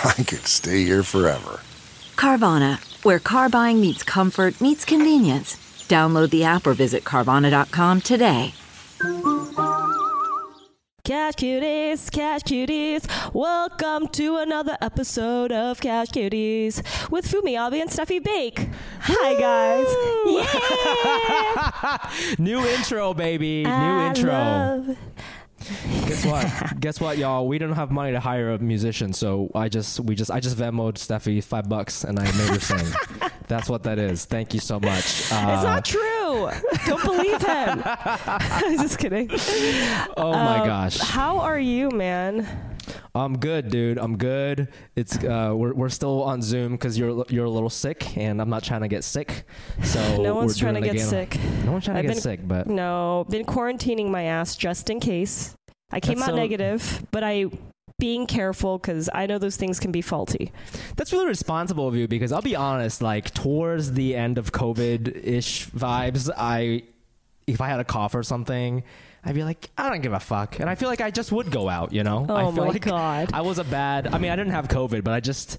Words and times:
I 0.04 0.22
could 0.26 0.46
stay 0.46 0.84
here 0.84 1.02
forever. 1.02 1.60
Carvana, 2.16 2.78
where 3.04 3.18
car 3.18 3.48
buying 3.48 3.80
meets 3.80 4.02
comfort, 4.02 4.60
meets 4.60 4.84
convenience. 4.84 5.56
Download 5.88 6.28
the 6.30 6.44
app 6.44 6.66
or 6.66 6.74
visit 6.74 7.04
Carvana.com 7.04 8.00
today. 8.02 8.52
Cash 11.04 11.34
Cuties, 11.36 12.10
Cash 12.10 12.42
Cuties. 12.42 13.06
Welcome 13.32 14.08
to 14.08 14.36
another 14.36 14.76
episode 14.82 15.50
of 15.52 15.80
Cash 15.80 16.08
Cuties 16.08 16.82
with 17.10 17.26
Fumi 17.30 17.52
Abe 17.56 17.80
and 17.80 17.88
Steffie 17.90 18.22
Baik. 18.22 18.68
Hi, 19.00 19.40
guys. 19.40 19.86
Yeah. 20.26 21.98
New 22.38 22.60
intro, 22.66 23.14
baby. 23.14 23.64
New 23.64 23.70
I 23.70 24.08
intro. 24.08 24.32
love- 24.32 24.96
Guess 26.06 26.24
what? 26.26 26.80
Guess 26.80 27.00
what, 27.00 27.18
y'all? 27.18 27.46
We 27.46 27.58
don't 27.58 27.72
have 27.74 27.90
money 27.90 28.12
to 28.12 28.20
hire 28.20 28.52
a 28.52 28.58
musician, 28.58 29.12
so 29.12 29.50
I 29.54 29.68
just 29.68 30.00
we 30.00 30.14
just 30.14 30.30
I 30.30 30.40
just 30.40 30.56
Venmoed 30.56 30.94
Steffie 30.94 31.42
five 31.42 31.68
bucks 31.68 32.04
and 32.04 32.18
I 32.18 32.24
made 32.24 32.48
her 32.48 32.60
sing. 32.60 32.86
That's 33.48 33.68
what 33.68 33.82
that 33.84 33.98
is. 33.98 34.24
Thank 34.26 34.52
you 34.54 34.60
so 34.60 34.78
much. 34.78 34.98
It's 34.98 35.32
Uh, 35.32 35.62
not 35.62 35.84
true. 35.84 36.50
Don't 36.86 37.02
believe 37.02 37.40
him. 37.42 37.82
I'm 37.86 38.76
just 38.78 38.98
kidding. 38.98 39.30
oh 40.16 40.32
my 40.32 40.58
Um, 40.60 40.66
gosh. 40.66 40.98
How 40.98 41.38
are 41.38 41.58
you, 41.58 41.90
man? 41.90 42.46
I'm 43.14 43.38
good, 43.38 43.68
dude. 43.70 43.98
I'm 43.98 44.16
good. 44.16 44.68
It's 44.96 45.16
uh, 45.18 45.52
we're 45.54 45.74
we're 45.74 45.88
still 45.88 46.22
on 46.22 46.40
Zoom 46.42 46.72
because 46.72 46.98
you're 46.98 47.24
you're 47.28 47.44
a 47.46 47.50
little 47.50 47.70
sick, 47.70 48.16
and 48.16 48.40
I'm 48.40 48.48
not 48.50 48.62
trying 48.62 48.82
to 48.82 48.88
get 48.88 49.02
sick. 49.04 49.44
So 49.82 50.22
No 50.22 50.34
one's 50.34 50.56
trying 50.56 50.74
to 50.74 50.80
get 50.80 50.94
again. 50.94 51.06
sick. 51.06 51.38
No 51.64 51.72
one's 51.72 51.84
trying 51.84 51.96
to 51.96 51.98
I've 52.00 52.06
get 52.06 52.14
been- 52.14 52.22
sick, 52.22 52.40
but 52.46 52.66
No, 52.66 53.26
been 53.28 53.44
quarantining 53.44 54.08
my 54.10 54.24
ass 54.24 54.56
just 54.56 54.88
in 54.90 55.00
case. 55.00 55.54
I 55.90 56.00
came 56.00 56.16
That's 56.18 56.28
out 56.28 56.32
so- 56.32 56.36
negative, 56.36 57.06
but 57.10 57.22
I 57.22 57.46
being 57.98 58.26
careful 58.26 58.78
because 58.78 59.10
I 59.12 59.26
know 59.26 59.38
those 59.38 59.56
things 59.56 59.80
can 59.80 59.90
be 59.90 60.02
faulty. 60.02 60.52
That's 60.96 61.12
really 61.12 61.26
responsible 61.26 61.88
of 61.88 61.96
you 61.96 62.06
because 62.06 62.30
I'll 62.30 62.42
be 62.42 62.54
honest, 62.54 63.02
like 63.02 63.34
towards 63.34 63.92
the 63.94 64.14
end 64.14 64.38
of 64.38 64.52
COVID 64.52 65.24
ish 65.24 65.66
vibes, 65.70 66.30
I 66.36 66.84
if 67.48 67.60
I 67.60 67.68
had 67.68 67.80
a 67.80 67.84
cough 67.84 68.14
or 68.14 68.22
something, 68.22 68.84
I'd 69.24 69.34
be 69.34 69.42
like, 69.42 69.70
I 69.76 69.88
don't 69.90 70.02
give 70.02 70.12
a 70.12 70.20
fuck. 70.20 70.60
And 70.60 70.68
I 70.70 70.74
feel 70.76 70.88
like 70.88 71.00
I 71.00 71.10
just 71.10 71.32
would 71.32 71.50
go 71.50 71.68
out, 71.68 71.92
you 71.92 72.04
know? 72.04 72.24
I 72.28 72.42
Oh 72.44 72.52
feel 72.52 72.66
my 72.66 72.70
like 72.72 72.82
God. 72.84 73.30
I 73.32 73.40
was 73.40 73.58
a 73.58 73.64
bad 73.64 74.06
I 74.14 74.18
mean, 74.18 74.30
I 74.30 74.36
didn't 74.36 74.52
have 74.52 74.68
COVID, 74.68 75.02
but 75.02 75.12
I 75.14 75.20
just 75.20 75.58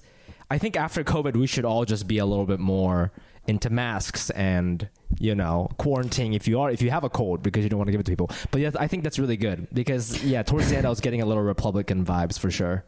I 0.50 0.56
think 0.56 0.76
after 0.76 1.04
COVID 1.04 1.36
we 1.36 1.46
should 1.46 1.64
all 1.66 1.84
just 1.84 2.06
be 2.06 2.18
a 2.18 2.24
little 2.24 2.46
bit 2.46 2.60
more 2.60 3.12
into 3.46 3.68
masks 3.68 4.30
and 4.30 4.88
you 5.18 5.34
know 5.34 5.68
quarantine 5.78 6.32
if 6.32 6.46
you 6.46 6.60
are 6.60 6.70
if 6.70 6.80
you 6.80 6.90
have 6.90 7.04
a 7.04 7.10
cold 7.10 7.42
because 7.42 7.64
you 7.64 7.68
don't 7.68 7.78
want 7.78 7.88
to 7.88 7.92
give 7.92 8.00
it 8.00 8.04
to 8.04 8.12
people 8.12 8.30
but 8.50 8.60
yes 8.60 8.76
i 8.76 8.86
think 8.86 9.02
that's 9.02 9.18
really 9.18 9.36
good 9.36 9.66
because 9.72 10.22
yeah 10.24 10.42
towards 10.42 10.70
the 10.70 10.76
end 10.76 10.86
i 10.86 10.88
was 10.90 11.00
getting 11.00 11.20
a 11.20 11.26
little 11.26 11.42
republican 11.42 12.04
vibes 12.04 12.38
for 12.38 12.50
sure 12.50 12.84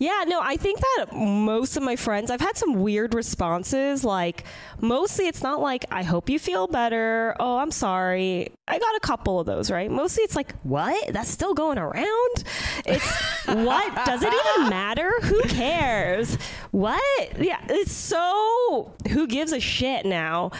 Yeah, 0.00 0.24
no, 0.26 0.40
I 0.42 0.56
think 0.56 0.80
that 0.80 1.12
most 1.12 1.76
of 1.76 1.84
my 1.84 1.94
friends, 1.94 2.32
I've 2.32 2.40
had 2.40 2.56
some 2.56 2.74
weird 2.82 3.14
responses. 3.14 4.02
Like, 4.02 4.42
mostly 4.80 5.28
it's 5.28 5.40
not 5.40 5.60
like, 5.60 5.84
I 5.92 6.02
hope 6.02 6.28
you 6.28 6.40
feel 6.40 6.66
better. 6.66 7.36
Oh, 7.38 7.58
I'm 7.58 7.70
sorry. 7.70 8.50
I 8.66 8.80
got 8.80 8.96
a 8.96 9.00
couple 9.00 9.38
of 9.38 9.46
those, 9.46 9.70
right? 9.70 9.88
Mostly 9.88 10.24
it's 10.24 10.34
like, 10.34 10.56
what? 10.64 11.12
That's 11.12 11.30
still 11.30 11.54
going 11.54 11.78
around? 11.78 12.44
It's, 12.84 13.08
what? 13.46 14.04
Does 14.04 14.22
it 14.24 14.32
even 14.34 14.68
matter? 14.68 15.12
Who 15.22 15.40
cares? 15.42 16.36
What? 16.72 17.38
Yeah, 17.38 17.60
it's 17.68 17.92
so, 17.92 18.92
who 19.10 19.28
gives 19.28 19.52
a 19.52 19.60
shit 19.60 20.04
now? 20.06 20.50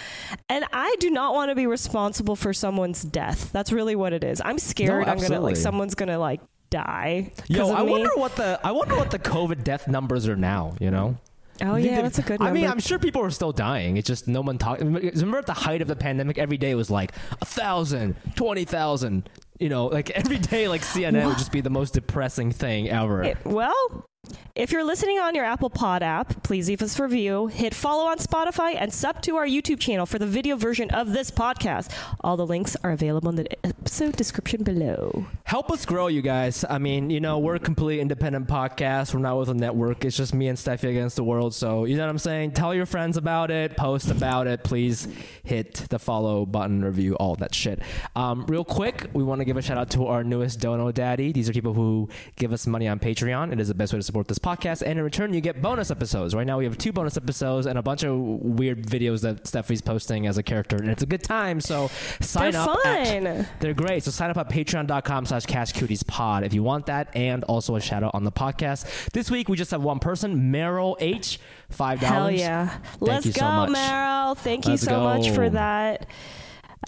And 0.48 0.64
I 0.72 0.94
do 1.02 1.10
not 1.10 1.34
want 1.34 1.50
to 1.50 1.54
be 1.54 1.66
responsible 1.66 2.36
for 2.36 2.52
someone's 2.52 3.02
death. 3.02 3.50
That's 3.52 3.72
really 3.72 3.96
what 3.96 4.12
it 4.12 4.22
is. 4.24 4.40
I'm 4.44 4.58
scared 4.58 5.08
I'm 5.08 5.18
going 5.18 5.32
to, 5.32 5.40
like, 5.40 5.56
someone's 5.56 5.94
to, 5.94 6.18
like, 6.18 6.40
die. 6.70 7.32
Yo, 7.48 7.72
I 7.72 7.84
me. 7.84 7.90
wonder 7.90 8.10
what 8.14 8.34
the 8.36 8.58
I 8.64 8.72
wonder 8.72 8.96
what 8.96 9.10
the 9.10 9.18
COVID 9.18 9.62
death 9.62 9.88
numbers 9.88 10.26
are 10.26 10.36
now. 10.36 10.74
You 10.80 10.90
know. 10.90 11.16
Oh 11.60 11.76
yeah, 11.76 12.00
that's 12.00 12.18
a 12.18 12.22
good 12.22 12.40
I 12.40 12.50
mean, 12.50 12.66
I'm 12.66 12.80
sure 12.80 12.98
people 12.98 13.22
are 13.22 13.30
still 13.30 13.52
dying. 13.52 13.96
It's 13.98 14.06
just 14.06 14.26
no 14.26 14.40
one 14.40 14.58
talk. 14.58 14.80
Remember 14.80 15.38
at 15.38 15.46
the 15.46 15.52
height 15.52 15.82
of 15.82 15.88
the 15.88 15.94
pandemic, 15.94 16.38
every 16.38 16.56
day 16.56 16.74
was 16.74 16.90
like 16.90 17.12
a 17.40 17.44
thousand, 17.44 18.16
twenty 18.36 18.64
thousand. 18.64 19.28
You 19.60 19.68
know, 19.68 19.86
like 19.86 20.10
every 20.22 20.38
day, 20.38 20.66
like 20.66 20.80
CNN 20.80 21.26
would 21.26 21.38
just 21.38 21.52
be 21.52 21.60
the 21.60 21.70
most 21.70 21.92
depressing 21.94 22.52
thing 22.52 22.88
ever. 22.88 23.22
It- 23.22 23.44
well, 23.44 24.06
if 24.54 24.70
you're 24.70 24.84
listening 24.84 25.18
on 25.18 25.34
your 25.34 25.44
Apple 25.46 25.70
Pod 25.70 26.02
app, 26.02 26.42
please 26.42 26.68
leave 26.68 26.82
us 26.82 26.98
a 26.98 27.02
review, 27.02 27.46
hit 27.48 27.74
follow 27.74 28.04
on 28.04 28.18
Spotify, 28.18 28.76
and 28.78 28.92
sub 28.92 29.22
to 29.22 29.36
our 29.36 29.46
YouTube 29.46 29.80
channel 29.80 30.04
for 30.04 30.18
the 30.18 30.26
video 30.26 30.56
version 30.56 30.90
of 30.90 31.12
this 31.12 31.30
podcast. 31.30 31.90
All 32.20 32.36
the 32.36 32.46
links 32.46 32.76
are 32.84 32.92
available 32.92 33.30
in 33.30 33.36
the 33.36 33.66
episode 33.66 34.14
description 34.14 34.62
below. 34.62 35.26
Help 35.44 35.72
us 35.72 35.86
grow, 35.86 36.06
you 36.06 36.22
guys. 36.22 36.64
I 36.68 36.78
mean, 36.78 37.08
you 37.10 37.18
know, 37.18 37.38
we're 37.38 37.54
a 37.54 37.60
completely 37.60 38.00
independent 38.00 38.46
podcast. 38.46 39.14
We're 39.14 39.20
not 39.20 39.38
with 39.38 39.48
a 39.48 39.54
network. 39.54 40.04
It's 40.04 40.16
just 40.16 40.34
me 40.34 40.48
and 40.48 40.58
Steffie 40.58 40.90
against 40.90 41.16
the 41.16 41.24
world. 41.24 41.54
So, 41.54 41.84
you 41.86 41.96
know 41.96 42.04
what 42.04 42.10
I'm 42.10 42.18
saying? 42.18 42.52
Tell 42.52 42.74
your 42.74 42.86
friends 42.86 43.16
about 43.16 43.50
it, 43.50 43.76
post 43.76 44.10
about 44.10 44.46
it. 44.46 44.64
Please 44.64 45.08
hit 45.44 45.74
the 45.88 45.98
follow 45.98 46.44
button, 46.44 46.84
review, 46.84 47.14
all 47.16 47.36
that 47.36 47.54
shit. 47.54 47.80
Um, 48.14 48.44
real 48.46 48.64
quick, 48.64 49.08
we 49.14 49.24
want 49.24 49.40
to 49.40 49.46
give 49.46 49.56
a 49.56 49.62
shout 49.62 49.78
out 49.78 49.90
to 49.90 50.06
our 50.06 50.22
newest 50.22 50.60
Dono 50.60 50.92
Daddy. 50.92 51.32
These 51.32 51.48
are 51.48 51.52
people 51.52 51.72
who 51.72 52.10
give 52.36 52.52
us 52.52 52.66
money 52.66 52.86
on 52.86 52.98
Patreon. 52.98 53.52
It 53.52 53.58
is 53.58 53.68
the 53.68 53.74
best 53.74 53.92
way 53.92 53.98
to 53.98 54.02
support 54.02 54.11
this 54.28 54.38
podcast. 54.38 54.82
And 54.82 54.98
in 54.98 55.02
return, 55.04 55.32
you 55.34 55.40
get 55.40 55.60
bonus 55.62 55.90
episodes. 55.90 56.34
Right 56.34 56.46
now, 56.46 56.58
we 56.58 56.64
have 56.64 56.76
two 56.78 56.92
bonus 56.92 57.16
episodes 57.16 57.66
and 57.66 57.78
a 57.78 57.82
bunch 57.82 58.02
of 58.04 58.16
weird 58.18 58.86
videos 58.86 59.22
that 59.22 59.44
Steffie's 59.44 59.80
posting 59.82 60.26
as 60.26 60.38
a 60.38 60.42
character. 60.42 60.76
And 60.76 60.90
it's 60.90 61.02
a 61.02 61.06
good 61.06 61.22
time. 61.22 61.60
So, 61.60 61.90
sign 62.20 62.52
They're 62.52 62.60
up. 62.60 62.86
at- 62.86 63.60
they're 63.60 63.74
great. 63.74 64.04
So 64.04 64.10
sign 64.10 64.30
up 64.30 64.36
at 64.36 64.48
patreon.com 64.48 65.26
slash 65.26 65.44
cashcutiespod 65.46 66.44
if 66.44 66.52
you 66.54 66.62
want 66.62 66.86
that 66.86 67.08
and 67.16 67.44
also 67.44 67.76
a 67.76 67.80
shout 67.80 68.02
out 68.02 68.14
on 68.14 68.24
the 68.24 68.32
podcast. 68.32 69.10
This 69.12 69.30
week 69.30 69.48
we 69.48 69.56
just 69.56 69.70
have 69.70 69.82
one 69.82 69.98
person, 69.98 70.52
Meryl 70.52 70.96
H. 71.00 71.40
$5. 71.72 71.98
Hell 71.98 72.30
yeah. 72.30 72.78
Let's 73.00 73.26
you 73.26 73.32
go, 73.32 73.40
so. 73.40 73.72
Meryl. 73.72 74.36
Thank 74.36 74.66
Let's 74.66 74.82
you 74.82 74.88
so 74.88 75.00
much 75.00 75.30
for 75.30 75.48
that. 75.50 76.06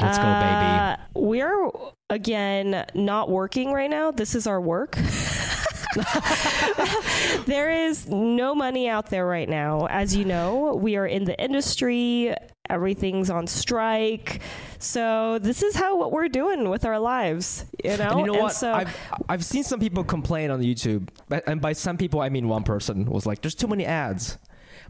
Let's 0.00 0.18
go, 0.18 0.24
Uh, 0.24 0.96
We're 1.14 1.70
again 2.10 2.84
not 2.94 3.30
working 3.30 3.72
right 3.72 3.88
now. 3.88 4.10
This 4.10 4.34
is 4.34 4.46
our 4.46 4.60
work. 4.60 4.98
there 7.46 7.70
is 7.70 8.08
no 8.08 8.54
money 8.54 8.88
out 8.88 9.10
there 9.10 9.26
right 9.26 9.48
now. 9.48 9.86
As 9.86 10.14
you 10.16 10.24
know, 10.24 10.74
we 10.74 10.96
are 10.96 11.06
in 11.06 11.24
the 11.24 11.40
industry. 11.42 12.34
Everything's 12.70 13.28
on 13.30 13.46
strike. 13.46 14.40
So 14.78 15.38
this 15.38 15.62
is 15.62 15.76
how 15.76 15.96
what 15.98 16.12
we're 16.12 16.28
doing 16.28 16.68
with 16.70 16.84
our 16.84 16.98
lives, 16.98 17.66
you 17.82 17.96
know? 17.96 18.08
And 18.10 18.20
you 18.20 18.26
know 18.32 18.38
what? 18.40 18.52
so 18.54 18.72
I've 18.72 18.96
I've 19.28 19.44
seen 19.44 19.64
some 19.64 19.80
people 19.80 20.02
complain 20.04 20.50
on 20.50 20.62
YouTube, 20.62 21.08
and 21.46 21.60
by 21.60 21.74
some 21.74 21.96
people 21.98 22.20
I 22.20 22.28
mean 22.30 22.48
one 22.48 22.62
person 22.62 23.04
was 23.04 23.26
like, 23.26 23.42
"There's 23.42 23.54
too 23.54 23.66
many 23.68 23.84
ads." 23.84 24.38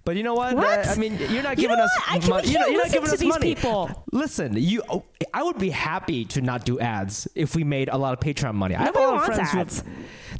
But 0.05 0.17
you 0.17 0.23
know 0.23 0.35
what? 0.35 0.55
What? 0.55 0.87
Uh, 0.87 0.91
I 0.91 0.97
mean, 0.97 1.17
you're 1.31 1.43
not 1.43 1.57
You 1.57 1.62
giving 1.62 1.79
know 1.79 1.85
us 1.85 1.91
what? 1.99 2.12
I 2.12 2.19
can- 2.19 2.29
money. 2.31 2.49
You're, 2.50 2.61
not- 2.61 2.71
you're 2.71 2.83
not 2.83 2.93
giving 2.93 3.11
us 3.11 3.23
money. 3.25 3.55
people. 3.55 4.05
Listen, 4.12 4.53
you. 4.55 4.83
oh, 4.91 5.03
I 5.33 5.43
would 5.43 5.59
be 5.59 5.71
happy 5.71 6.27
to 6.27 6.43
not 6.43 6.67
do 6.67 6.79
ads 6.79 7.27
if 7.35 7.57
we 7.57 7.65
made 7.65 7.89
a 7.89 7.97
lot 7.97 8.12
of 8.12 8.21
Patreon 8.21 8.55
money. 8.55 8.75
I 8.77 8.83
have 8.85 8.95
a 8.97 8.99
lot 9.00 9.17
of 9.17 9.25
friends 9.25 9.55
ads. 9.55 9.81
who. 9.81 9.89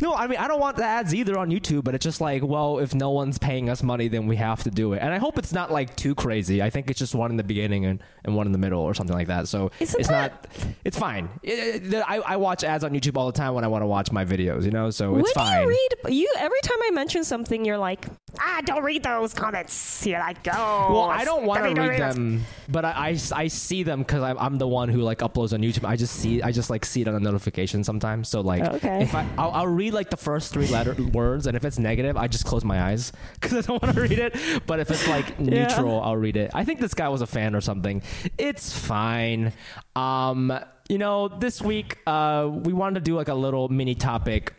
No, 0.01 0.15
I 0.15 0.27
mean 0.27 0.39
I 0.39 0.49
don't 0.49 0.61
want 0.61 0.77
the 0.77 0.85
ads 0.85 1.15
either 1.15 1.39
on 1.39 1.51
YouTube, 1.51 1.85
but 1.85 1.95
it's 1.95 2.05
just 2.05 2.21
like, 2.21 2.43
well, 2.43 2.79
if 2.79 2.95
no 2.95 3.11
one's 3.11 3.39
paying 3.39 3.69
us 3.71 3.83
money, 3.83 4.09
then 4.09 4.27
we 4.27 4.37
have 4.37 4.63
to 4.65 4.71
do 4.71 4.93
it. 4.93 4.99
And 5.03 5.13
I 5.13 5.19
hope 5.19 5.39
it's 5.39 5.53
not 5.53 5.71
like 5.71 5.95
too 5.97 6.15
crazy. 6.15 6.63
I 6.63 6.71
think 6.71 6.91
it's 6.91 6.99
just 6.99 7.15
one 7.15 7.31
in 7.31 7.37
the 7.37 7.45
beginning 7.45 7.85
and, 7.87 8.03
and 8.25 8.35
one 8.37 8.47
in 8.47 8.53
the 8.53 8.59
middle 8.59 8.81
or 8.81 8.95
something 8.95 9.15
like 9.17 9.29
that. 9.29 9.49
So 9.49 9.71
it's 9.81 9.93
that- 10.09 10.33
not. 10.33 10.47
It's 10.85 10.99
fine. 10.99 11.29
It- 11.43 11.93
it- 11.95 12.05
I, 12.07 12.17
I 12.19 12.37
watch 12.37 12.65
ads 12.65 12.85
on 12.85 12.91
YouTube 12.93 13.17
all 13.17 13.27
the 13.27 13.37
time 13.39 13.55
when 13.55 13.65
I 13.65 13.69
want 13.69 13.83
to 13.83 13.87
watch 13.87 14.11
my 14.13 14.25
videos. 14.25 14.65
You 14.65 14.71
know, 14.71 14.91
so 14.91 15.17
it's 15.17 15.33
fine. 15.33 15.57
do 15.57 15.63
you 15.63 15.69
read? 16.05 16.15
You 16.15 16.33
every 16.39 16.61
time 16.63 16.79
I 16.83 16.91
mention 16.91 17.23
something, 17.25 17.65
you're 17.65 17.79
like, 17.79 18.07
ah, 18.41 18.61
don't 18.65 18.83
read 18.83 19.03
those 19.05 19.33
comments. 19.35 20.05
You're 20.07 20.19
like, 20.19 20.39
oh. 20.53 20.89
well, 20.93 21.03
I 21.11 21.25
don't 21.25 21.45
want 21.47 21.63
to 21.75 21.81
read 21.83 22.01
those." 22.01 22.15
them, 22.15 22.45
but 22.69 22.85
I, 22.85 22.91
I, 23.11 23.19
I 23.35 23.47
see 23.49 23.83
them 23.85 24.01
because 24.01 24.23
I'm, 24.23 24.39
I'm 24.39 24.59
the 24.59 24.67
one 24.69 24.89
who 24.89 25.03
like 25.03 25.19
uploads 25.19 25.53
on 25.53 25.61
YouTube. 25.61 25.85
I 25.87 25.97
just 25.97 26.15
see 26.17 26.43
I 26.43 26.51
just 26.53 26.71
like 26.71 26.85
see 26.85 27.03
it 27.03 27.09
on 27.09 27.15
a 27.15 27.21
notification 27.21 27.85
sometimes. 27.85 28.29
So 28.29 28.41
like 28.41 28.63
Okay. 28.65 29.03
if 29.03 29.15
I 29.15 29.27
I'll, 29.39 29.51
I'll 29.53 29.67
read 29.67 29.84
like 29.91 30.11
the 30.11 30.17
first 30.17 30.53
three 30.53 30.67
letter 30.69 30.95
words, 31.13 31.47
and 31.47 31.57
if 31.57 31.65
it's 31.65 31.79
negative, 31.79 32.17
I 32.17 32.29
just 32.29 32.45
close 32.45 32.65
my 32.65 32.81
eyes 32.83 33.13
because 33.41 33.53
I 33.55 33.61
don't 33.63 33.83
want 33.83 33.95
to 33.95 34.01
read 34.03 34.19
it. 34.19 34.37
But 34.67 34.81
if 34.81 34.91
it's 34.91 35.07
like 35.09 35.31
Yeah. 35.39 35.67
neutral, 35.67 36.01
I'll 36.01 36.17
read 36.17 36.37
it. 36.37 36.51
I 36.55 36.65
think 36.65 36.81
this 36.81 36.95
guy 36.95 37.09
was 37.09 37.21
a 37.23 37.27
fan 37.27 37.55
or 37.55 37.61
something. 37.61 38.03
It's 38.39 38.77
fine. 38.77 39.53
Um, 39.97 40.53
you 40.89 40.99
know, 40.99 41.29
this 41.29 41.63
week 41.63 41.99
uh, 42.07 42.49
we 42.53 42.73
wanted 42.73 42.95
to 42.97 43.01
do 43.01 43.17
like 43.17 43.29
a 43.29 43.35
little 43.35 43.69
mini 43.69 43.95
topic 43.95 44.55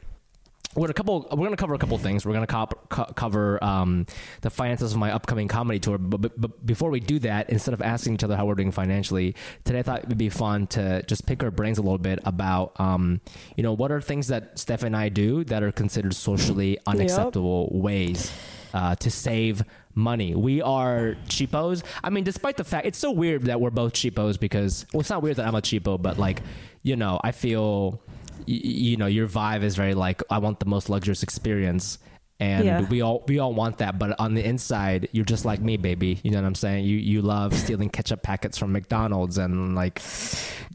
we're 0.75 0.81
gonna 0.81 0.93
couple. 0.93 1.27
We're 1.31 1.45
gonna 1.45 1.55
cover 1.55 1.73
a 1.73 1.77
couple 1.77 1.97
things. 1.97 2.25
We're 2.25 2.33
gonna 2.33 2.47
cop, 2.47 2.89
co- 2.89 3.11
cover 3.15 3.63
um, 3.63 4.05
the 4.41 4.49
finances 4.49 4.91
of 4.91 4.99
my 4.99 5.11
upcoming 5.11 5.47
comedy 5.47 5.79
tour. 5.79 5.97
But, 5.97 6.21
but, 6.21 6.39
but 6.39 6.65
before 6.65 6.89
we 6.89 6.99
do 6.99 7.19
that, 7.19 7.49
instead 7.49 7.73
of 7.73 7.81
asking 7.81 8.15
each 8.15 8.23
other 8.23 8.35
how 8.35 8.45
we're 8.45 8.55
doing 8.55 8.71
financially, 8.71 9.35
today 9.63 9.79
I 9.79 9.83
thought 9.83 10.03
it 10.03 10.09
would 10.09 10.17
be 10.17 10.29
fun 10.29 10.67
to 10.67 11.01
just 11.03 11.25
pick 11.25 11.43
our 11.43 11.51
brains 11.51 11.77
a 11.77 11.81
little 11.81 11.97
bit 11.97 12.19
about, 12.25 12.77
um, 12.79 13.21
you 13.55 13.63
know, 13.63 13.73
what 13.73 13.91
are 13.91 14.01
things 14.01 14.27
that 14.27 14.59
Steph 14.59 14.83
and 14.83 14.95
I 14.95 15.09
do 15.09 15.43
that 15.45 15.63
are 15.63 15.71
considered 15.71 16.13
socially 16.13 16.77
unacceptable 16.85 17.69
ways 17.71 18.31
uh, 18.73 18.95
to 18.95 19.09
save 19.09 19.63
money. 19.95 20.35
We 20.35 20.61
are 20.61 21.15
cheapos. 21.29 21.83
I 22.03 22.09
mean, 22.09 22.25
despite 22.25 22.57
the 22.57 22.65
fact 22.65 22.85
it's 22.85 22.97
so 22.97 23.11
weird 23.11 23.43
that 23.43 23.61
we're 23.61 23.69
both 23.69 23.93
cheapos 23.93 24.37
because 24.37 24.85
well, 24.91 24.99
it's 24.99 25.09
not 25.09 25.23
weird 25.23 25.37
that 25.37 25.47
I'm 25.47 25.55
a 25.55 25.61
cheapo, 25.61 26.01
but 26.01 26.19
like, 26.19 26.41
you 26.83 26.97
know, 26.97 27.19
I 27.23 27.31
feel 27.31 28.01
y- 28.47 28.59
you 28.63 28.97
know 28.97 29.05
your 29.07 29.27
vibe 29.27 29.63
is 29.63 29.75
very 29.75 29.93
like 29.93 30.21
I 30.29 30.37
want 30.39 30.59
the 30.59 30.65
most 30.65 30.89
luxurious 30.89 31.23
experience 31.23 31.97
and 32.39 32.65
Yeah. 32.65 32.81
we 32.89 33.01
all 33.01 33.23
we 33.29 33.39
all 33.39 33.53
want 33.53 33.77
that 33.77 33.97
but 33.97 34.19
on 34.19 34.33
the 34.33 34.43
inside 34.45 35.07
you're 35.13 35.23
just 35.23 35.45
like 35.45 35.61
me 35.61 35.77
baby 35.77 36.19
you 36.21 36.31
know 36.31 36.41
what 36.41 36.45
I'm 36.47 36.55
saying 36.55 36.83
you 36.83 36.97
you 36.97 37.21
love 37.21 37.53
stealing 37.53 37.89
ketchup 37.89 38.23
packets 38.23 38.57
from 38.57 38.73
McDonald's 38.73 39.37
and 39.37 39.73
like 39.73 40.01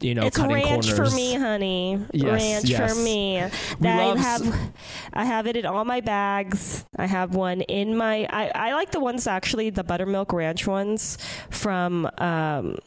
you 0.01 0.15
know 0.15 0.25
It's 0.25 0.37
cutting 0.37 0.55
ranch 0.55 0.91
corners 0.91 1.11
for 1.11 1.15
me, 1.15 1.35
honey. 1.35 2.03
Yes, 2.13 2.41
ranch 2.41 2.65
yes. 2.65 2.93
for 2.97 2.99
me. 3.03 3.43
That 3.81 3.99
I 4.01 4.05
love 4.07 4.17
have, 4.17 4.71
I 5.13 5.25
have 5.25 5.45
it 5.45 5.55
in 5.55 5.67
all 5.67 5.85
my 5.85 6.01
bags. 6.01 6.83
I 6.97 7.05
have 7.05 7.35
one 7.35 7.61
in 7.61 7.95
my. 7.95 8.25
I, 8.31 8.49
I 8.55 8.73
like 8.73 8.89
the 8.89 8.99
ones 8.99 9.27
actually, 9.27 9.69
the 9.69 9.83
buttermilk 9.83 10.33
ranch 10.33 10.65
ones 10.65 11.19
from 11.51 12.09
um, 12.17 12.79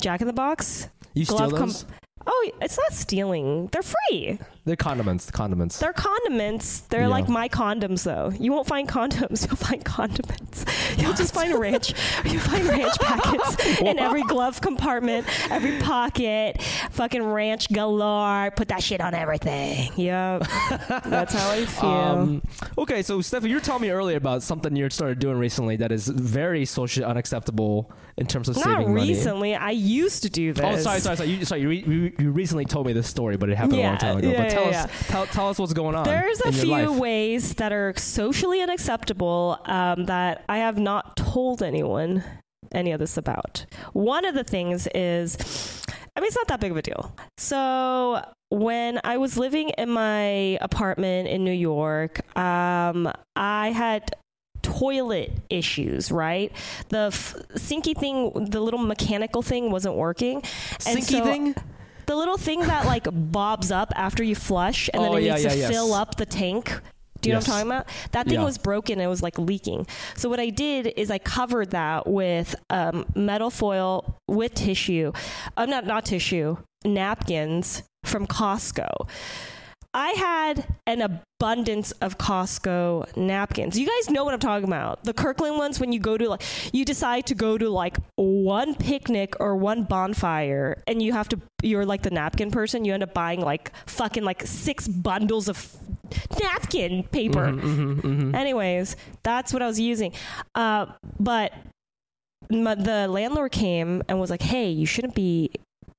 Jack 0.00 0.20
in 0.20 0.28
the 0.28 0.32
Box. 0.32 0.88
you 1.14 1.24
steal 1.24 1.38
Glove 1.38 1.54
com- 1.54 1.68
those 1.70 1.84
Oh, 2.26 2.50
it's 2.60 2.78
not 2.78 2.92
stealing. 2.92 3.68
They're 3.72 3.82
free. 3.82 4.38
they're 4.64 4.76
condiments 4.76 5.28
condiments 5.30 5.78
They're 5.80 5.92
condiments. 5.92 6.80
They're 6.82 7.02
Yeah. 7.02 7.08
like 7.08 7.28
my 7.28 7.48
condoms, 7.48 8.04
though. 8.04 8.32
You 8.38 8.52
won't 8.52 8.66
find 8.68 8.88
condoms. 8.88 9.46
You'll 9.48 9.56
find 9.56 9.84
condiments. 9.84 10.64
You'll 10.98 11.14
just 11.14 11.34
find 11.34 11.54
ranch. 11.58 11.94
You'll 12.24 12.40
find 12.40 12.64
ranch 12.66 12.96
packets 13.00 13.80
in 13.80 13.98
every 13.98 14.22
glove 14.22 14.60
compartment, 14.60 15.26
every 15.50 15.78
pocket. 15.80 16.62
Fucking 16.92 17.22
ranch 17.24 17.72
galore. 17.72 18.50
Put 18.54 18.68
that 18.68 18.82
shit 18.82 19.00
on 19.00 19.14
everything. 19.14 19.90
Yep. 19.96 20.46
That's 21.06 21.34
how 21.34 21.50
I 21.50 21.64
feel. 21.66 21.90
Um, 21.90 22.42
okay, 22.78 23.02
so 23.02 23.18
Steffie, 23.18 23.48
you 23.48 23.56
were 23.56 23.60
telling 23.60 23.82
me 23.82 23.90
earlier 23.90 24.16
about 24.16 24.42
something 24.42 24.76
you 24.76 24.88
started 24.90 25.18
doing 25.18 25.38
recently 25.38 25.76
that 25.76 25.90
is 25.90 26.06
very 26.08 26.64
socially 26.64 27.04
unacceptable 27.04 27.90
in 28.16 28.26
terms 28.26 28.48
of 28.48 28.56
Not 28.56 28.64
saving 28.64 28.94
money. 28.94 28.94
Not 28.94 29.08
recently. 29.08 29.54
I 29.56 29.70
used 29.70 30.22
to 30.22 30.30
do 30.30 30.52
this. 30.52 30.64
Oh, 30.64 30.76
sorry, 30.76 31.00
sorry, 31.00 31.16
sorry. 31.16 31.28
You, 31.30 31.44
sorry, 31.44 31.60
you, 31.62 32.11
you, 32.18 32.24
you 32.26 32.30
recently 32.30 32.64
told 32.64 32.86
me 32.86 32.92
this 32.92 33.08
story, 33.08 33.36
but 33.36 33.48
it 33.48 33.56
happened 33.56 33.78
a 33.78 33.82
long 33.82 33.98
time 33.98 34.18
ago. 34.18 34.30
yeah, 34.30 34.42
but 34.42 34.50
tell 34.50 34.70
yeah, 34.70 34.84
us, 34.84 34.90
yeah. 34.90 35.06
tell, 35.08 35.26
tell 35.26 35.48
us 35.48 35.58
what's 35.58 35.72
going 35.72 35.94
on. 35.94 36.04
There's 36.04 36.40
a 36.40 36.52
few 36.52 36.92
ways 36.92 37.54
that 37.54 37.72
are 37.72 37.94
socially 37.96 38.60
unacceptable 38.60 39.58
um, 39.66 40.06
that 40.06 40.44
I 40.48 40.58
have 40.58 40.78
not 40.78 41.16
told 41.16 41.62
anyone 41.62 42.24
any 42.72 42.92
of 42.92 43.00
this 43.00 43.16
about. 43.16 43.66
One 43.92 44.24
of 44.24 44.34
the 44.34 44.44
things 44.44 44.88
is, 44.94 45.36
I 46.16 46.20
mean, 46.20 46.28
it's 46.28 46.36
not 46.36 46.48
that 46.48 46.60
big 46.60 46.70
of 46.70 46.76
a 46.76 46.82
deal. 46.82 47.14
So 47.38 48.24
when 48.50 49.00
I 49.04 49.16
was 49.16 49.36
living 49.36 49.70
in 49.70 49.90
my 49.90 50.58
apartment 50.60 51.28
in 51.28 51.44
New 51.44 51.52
York, 51.52 52.20
um, 52.36 53.10
I 53.36 53.70
had 53.70 54.14
toilet 54.62 55.32
issues, 55.50 56.10
right? 56.12 56.52
The 56.88 57.08
f- 57.12 57.34
sinky 57.54 57.96
thing, 57.96 58.46
the 58.50 58.60
little 58.60 58.78
mechanical 58.80 59.42
thing 59.42 59.70
wasn't 59.70 59.96
working. 59.96 60.36
And 60.86 60.98
Sinky 60.98 61.18
so- 61.18 61.24
thing? 61.24 61.54
The 62.06 62.16
little 62.16 62.36
thing 62.38 62.60
that 62.60 62.86
like 62.86 63.06
bobs 63.12 63.70
up 63.70 63.92
after 63.96 64.22
you 64.22 64.34
flush 64.34 64.88
and 64.92 65.02
Oh, 65.02 65.14
then 65.14 65.22
it 65.22 65.26
yeah, 65.26 65.32
needs 65.34 65.44
yeah, 65.44 65.50
to 65.50 65.56
yes. 65.58 65.70
fill 65.70 65.94
up 65.94 66.16
the 66.16 66.26
tank. 66.26 66.80
Do 67.20 67.28
you 67.28 67.36
Yes. 67.36 67.46
know 67.46 67.54
what 67.54 67.60
I'm 67.60 67.68
talking 67.68 67.70
about? 67.82 68.12
That 68.12 68.26
thing 68.26 68.40
Yeah. 68.40 68.44
was 68.44 68.58
broken. 68.58 69.00
It 69.00 69.06
was 69.06 69.22
like 69.22 69.38
leaking. 69.38 69.86
So 70.16 70.28
what 70.28 70.40
I 70.40 70.48
did 70.50 70.92
is 70.96 71.08
I 71.10 71.18
covered 71.18 71.70
that 71.70 72.08
with 72.08 72.56
um, 72.68 73.04
metal 73.14 73.48
foil 73.50 74.18
with 74.26 74.54
tissue. 74.54 75.12
Uh, 75.56 75.66
not 75.66 75.86
not 75.86 76.04
tissue. 76.04 76.56
Napkins 76.84 77.84
from 78.04 78.26
Costco. 78.26 79.08
I 79.94 80.10
had 80.10 80.66
an 80.86 81.02
abundance 81.02 81.92
of 81.92 82.16
Costco 82.16 83.14
napkins. 83.16 83.78
You 83.78 83.86
guys 83.86 84.10
know 84.10 84.24
what 84.24 84.32
I'm 84.32 84.40
talking 84.40 84.66
about. 84.66 85.04
The 85.04 85.12
Kirkland 85.12 85.58
ones 85.58 85.78
when 85.78 85.92
you 85.92 86.00
go 86.00 86.16
to 86.16 86.28
like 86.30 86.42
you 86.72 86.84
decide 86.84 87.26
to 87.26 87.34
go 87.34 87.58
to 87.58 87.68
like 87.68 87.98
one 88.16 88.74
picnic 88.74 89.34
or 89.38 89.54
one 89.56 89.84
bonfire 89.84 90.82
and 90.86 91.02
you 91.02 91.12
have 91.12 91.28
to 91.30 91.40
you're 91.62 91.84
like 91.84 92.02
the 92.02 92.10
napkin 92.10 92.50
person, 92.50 92.84
you 92.84 92.94
end 92.94 93.02
up 93.02 93.12
buying 93.12 93.40
like 93.40 93.72
fucking 93.86 94.24
like 94.24 94.46
six 94.46 94.88
bundles 94.88 95.48
of 95.48 95.76
napkin 96.40 97.04
paper. 97.04 97.48
Mm-hmm, 97.48 97.66
mm-hmm, 97.66 98.00
mm-hmm. 98.00 98.34
Anyways, 98.34 98.96
that's 99.22 99.52
what 99.52 99.62
I 99.62 99.66
was 99.66 99.78
using. 99.78 100.12
Uh, 100.54 100.86
but 101.20 101.52
my, 102.50 102.74
the 102.74 103.08
landlord 103.08 103.52
came 103.52 104.02
and 104.08 104.18
was 104.18 104.30
like, 104.30 104.42
"Hey, 104.42 104.70
you 104.70 104.86
shouldn't 104.86 105.14
be 105.14 105.50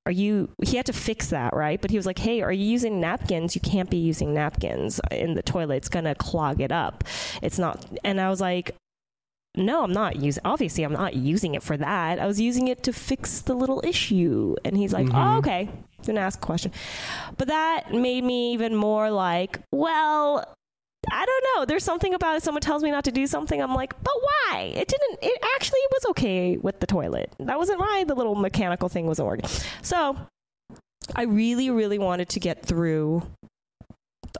are 0.05 0.11
you 0.11 0.49
he 0.63 0.77
had 0.77 0.85
to 0.87 0.93
fix 0.93 1.27
that 1.29 1.53
right? 1.55 1.79
But 1.79 1.91
he 1.91 1.97
was 1.97 2.05
like 2.05 2.19
hey 2.19 2.41
are 2.41 2.51
you 2.51 2.65
using 2.65 2.99
napkins? 2.99 3.55
You 3.55 3.61
can't 3.61 3.89
be 3.89 3.97
using 3.97 4.33
napkins 4.33 4.99
in 5.11 5.35
the 5.35 5.43
toilet. 5.43 5.77
It's 5.77 5.89
going 5.89 6.05
to 6.05 6.15
clog 6.15 6.61
it 6.61 6.71
up. 6.71 7.03
It's 7.41 7.57
not 7.57 7.85
and 8.03 8.19
i 8.19 8.29
was 8.29 8.41
like 8.41 8.75
no 9.55 9.83
i'm 9.83 9.93
not 9.93 10.15
using 10.15 10.41
obviously 10.45 10.83
i'm 10.83 10.93
not 10.93 11.15
using 11.15 11.55
it 11.55 11.63
for 11.63 11.77
that. 11.77 12.19
I 12.19 12.25
was 12.25 12.39
using 12.39 12.67
it 12.67 12.83
to 12.83 12.93
fix 12.93 13.41
the 13.41 13.53
little 13.53 13.81
issue. 13.85 14.55
And 14.65 14.75
he's 14.77 14.93
like 14.93 15.07
mm-hmm. 15.07 15.15
oh 15.15 15.37
okay. 15.37 15.69
Didn't 16.01 16.17
ask 16.17 16.39
a 16.39 16.45
question. 16.45 16.73
But 17.37 17.47
that 17.47 17.93
made 17.93 18.25
me 18.25 18.53
even 18.53 18.75
more 18.75 19.09
like 19.09 19.59
well 19.71 20.53
I 21.11 21.25
don't 21.25 21.45
know. 21.55 21.65
There's 21.65 21.83
something 21.83 22.13
about 22.13 22.37
it. 22.37 22.43
Someone 22.43 22.61
tells 22.61 22.83
me 22.83 22.91
not 22.91 23.03
to 23.05 23.11
do 23.11 23.27
something. 23.27 23.61
I'm 23.61 23.73
like, 23.75 23.93
but 24.03 24.13
why? 24.21 24.73
It 24.75 24.87
didn't. 24.87 25.19
It 25.21 25.39
actually 25.55 25.79
was 25.91 26.05
okay 26.11 26.57
with 26.57 26.79
the 26.79 26.87
toilet. 26.87 27.31
That 27.39 27.57
wasn't 27.57 27.79
why 27.79 28.03
the 28.05 28.15
little 28.15 28.35
mechanical 28.35 28.89
thing 28.89 29.07
wasn't 29.07 29.27
working. 29.27 29.49
So, 29.81 30.17
I 31.15 31.23
really, 31.23 31.69
really 31.69 31.99
wanted 31.99 32.29
to 32.29 32.39
get 32.39 32.65
through 32.65 33.23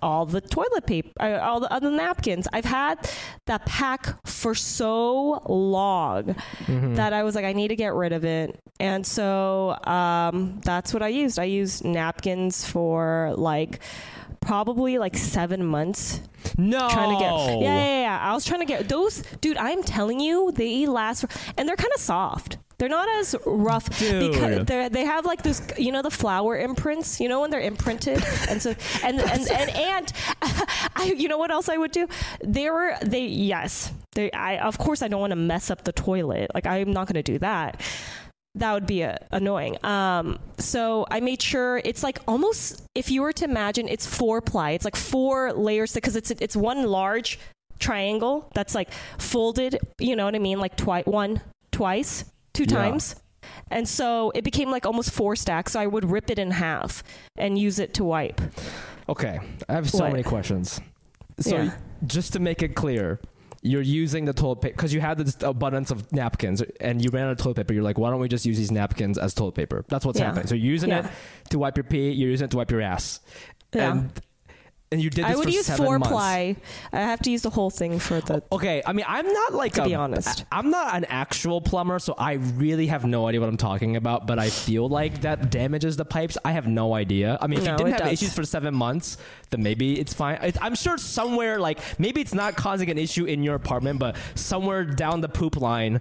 all 0.02 0.26
the 0.26 0.42
toilet 0.42 0.86
paper, 0.86 1.12
uh, 1.20 1.40
all 1.40 1.60
the 1.60 1.72
other 1.72 1.92
napkins. 1.92 2.48
I've 2.52 2.66
had 2.66 3.10
that 3.46 3.66
pack 3.66 4.16
for 4.26 4.56
so 4.56 5.44
long 5.48 6.36
that 6.68 7.14
I 7.14 7.24
was 7.24 7.36
like, 7.36 7.46
I 7.46 7.54
need 7.54 7.68
to 7.70 7.76
get 7.76 7.94
rid 7.94 8.12
of 8.12 8.26
it. 8.26 8.60
And 8.80 9.06
so 9.06 9.78
um, 9.86 10.60
that's 10.64 10.94
what 10.94 11.04
I 11.04 11.10
used. 11.10 11.38
I 11.38 11.44
used 11.46 11.86
napkins 11.86 12.66
for 12.66 13.34
like 13.38 13.80
probably 14.46 14.98
like 14.98 15.16
seven 15.18 15.66
months 15.66 16.22
No. 16.58 16.90
trying 16.90 17.16
to 17.16 17.20
get 17.24 17.34
yeah, 17.34 17.78
yeah 17.78 18.02
yeah 18.02 18.20
i 18.22 18.34
was 18.34 18.46
trying 18.46 18.60
to 18.60 18.66
get 18.66 18.88
those 18.90 19.22
dude 19.42 19.58
i'm 19.58 19.84
telling 19.84 20.20
you 20.20 20.52
they 20.52 20.86
last 20.86 21.26
and 21.58 21.68
they're 21.68 21.76
kind 21.76 21.92
of 21.96 22.02
soft. 22.02 22.58
They're 22.80 22.90
not 22.90 23.08
as 23.08 23.36
rough 23.46 23.88
because 23.88 24.58
Dude. 24.58 24.68
they 24.68 24.90
they 24.90 25.06
have 25.06 25.26
like 25.26 25.42
this 25.42 25.62
you 25.78 25.92
know 25.92 26.02
the 26.02 26.12
flower 26.12 26.58
imprints 26.58 27.22
you 27.22 27.30
know 27.30 27.40
when 27.42 27.50
they're 27.50 27.62
imprinted? 27.62 28.22
And 28.50 28.62
so 28.62 28.74
and 29.04 29.22
and 29.22 29.50
and, 29.50 29.70
and 29.70 30.14
I 30.42 31.14
you 31.16 31.30
know 31.30 31.38
what 31.38 31.50
else 31.52 31.70
I 31.70 31.78
would 31.78 31.92
do? 31.92 32.08
They 32.44 32.70
were 32.70 32.96
they 33.02 33.26
yes. 33.26 33.94
They 34.16 34.32
I 34.32 34.58
of 34.58 34.78
course 34.80 35.02
I 35.02 35.08
don't 35.08 35.22
want 35.22 35.32
to 35.32 35.38
mess 35.38 35.70
up 35.72 35.84
the 35.86 35.94
toilet. 35.94 36.52
Like 36.54 36.66
I'm 36.66 36.92
not 36.92 37.08
going 37.08 37.24
to 37.24 37.32
do 37.32 37.40
that 37.40 37.80
that 38.56 38.74
would 38.74 38.86
be 38.86 39.04
uh, 39.04 39.18
annoying. 39.32 39.84
Um, 39.84 40.40
so 40.58 41.06
I 41.10 41.20
made 41.20 41.42
sure 41.42 41.82
it's 41.84 42.04
like 42.04 42.20
almost 42.28 42.84
if 42.96 43.10
you 43.10 43.22
were 43.22 43.34
to 43.34 43.46
imagine 43.46 43.88
it's 43.88 44.06
four 44.06 44.42
ply. 44.42 44.72
It's 44.72 44.86
like 44.86 44.96
four 44.96 45.52
layers 45.54 45.94
because 45.94 46.16
it's 46.16 46.32
it's 46.32 46.56
one 46.56 46.84
large 46.84 47.40
triangle 47.80 48.50
that's 48.54 48.76
like 48.76 48.90
folded. 49.18 49.80
You 50.00 50.16
know 50.16 50.26
what 50.26 50.36
I 50.36 50.40
mean? 50.40 50.60
Like 50.60 50.76
twice, 50.78 51.06
one 51.06 51.42
twice, 51.72 52.26
two 52.54 52.64
Yeah. 52.64 52.78
times. 52.78 53.16
And 53.72 53.88
so 53.90 54.32
it 54.36 54.44
became 54.44 54.70
like 54.72 54.86
almost 54.86 55.12
four 55.12 55.36
stacks. 55.36 55.74
So 55.74 55.80
I 55.80 55.88
would 55.88 56.10
rip 56.10 56.30
it 56.30 56.38
in 56.40 56.52
half 56.52 57.04
and 57.38 57.58
use 57.58 57.80
it 57.80 57.94
to 57.96 58.04
wipe. 58.04 58.40
Okay, 59.10 59.40
I 59.68 59.74
have 59.74 59.90
so 59.90 60.04
What? 60.04 60.12
many 60.12 60.24
questions. 60.24 60.80
So 61.40 61.58
Yeah. 61.58 61.72
just 62.06 62.34
to 62.34 62.40
make 62.40 62.62
it 62.62 62.76
clear, 62.76 63.20
you're 63.66 63.82
using 63.82 64.26
the 64.26 64.34
toilet 64.34 64.58
paper 64.58 64.76
because 64.76 64.94
you 64.94 65.00
had 65.02 65.18
this 65.18 65.38
abundance 65.42 65.90
of 65.90 66.12
napkins 66.12 66.62
and 66.82 67.04
you 67.04 67.10
ran 67.12 67.26
out 67.28 67.32
of 67.32 67.38
toilet 67.38 67.56
paper. 67.56 67.74
You're 67.74 67.82
like, 67.84 67.98
why 67.98 68.10
don't 68.10 68.20
we 68.20 68.28
just 68.28 68.46
use 68.46 68.58
these 68.58 68.72
napkins 68.72 69.18
as 69.18 69.34
toilet 69.34 69.56
paper? 69.56 69.86
That's 69.88 70.06
what's 70.06 70.20
Yeah. 70.20 70.26
happening. 70.26 70.48
So 70.48 70.56
you're 70.56 70.72
using 70.72 70.90
Yeah. 70.90 71.06
it 71.08 71.12
to 71.52 71.60
wipe 71.60 71.78
your 71.78 71.86
pee. 71.86 72.12
You're 72.12 72.30
using 72.30 72.46
it 72.46 72.52
to 72.52 72.58
wipe 72.58 72.70
your 72.70 72.82
ass. 72.82 73.22
Yeah. 73.74 73.92
And 73.94 74.12
and 74.94 75.02
you 75.04 75.10
did 75.10 75.26
this 75.26 75.32
I 75.32 75.36
would 75.36 75.52
use 75.54 75.70
four 75.76 76.00
months. 76.00 76.08
ply. 76.08 76.56
I 76.94 77.00
have 77.00 77.20
to 77.24 77.32
use 77.32 77.42
the 77.42 77.50
whole 77.50 77.70
thing 77.70 78.00
for 78.00 78.22
the. 78.22 78.42
Okay, 78.52 78.82
I 78.86 78.94
mean, 78.94 79.06
I'm 79.08 79.28
not 79.32 79.54
like 79.54 79.74
To 79.74 79.84
a, 79.84 79.86
be 79.86 79.96
honest. 79.96 80.46
I'm 80.52 80.70
not 80.70 80.96
an 80.96 81.06
actual 81.06 81.60
plumber, 81.60 82.00
so 82.00 82.14
I 82.18 82.34
really 82.34 82.88
have 82.88 83.04
no 83.06 83.28
idea 83.28 83.40
what 83.42 83.50
I'm 83.50 83.58
talking 83.58 83.96
about. 83.96 84.28
But 84.28 84.40
I 84.40 84.50
feel 84.50 84.88
like 84.88 85.22
that 85.22 85.50
damages 85.52 85.98
the 85.98 86.06
pipes. 86.06 86.38
I 86.46 86.52
have 86.54 86.68
no 86.68 86.94
idea. 86.94 87.38
I 87.42 87.48
mean, 87.48 87.60
if 87.60 87.66
No, 87.66 87.72
you 87.72 87.78
didn't 87.78 87.92
have 87.94 88.02
does. 88.02 88.14
issues 88.14 88.34
for 88.34 88.44
seven 88.46 88.74
months, 88.76 89.18
then 89.50 89.64
maybe 89.64 90.00
it's 90.00 90.14
fine. 90.14 90.38
I'm 90.62 90.76
sure 90.76 90.98
somewhere 90.98 91.60
like 91.60 91.80
maybe 92.00 92.22
it's 92.22 92.34
not 92.34 92.56
causing 92.56 92.90
an 92.90 92.98
issue 92.98 93.26
in 93.26 93.44
your 93.44 93.56
apartment, 93.56 94.00
but 94.00 94.16
somewhere 94.36 94.86
down 94.86 95.22
the 95.22 95.30
poop 95.30 95.58
line, 95.60 96.00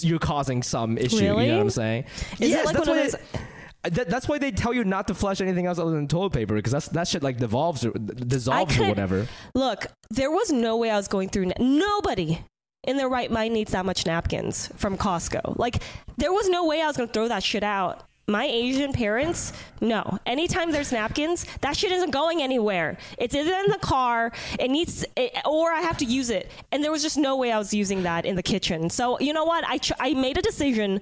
you're 0.00 0.18
causing 0.18 0.62
some 0.62 0.98
issue. 0.98 1.16
You 1.16 1.22
know 1.28 1.34
what 1.36 1.48
I'm 1.48 1.70
saying? 1.70 2.04
Is 2.40 2.52
it 2.52 2.64
like 2.66 2.76
that's 2.76 2.88
one 2.88 2.98
of 2.98 3.12
they- 3.12 3.40
that, 3.82 4.08
that's 4.08 4.28
why 4.28 4.38
they 4.38 4.50
tell 4.50 4.72
you 4.74 4.84
not 4.84 5.06
to 5.08 5.14
flush 5.14 5.40
anything 5.40 5.66
else 5.66 5.78
other 5.78 5.92
than 5.92 6.08
toilet 6.08 6.32
paper 6.32 6.54
because 6.54 6.72
that's 6.72 6.88
that 6.88 7.08
shit 7.08 7.22
like 7.22 7.38
devolves 7.38 7.84
or 7.84 7.92
dissolves 7.92 8.78
or 8.78 8.88
whatever. 8.88 9.28
Look, 9.54 9.86
there 10.10 10.30
was 10.30 10.50
no 10.50 10.76
way 10.76 10.90
I 10.90 10.96
was 10.96 11.08
going 11.08 11.28
through. 11.28 11.46
Na- 11.46 11.54
Nobody 11.60 12.40
in 12.84 12.96
their 12.96 13.08
right 13.08 13.30
mind 13.30 13.54
needs 13.54 13.72
that 13.72 13.84
much 13.84 14.06
napkins 14.06 14.68
from 14.76 14.96
Costco. 14.96 15.58
Like, 15.58 15.82
there 16.16 16.32
was 16.32 16.48
no 16.48 16.66
way 16.66 16.80
I 16.80 16.86
was 16.86 16.96
going 16.96 17.08
to 17.08 17.12
throw 17.12 17.28
that 17.28 17.42
shit 17.42 17.62
out. 17.62 18.04
My 18.30 18.44
Asian 18.44 18.92
parents, 18.92 19.54
no. 19.80 20.18
Anytime 20.26 20.70
there's 20.70 20.92
napkins, 20.92 21.46
that 21.62 21.76
shit 21.76 21.90
isn't 21.92 22.10
going 22.10 22.42
anywhere. 22.42 22.98
It's 23.16 23.34
either 23.34 23.54
in 23.54 23.70
the 23.70 23.78
car, 23.78 24.32
it 24.60 24.70
needs, 24.70 25.02
it, 25.16 25.32
or 25.46 25.70
I 25.72 25.80
have 25.80 25.96
to 25.98 26.04
use 26.04 26.28
it. 26.28 26.50
And 26.70 26.84
there 26.84 26.90
was 26.92 27.02
just 27.02 27.16
no 27.16 27.36
way 27.36 27.52
I 27.52 27.58
was 27.58 27.72
using 27.72 28.02
that 28.02 28.26
in 28.26 28.36
the 28.36 28.42
kitchen. 28.42 28.90
So 28.90 29.18
you 29.18 29.32
know 29.32 29.44
what? 29.46 29.64
I 29.66 29.78
tr- 29.78 29.94
I 29.98 30.12
made 30.12 30.36
a 30.36 30.42
decision 30.42 31.00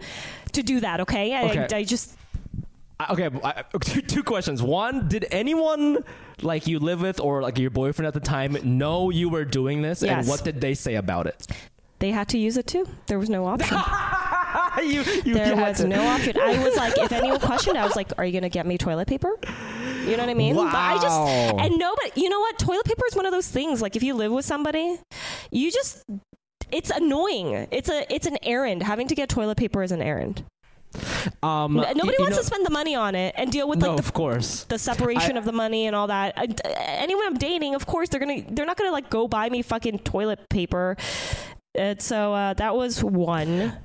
to 0.53 0.63
do 0.63 0.79
that. 0.81 1.01
Okay, 1.01 1.35
I, 1.35 1.51
Okay. 1.51 1.67
I, 1.73 1.79
I 1.79 1.85
just 1.85 2.15
Okay, 3.11 3.29
I, 3.45 3.63
two, 3.81 4.01
two 4.01 4.23
questions. 4.23 4.63
One, 4.63 5.09
did 5.09 5.27
anyone 5.31 6.03
like 6.43 6.67
you 6.67 6.79
live 6.79 7.03
with 7.03 7.21
or 7.21 7.43
like 7.43 7.59
your 7.59 7.71
boyfriend 7.71 8.07
at 8.07 8.15
the 8.15 8.21
time 8.21 8.57
know 8.65 9.11
you 9.11 9.29
were 9.29 9.45
doing 9.45 9.83
this, 9.83 10.03
and 10.03 10.11
Yes. 10.11 10.29
what 10.29 10.45
did 10.45 10.61
they 10.61 10.75
say 10.75 10.95
about 10.97 11.27
it? 11.27 11.47
they 11.99 12.11
had 12.11 12.29
to 12.29 12.37
use 12.39 12.59
it 12.59 12.67
too. 12.67 12.87
There 13.07 13.19
was 13.19 13.31
no 13.31 13.47
option. 13.53 13.79
you, 14.83 15.03
you 15.25 15.33
There 15.35 15.57
had 15.57 15.69
was 15.69 15.77
to- 15.79 15.89
no 15.89 16.07
option. 16.07 16.39
I 16.39 16.63
was 16.63 16.77
like, 16.77 16.97
if 16.99 17.11
anyone 17.21 17.41
questioned, 17.41 17.79
I 17.79 17.85
was 17.87 17.97
like, 17.97 18.13
"Are 18.19 18.25
you 18.25 18.33
gonna 18.33 18.51
get 18.51 18.67
me 18.67 18.77
toilet 18.79 19.09
paper?" 19.09 19.31
You 20.07 20.13
know 20.17 20.23
what 20.23 20.29
I 20.29 20.35
mean? 20.35 20.55
But 20.55 20.75
I 20.75 20.95
Wow. 20.97 21.01
just 21.03 21.21
and 21.65 21.79
nobody. 21.79 22.11
You 22.21 22.29
know 22.29 22.39
what? 22.41 22.59
Toilet 22.59 22.85
paper 22.85 23.03
is 23.09 23.17
one 23.17 23.27
of 23.27 23.33
those 23.33 23.49
things. 23.49 23.81
Like 23.83 23.97
if 23.97 24.03
you 24.03 24.15
live 24.15 24.31
with 24.31 24.45
somebody, 24.45 24.99
you 25.51 25.71
just 25.73 26.03
it's 26.71 26.91
annoying. 26.91 27.67
It's 27.71 27.89
a 27.89 28.13
it's 28.15 28.27
an 28.27 28.37
errand. 28.43 28.83
Having 28.83 29.09
to 29.09 29.15
get 29.15 29.29
toilet 29.31 29.57
paper 29.57 29.83
is 29.83 29.91
an 29.93 30.03
errand. 30.03 30.45
Um, 31.43 31.75
Nobody 31.75 31.97
you 31.99 32.05
wants 32.21 32.37
know- 32.37 32.43
to 32.43 32.45
spend 32.45 32.65
the 32.65 32.71
money 32.71 32.95
on 32.95 33.15
it 33.15 33.35
and 33.37 33.51
deal 33.53 33.69
with 33.69 33.81
No, 33.81 33.91
like 33.91 33.99
of 33.99 34.07
the, 34.07 34.13
course. 34.13 34.65
the 34.65 34.79
separation 34.79 35.37
I- 35.37 35.39
of 35.39 35.45
the 35.45 35.53
money 35.53 35.87
and 35.87 35.95
all 35.97 36.07
that. 36.07 36.35
I, 36.37 36.47
anyone 36.77 37.27
I'm 37.27 37.37
dating, 37.39 37.75
of 37.75 37.87
course, 37.87 38.09
they're 38.09 38.21
gonna 38.21 38.43
they're 38.51 38.67
not 38.67 38.77
gonna 38.77 38.93
like 38.93 39.11
go 39.11 39.29
buy 39.29 39.49
me 39.51 39.63
fucking 39.63 40.01
toilet 40.01 40.49
paper. 40.49 40.97
And 41.75 42.01
so 42.01 42.33
uh, 42.33 42.55
that 42.55 42.75
was 42.75 43.03
one 43.05 43.77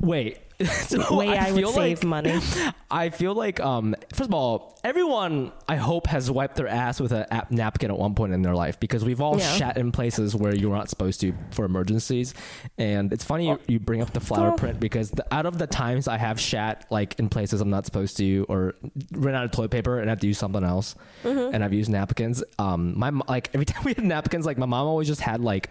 Wait. 0.00 0.38
so 0.88 1.16
way 1.16 1.36
I, 1.36 1.52
would 1.52 1.60
feel 1.60 1.72
save 1.72 2.02
money. 2.04 2.40
I 2.90 3.10
feel 3.10 3.34
like, 3.34 3.60
um, 3.60 3.94
first 4.12 4.28
of 4.28 4.34
all, 4.34 4.78
everyone 4.82 5.52
I 5.68 5.76
hope 5.76 6.06
has 6.08 6.30
wiped 6.30 6.56
their 6.56 6.66
ass 6.66 6.98
with 7.00 7.12
a 7.12 7.32
ap- 7.32 7.50
napkin 7.52 7.90
at 7.92 7.96
one 7.98 8.14
point 8.14 8.32
in 8.32 8.42
their 8.42 8.54
life 8.56 8.80
because 8.80 9.04
we've 9.04 9.20
all 9.20 9.38
Yeah. 9.38 9.52
shat 9.52 9.76
in 9.76 9.92
places 9.92 10.34
where 10.34 10.54
you're 10.54 10.74
not 10.74 10.88
supposed 10.88 11.20
to 11.20 11.32
for 11.52 11.64
emergencies. 11.64 12.34
And 12.76 13.12
it's 13.12 13.22
funny 13.24 13.48
you, 13.48 13.58
you 13.68 13.78
bring 13.78 14.02
up 14.02 14.12
the 14.12 14.20
flower 14.20 14.52
Oh. 14.52 14.56
print 14.56 14.80
because 14.80 15.10
the, 15.10 15.24
out 15.32 15.46
of 15.46 15.58
the 15.58 15.66
times 15.68 16.08
I 16.08 16.16
have 16.16 16.40
shat 16.40 16.86
like 16.90 17.18
in 17.20 17.28
places 17.28 17.60
I'm 17.60 17.70
not 17.70 17.84
supposed 17.86 18.16
to 18.16 18.44
or 18.48 18.74
ran 19.12 19.34
out 19.36 19.44
of 19.44 19.50
toilet 19.52 19.70
paper 19.70 20.00
and 20.00 20.08
have 20.08 20.20
to 20.20 20.26
use 20.26 20.38
something 20.38 20.64
else, 20.64 20.94
Mm-hmm. 21.24 21.54
and 21.54 21.62
I've 21.64 21.72
used 21.72 21.90
napkins. 21.90 22.42
Um, 22.58 22.98
my 22.98 23.10
like 23.28 23.50
every 23.54 23.64
time 23.66 23.84
we 23.84 23.92
had 23.94 24.04
napkins, 24.04 24.44
like 24.46 24.58
my 24.58 24.66
mom 24.66 24.86
always 24.88 25.06
just 25.06 25.20
had 25.20 25.40
like. 25.40 25.68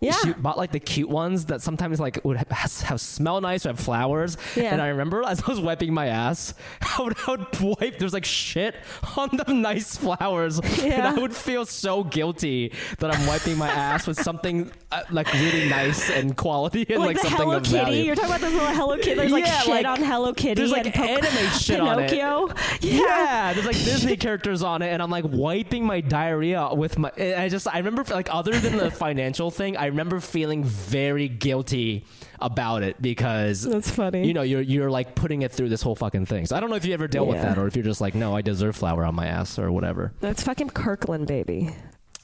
Yeah. 0.00 0.12
She 0.22 0.32
bought 0.32 0.56
like 0.56 0.70
the 0.72 0.78
cute 0.80 1.08
ones 1.08 1.46
that 1.46 1.60
sometimes 1.60 1.98
like 1.98 2.24
would 2.24 2.36
have, 2.36 2.48
have 2.82 3.00
smell 3.00 3.40
nice 3.40 3.66
or 3.66 3.70
have 3.70 3.80
flowers. 3.80 4.36
Yeah. 4.56 4.72
And 4.72 4.80
I 4.80 4.88
remember 4.88 5.24
as 5.26 5.42
I 5.42 5.46
was 5.46 5.60
wiping 5.60 5.92
my 5.92 6.06
ass, 6.06 6.54
I 6.82 7.02
would, 7.02 7.16
I 7.26 7.30
would 7.32 7.60
wipe. 7.80 7.98
There's 7.98 8.12
like 8.12 8.24
shit 8.24 8.76
on 9.16 9.30
the 9.32 9.52
nice 9.52 9.96
flowers, 9.96 10.60
and 10.60 11.02
I 11.02 11.14
would 11.14 11.34
feel 11.34 11.66
so 11.66 12.04
guilty 12.04 12.72
that 12.98 13.14
I'm 13.14 13.26
wiping 13.26 13.58
my 13.58 13.68
ass 13.68 14.06
with 14.06 14.20
something 14.20 14.70
uh, 14.92 15.02
like 15.10 15.32
really 15.34 15.68
nice 15.68 16.10
and 16.10 16.36
quality 16.36 16.86
and 16.88 17.00
like, 17.00 17.16
like, 17.16 17.18
something 17.18 17.38
Hello 17.40 17.56
of 17.56 17.64
Kitty. 17.64 17.76
value. 17.76 18.04
You're 18.04 18.14
talking 18.14 18.30
about 18.30 18.40
this 18.40 18.52
little 18.52 18.68
Hello 18.68 18.96
Kitty. 18.96 19.14
There's 19.14 19.32
like 19.32 19.44
Yeah, 19.46 19.58
shit 19.60 19.70
like, 19.70 19.86
on 19.86 20.02
Hello 20.02 20.32
Kitty. 20.32 20.54
there's, 20.54 20.70
like, 20.70 20.86
and 20.86 20.96
anime 21.24 21.50
shit 21.58 21.80
on 21.80 21.98
it. 22.02 22.10
Pinocchio. 22.10 22.54
Yeah. 22.80 23.52
there's 23.52 23.66
like 23.66 23.76
Disney 23.76 24.16
characters 24.28 24.62
on 24.62 24.82
it, 24.82 24.88
and 24.88 25.02
I'm 25.02 25.10
like 25.10 25.24
wiping 25.26 25.84
my 25.84 26.00
diarrhea 26.00 26.72
with 26.72 26.98
my. 26.98 27.10
I 27.18 27.48
just, 27.48 27.66
I 27.66 27.78
remember 27.78 28.04
like 28.14 28.32
other 28.32 28.58
than 28.58 28.76
the 28.76 28.90
financial 28.90 29.50
thing, 29.50 29.76
I 29.76 29.87
remember 29.88 30.20
feeling 30.20 30.64
very 30.64 31.28
guilty 31.28 32.04
about 32.40 32.82
it 32.82 33.00
because 33.02 33.62
That's 33.62 33.90
funny. 33.90 34.26
You 34.26 34.34
know, 34.34 34.42
you're 34.42 34.62
you're 34.62 34.90
like 34.90 35.14
putting 35.14 35.42
it 35.42 35.52
through 35.52 35.68
this 35.68 35.82
whole 35.82 35.96
fucking 35.96 36.26
thing. 36.26 36.46
So 36.46 36.56
I 36.56 36.60
don't 36.60 36.70
know 36.70 36.76
if 36.76 36.84
you 36.84 36.94
ever 36.94 37.08
dealt 37.08 37.28
with 37.28 37.42
that, 37.42 37.58
or 37.58 37.66
if 37.66 37.76
you're 37.76 37.84
just 37.84 38.00
like, 38.00 38.14
no, 38.14 38.34
I 38.34 38.42
deserve 38.42 38.76
flour 38.76 39.04
on 39.04 39.14
my 39.14 39.26
ass 39.26 39.58
or 39.58 39.70
whatever. 39.72 40.12
That's 40.20 40.42
fucking 40.42 40.70
Kirkland, 40.70 41.26
baby. 41.26 41.74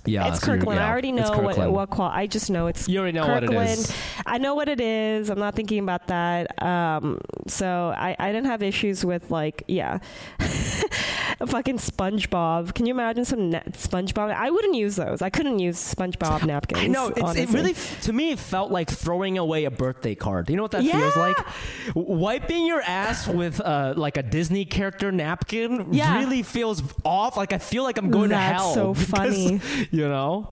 Yeah, 0.07 0.29
it's 0.29 0.41
so 0.41 0.47
Kirkland. 0.49 0.79
yeah, 0.79 0.87
I 0.87 0.91
already 0.91 1.13
know 1.13 1.31
what 1.39 1.71
what 1.71 1.91
qual. 1.91 2.11
I 2.11 2.27
just 2.27 2.51
know 2.51 2.67
it's. 2.67 2.89
You 2.89 2.99
already 3.01 3.19
know 3.19 3.27
what 3.27 3.43
it 3.43 3.49
Kirkland. 3.49 3.95
I 4.27 4.39
know 4.39 4.55
what 4.55 4.69
it 4.69 4.81
is. 4.81 5.31
I'm 5.31 5.39
not 5.39 5.55
thinking 5.55 5.79
about 5.79 6.09
that. 6.09 6.63
Um, 6.63 7.21
so 7.47 7.95
I, 7.97 8.15
I 8.19 8.33
didn't 8.33 8.47
have 8.47 8.63
issues 8.63 9.05
with 9.05 9.31
like 9.31 9.65
yeah, 9.67 10.01
a 11.41 11.47
fucking 11.47 11.79
SpongeBob. 11.79 12.75
Can 12.75 12.87
you 12.87 12.95
imagine 12.95 13.25
some 13.25 13.51
na- 13.51 13.61
SpongeBob? 13.73 14.35
I 14.35 14.51
wouldn't 14.51 14.75
use 14.75 14.97
those. 14.97 15.23
I 15.23 15.31
couldn't 15.31 15.59
use 15.59 15.77
SpongeBob 15.77 16.45
napkins. 16.47 16.81
I 16.81 16.87
know 16.87 17.09
it's, 17.15 17.37
it 17.37 17.49
really 17.51 17.75
to 18.03 18.13
me 18.13 18.31
it 18.33 18.39
felt 18.39 18.71
like 18.71 18.91
throwing 18.91 19.39
away 19.39 19.65
a 19.65 19.71
birthday 19.71 20.15
card. 20.15 20.49
You 20.51 20.57
know 20.57 20.63
what 20.63 20.73
that 20.73 20.85
feels 20.85 21.17
like? 21.17 21.37
Wiping 21.95 22.67
your 22.67 22.81
ass 22.83 23.27
with 23.29 23.61
uh, 23.61 23.95
like 23.97 24.17
a 24.17 24.23
Disney 24.23 24.65
character 24.65 25.11
napkin 25.13 25.93
Yeah. 25.93 26.19
really 26.19 26.43
feels 26.43 26.83
off. 27.05 27.37
Like 27.37 27.53
I 27.53 27.59
feel 27.59 27.83
like 27.85 27.99
I'm 27.99 28.11
going 28.11 28.31
That's 28.31 28.63
to 28.63 28.63
hell. 28.63 28.75
so 28.75 28.95
because, 28.95 29.11
funny. 29.11 29.61
You 29.91 30.09
know? 30.09 30.51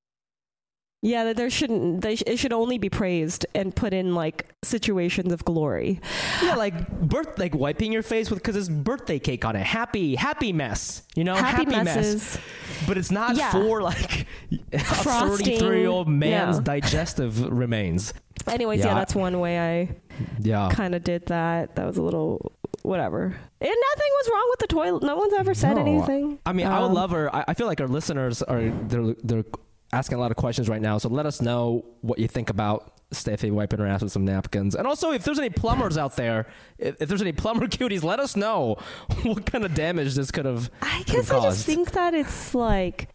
Yeah, 1.04 1.24
that 1.24 1.36
there 1.36 1.50
shouldn't. 1.50 2.00
They 2.02 2.14
sh- 2.14 2.22
it 2.28 2.36
should 2.38 2.52
only 2.52 2.78
be 2.78 2.88
praised 2.88 3.44
and 3.56 3.74
put 3.74 3.92
in 3.92 4.14
like 4.14 4.54
situations 4.62 5.32
of 5.32 5.44
glory. 5.44 6.00
Yeah, 6.40 6.54
like 6.54 6.88
birth, 7.00 7.38
like 7.40 7.56
wiping 7.56 7.92
your 7.92 8.04
face 8.04 8.30
with 8.30 8.38
because 8.38 8.54
it's 8.54 8.68
birthday 8.68 9.18
cake 9.18 9.44
on 9.44 9.56
it. 9.56 9.66
Happy, 9.66 10.14
happy 10.14 10.52
mess. 10.52 11.02
You 11.16 11.24
know, 11.24 11.34
Happy 11.34 11.66
mess. 11.66 11.84
messes. 11.84 12.38
But 12.86 12.98
it's 12.98 13.10
not 13.10 13.34
Yeah. 13.36 13.50
for 13.50 13.82
like 13.82 14.26
a 14.72 14.78
33 14.78 15.80
year 15.80 15.88
old 15.88 16.06
man's 16.08 16.58
Yeah. 16.58 16.62
digestive 16.62 17.50
remains. 17.52 18.14
Anyways, 18.46 18.80
yeah, 18.80 18.86
Yeah. 18.86 18.94
that's 18.94 19.14
one 19.16 19.40
way 19.40 19.58
I 19.58 19.96
Yeah. 20.40 20.68
kind 20.72 20.94
of 20.94 21.02
did 21.02 21.26
that. 21.26 21.74
That 21.74 21.84
was 21.86 21.96
a 21.96 22.02
little 22.02 22.52
whatever. 22.82 23.24
And 23.24 23.34
nothing 23.60 24.10
was 24.20 24.30
wrong 24.32 24.46
with 24.50 24.58
the 24.60 24.66
toilet. 24.68 25.02
No 25.02 25.16
one's 25.16 25.34
ever 25.34 25.52
said 25.54 25.74
No. 25.74 25.80
anything. 25.82 26.38
I 26.46 26.52
mean, 26.52 26.66
I 26.68 26.78
would 26.78 26.86
Um, 26.86 26.94
love 26.94 27.10
her. 27.10 27.34
I, 27.34 27.44
I 27.48 27.54
feel 27.54 27.66
like 27.66 27.80
our 27.80 27.88
listeners 27.88 28.40
are 28.42 28.70
they're 28.88 29.14
they're 29.24 29.44
asking 29.92 30.18
a 30.18 30.20
lot 30.20 30.30
of 30.30 30.36
questions 30.36 30.68
right 30.68 30.80
now. 30.80 30.98
So 30.98 31.08
let 31.08 31.26
us 31.26 31.40
know 31.40 31.84
what 32.00 32.18
you 32.18 32.28
think 32.28 32.50
about 32.50 32.92
Steffie 33.12 33.50
wiping 33.50 33.78
her 33.78 33.86
ass 33.86 34.02
with 34.02 34.12
some 34.12 34.24
napkins. 34.24 34.74
And 34.74 34.86
also, 34.86 35.12
if 35.12 35.24
there's 35.24 35.38
any 35.38 35.50
plumbers 35.50 35.98
out 35.98 36.16
there, 36.16 36.46
if, 36.78 37.00
if 37.00 37.08
there's 37.08 37.22
any 37.22 37.32
plumber 37.32 37.66
cuties, 37.68 38.02
let 38.02 38.20
us 38.20 38.36
know 38.36 38.76
what 39.22 39.46
kind 39.46 39.64
of 39.64 39.74
damage 39.74 40.14
this 40.14 40.30
could 40.30 40.46
have. 40.46 40.70
I 40.80 41.02
guess 41.04 41.30
I 41.30 41.42
just 41.42 41.66
think 41.66 41.92
that 41.92 42.14
it's 42.14 42.54
like 42.54 43.08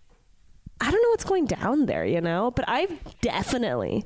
I 0.80 0.92
don't 0.92 1.02
know 1.02 1.10
what's 1.10 1.24
going 1.26 1.46
down 1.46 1.88
there, 1.88 2.06
you 2.06 2.22
know. 2.22 2.52
But 2.52 2.66
I've 2.68 3.20
definitely. 3.22 4.06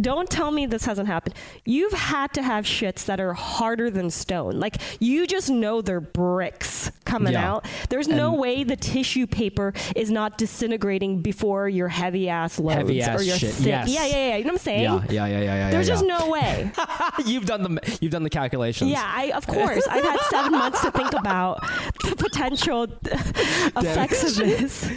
Don't 0.00 0.28
tell 0.28 0.50
me 0.50 0.66
this 0.66 0.84
hasn't 0.84 1.06
happened. 1.08 1.34
You've 1.64 1.92
had 1.92 2.32
to 2.34 2.42
have 2.42 2.64
shits 2.64 3.06
that 3.06 3.20
are 3.20 3.32
harder 3.32 3.90
than 3.90 4.10
stone. 4.10 4.58
Like 4.60 4.76
you 5.00 5.26
just 5.26 5.48
know 5.50 5.80
they're 5.80 6.00
bricks 6.00 6.90
coming 7.04 7.32
Yeah. 7.32 7.50
out. 7.50 7.66
There's 7.88 8.08
no 8.08 8.32
way 8.34 8.62
the 8.64 8.76
tissue 8.76 9.26
paper 9.26 9.72
is 9.94 10.10
not 10.10 10.38
disintegrating 10.38 11.22
before 11.22 11.68
your 11.68 11.88
heavy 11.88 12.28
ass 12.28 12.58
loads 12.58 12.76
Heavy 12.76 13.02
ass 13.02 13.20
or 13.20 13.22
your 13.22 13.36
shit, 13.36 13.52
thick. 13.54 13.66
yes. 13.66 13.88
Yeah, 13.88 14.06
yeah, 14.06 14.16
yeah. 14.28 14.36
You 14.36 14.44
know 14.44 14.48
what 14.48 14.52
I'm 14.54 14.58
saying? 14.58 14.82
Yeah, 14.82 15.04
yeah, 15.08 15.26
yeah, 15.26 15.40
yeah, 15.40 15.54
yeah. 15.54 15.70
There's 15.70 15.88
yeah, 15.88 15.94
just 15.94 16.04
no 16.06 16.28
way. 16.30 16.70
you've 17.26 17.46
done 17.46 17.62
the 17.62 17.98
you've 18.00 18.12
done 18.12 18.22
the 18.22 18.30
calculations. 18.30 18.90
Yeah, 18.90 19.02
I 19.04 19.30
of 19.34 19.46
course. 19.46 19.86
I've 19.88 20.04
had 20.04 20.20
seven 20.30 20.52
months 20.52 20.82
to 20.82 20.90
think 20.90 21.12
about 21.14 21.60
the 22.04 22.16
potential 22.16 22.84
effects 23.04 24.24
of 24.24 24.36
this. 24.46 24.90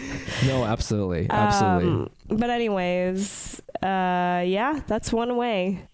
No, 0.45 0.63
absolutely, 0.65 1.27
absolutely. 1.29 1.89
Um, 1.89 2.09
but 2.29 2.49
anyways, 2.49 3.61
uh, 3.81 4.43
yeah, 4.45 4.81
that's 4.87 5.11
one 5.11 5.35
way. 5.35 5.87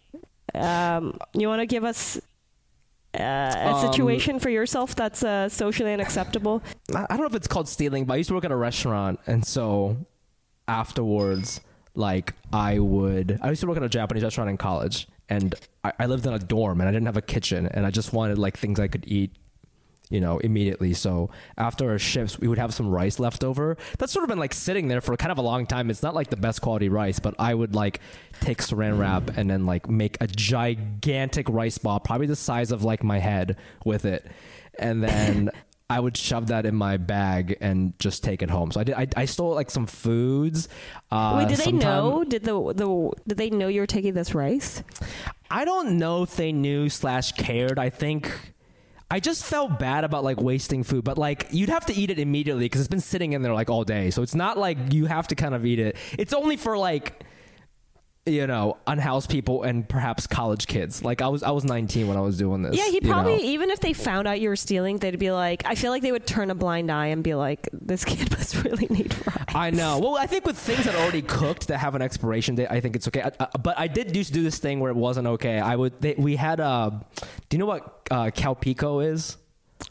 Um, 0.53 1.17
you 1.33 1.47
want 1.47 1.61
to 1.61 1.65
give 1.65 1.83
us 1.83 2.19
uh, 3.19 3.73
a 3.75 3.81
situation 3.81 4.39
for 4.39 4.49
yourself 4.49 4.95
that's 4.95 5.23
uh, 5.23 5.49
socially 5.49 5.93
unacceptable? 5.93 6.61
I 6.93 7.03
I 7.03 7.07
don't 7.09 7.21
know 7.21 7.25
if 7.27 7.35
it's 7.35 7.47
called 7.47 7.67
stealing, 7.67 8.05
but 8.05 8.13
I 8.13 8.17
used 8.17 8.29
to 8.29 8.35
work 8.35 8.45
at 8.45 8.51
a 8.51 8.55
restaurant, 8.55 9.19
and 9.27 9.45
so 9.45 9.97
afterwards, 10.67 11.61
like 11.93 12.33
I 12.51 12.79
would, 12.79 13.39
I 13.41 13.49
used 13.49 13.61
to 13.61 13.67
work 13.67 13.77
at 13.77 13.83
a 13.83 13.89
Japanese 13.89 14.23
restaurant 14.23 14.49
in 14.49 14.57
college, 14.57 15.07
and 15.29 15.55
I, 15.83 15.93
I 15.99 16.05
lived 16.05 16.25
in 16.25 16.33
a 16.33 16.39
dorm, 16.39 16.81
and 16.81 16.89
I 16.89 16.91
didn't 16.91 17.05
have 17.07 17.17
a 17.17 17.21
kitchen, 17.21 17.67
and 17.67 17.85
I 17.85 17.91
just 17.91 18.13
wanted 18.13 18.37
like 18.37 18.57
things 18.57 18.79
I 18.79 18.87
could 18.87 19.05
eat. 19.07 19.31
You 20.09 20.21
know, 20.21 20.37
immediately. 20.37 20.93
So 20.93 21.31
after 21.57 21.89
our 21.89 21.97
shifts, 21.97 22.37
we 22.39 22.47
would 22.47 22.59
have 22.59 22.73
some 22.73 22.87
rice 22.89 23.17
left 23.17 23.43
over. 23.43 23.75
That's 23.97 24.11
sort 24.11 24.23
of 24.23 24.29
been 24.29 24.39
like 24.39 24.53
sitting 24.53 24.87
there 24.87 25.01
for 25.01 25.17
kind 25.17 25.31
of 25.31 25.39
a 25.39 25.41
long 25.41 25.65
time. 25.65 25.89
It's 25.89 26.03
not 26.03 26.13
like 26.13 26.29
the 26.29 26.37
best 26.37 26.61
quality 26.61 26.89
rice, 26.89 27.19
but 27.19 27.33
I 27.39 27.53
would 27.55 27.73
like 27.73 28.01
take 28.39 28.59
saran 28.59 28.99
wrap 28.99 29.35
and 29.35 29.49
then 29.49 29.65
like 29.65 29.89
make 29.89 30.17
a 30.21 30.27
gigantic 30.27 31.49
rice 31.49 31.79
ball, 31.79 31.99
probably 31.99 32.27
the 32.27 32.35
size 32.35 32.71
of 32.71 32.83
like 32.83 33.03
my 33.03 33.17
head 33.17 33.57
with 33.83 34.05
it. 34.05 34.27
And 34.77 35.03
then 35.03 35.49
I 35.89 35.99
would 35.99 36.17
shove 36.17 36.47
that 36.47 36.65
in 36.65 36.75
my 36.75 36.97
bag 36.97 37.57
and 37.61 37.97
just 37.99 38.23
take 38.23 38.41
it 38.41 38.49
home. 38.49 38.71
So 38.71 38.79
I 38.79 38.83
did. 38.83 38.95
I, 38.95 39.07
I 39.15 39.25
stole 39.25 39.53
like 39.53 39.69
some 39.69 39.85
foods. 39.85 40.67
Uh, 41.11 41.35
Wait, 41.37 41.49
did 41.55 41.59
they 41.59 41.71
know? 41.71 42.23
Did 42.23 42.43
the 42.43 42.73
the 42.73 43.11
did 43.27 43.37
they 43.37 43.51
know 43.51 43.67
you 43.67 43.81
were 43.81 43.87
taking 43.87 44.15
this 44.15 44.33
rice? 44.33 44.81
I 45.51 45.63
don't 45.63 45.99
know 45.99 46.23
if 46.23 46.35
they 46.35 46.51
knew 46.51 46.89
slash 46.89 47.33
cared. 47.33 47.77
I 47.77 47.91
think 47.91 48.54
I 49.09 49.19
just 49.19 49.45
felt 49.45 49.77
bad 49.77 50.03
about 50.03 50.23
like 50.23 50.41
wasting 50.41 50.83
food, 50.83 51.03
but 51.03 51.17
like 51.17 51.47
you'd 51.51 51.69
have 51.69 51.85
to 51.87 51.93
eat 51.93 52.09
it 52.09 52.17
immediately 52.17 52.65
because 52.65 52.81
it's 52.81 52.87
been 52.87 52.99
sitting 52.99 53.33
in 53.33 53.43
there 53.43 53.53
like 53.53 53.69
all 53.69 53.83
day. 53.83 54.09
So 54.09 54.23
it's 54.23 54.35
not 54.35 54.57
like 54.57 54.77
you 54.91 55.05
have 55.05 55.27
to 55.27 55.35
kind 55.35 55.53
of 55.53 55.65
eat 55.65 55.79
it. 55.79 55.95
It's 56.17 56.33
only 56.33 56.57
for 56.57 56.77
like 56.77 57.23
you 58.27 58.47
know 58.47 58.75
unhoused 58.87 59.29
people 59.29 59.61
and 59.63 59.87
perhaps 59.87 60.25
college 60.25 60.65
kids. 60.67 61.03
Like 61.03 61.21
I 61.21 61.27
was 61.27 61.43
I 61.43 61.51
was 61.51 61.63
19 61.63 62.07
when 62.07 62.17
I 62.17 62.21
was 62.21 62.37
doing 62.37 62.63
this. 62.63 62.75
Yeah, 62.75 62.85
he 62.85 62.95
you 62.95 63.01
probably 63.01 63.37
know? 63.37 63.43
even 63.43 63.69
if 63.69 63.79
they 63.79 63.93
found 63.93 64.27
out 64.27 64.41
you 64.41 64.49
were 64.49 64.55
stealing, 64.55 64.97
they'd 64.97 65.19
be 65.19 65.31
like, 65.31 65.63
I 65.65 65.75
feel 65.75 65.91
like 65.91 66.01
they 66.01 66.11
would 66.11 66.25
turn 66.25 66.49
a 66.49 66.55
blind 66.55 66.91
eye 66.91 67.07
and 67.07 67.23
be 67.23 67.35
like, 67.35 67.69
this 67.71 68.03
kid 68.03 68.31
must 68.37 68.63
really 68.63 68.87
need 68.89 69.15
rice. 69.27 69.45
I 69.53 69.69
know. 69.69 69.99
Well, 69.99 70.17
I 70.17 70.25
think 70.25 70.45
with 70.45 70.57
things 70.57 70.85
that 70.85 70.95
are 70.95 71.01
already 71.01 71.21
cooked 71.21 71.67
that 71.67 71.77
have 71.77 71.93
an 71.95 72.01
expiration 72.01 72.55
date, 72.55 72.67
I 72.69 72.79
think 72.79 72.95
it's 72.95 73.07
okay. 73.09 73.21
I, 73.21 73.31
I- 73.39 73.57
but 73.61 73.77
I 73.77 73.87
did 73.87 74.15
used 74.15 74.29
to 74.29 74.33
do 74.33 74.43
this 74.43 74.57
thing 74.57 74.79
where 74.79 74.89
it 74.91 74.97
wasn't 74.97 75.27
okay. 75.27 75.59
I 75.59 75.75
would. 75.75 76.01
They, 76.01 76.15
we 76.17 76.35
had. 76.35 76.59
Uh, 76.59 76.91
do 77.49 77.57
you 77.57 77.59
know 77.59 77.65
what 77.67 78.01
uh, 78.09 78.31
Calpico 78.31 79.05
is? 79.05 79.37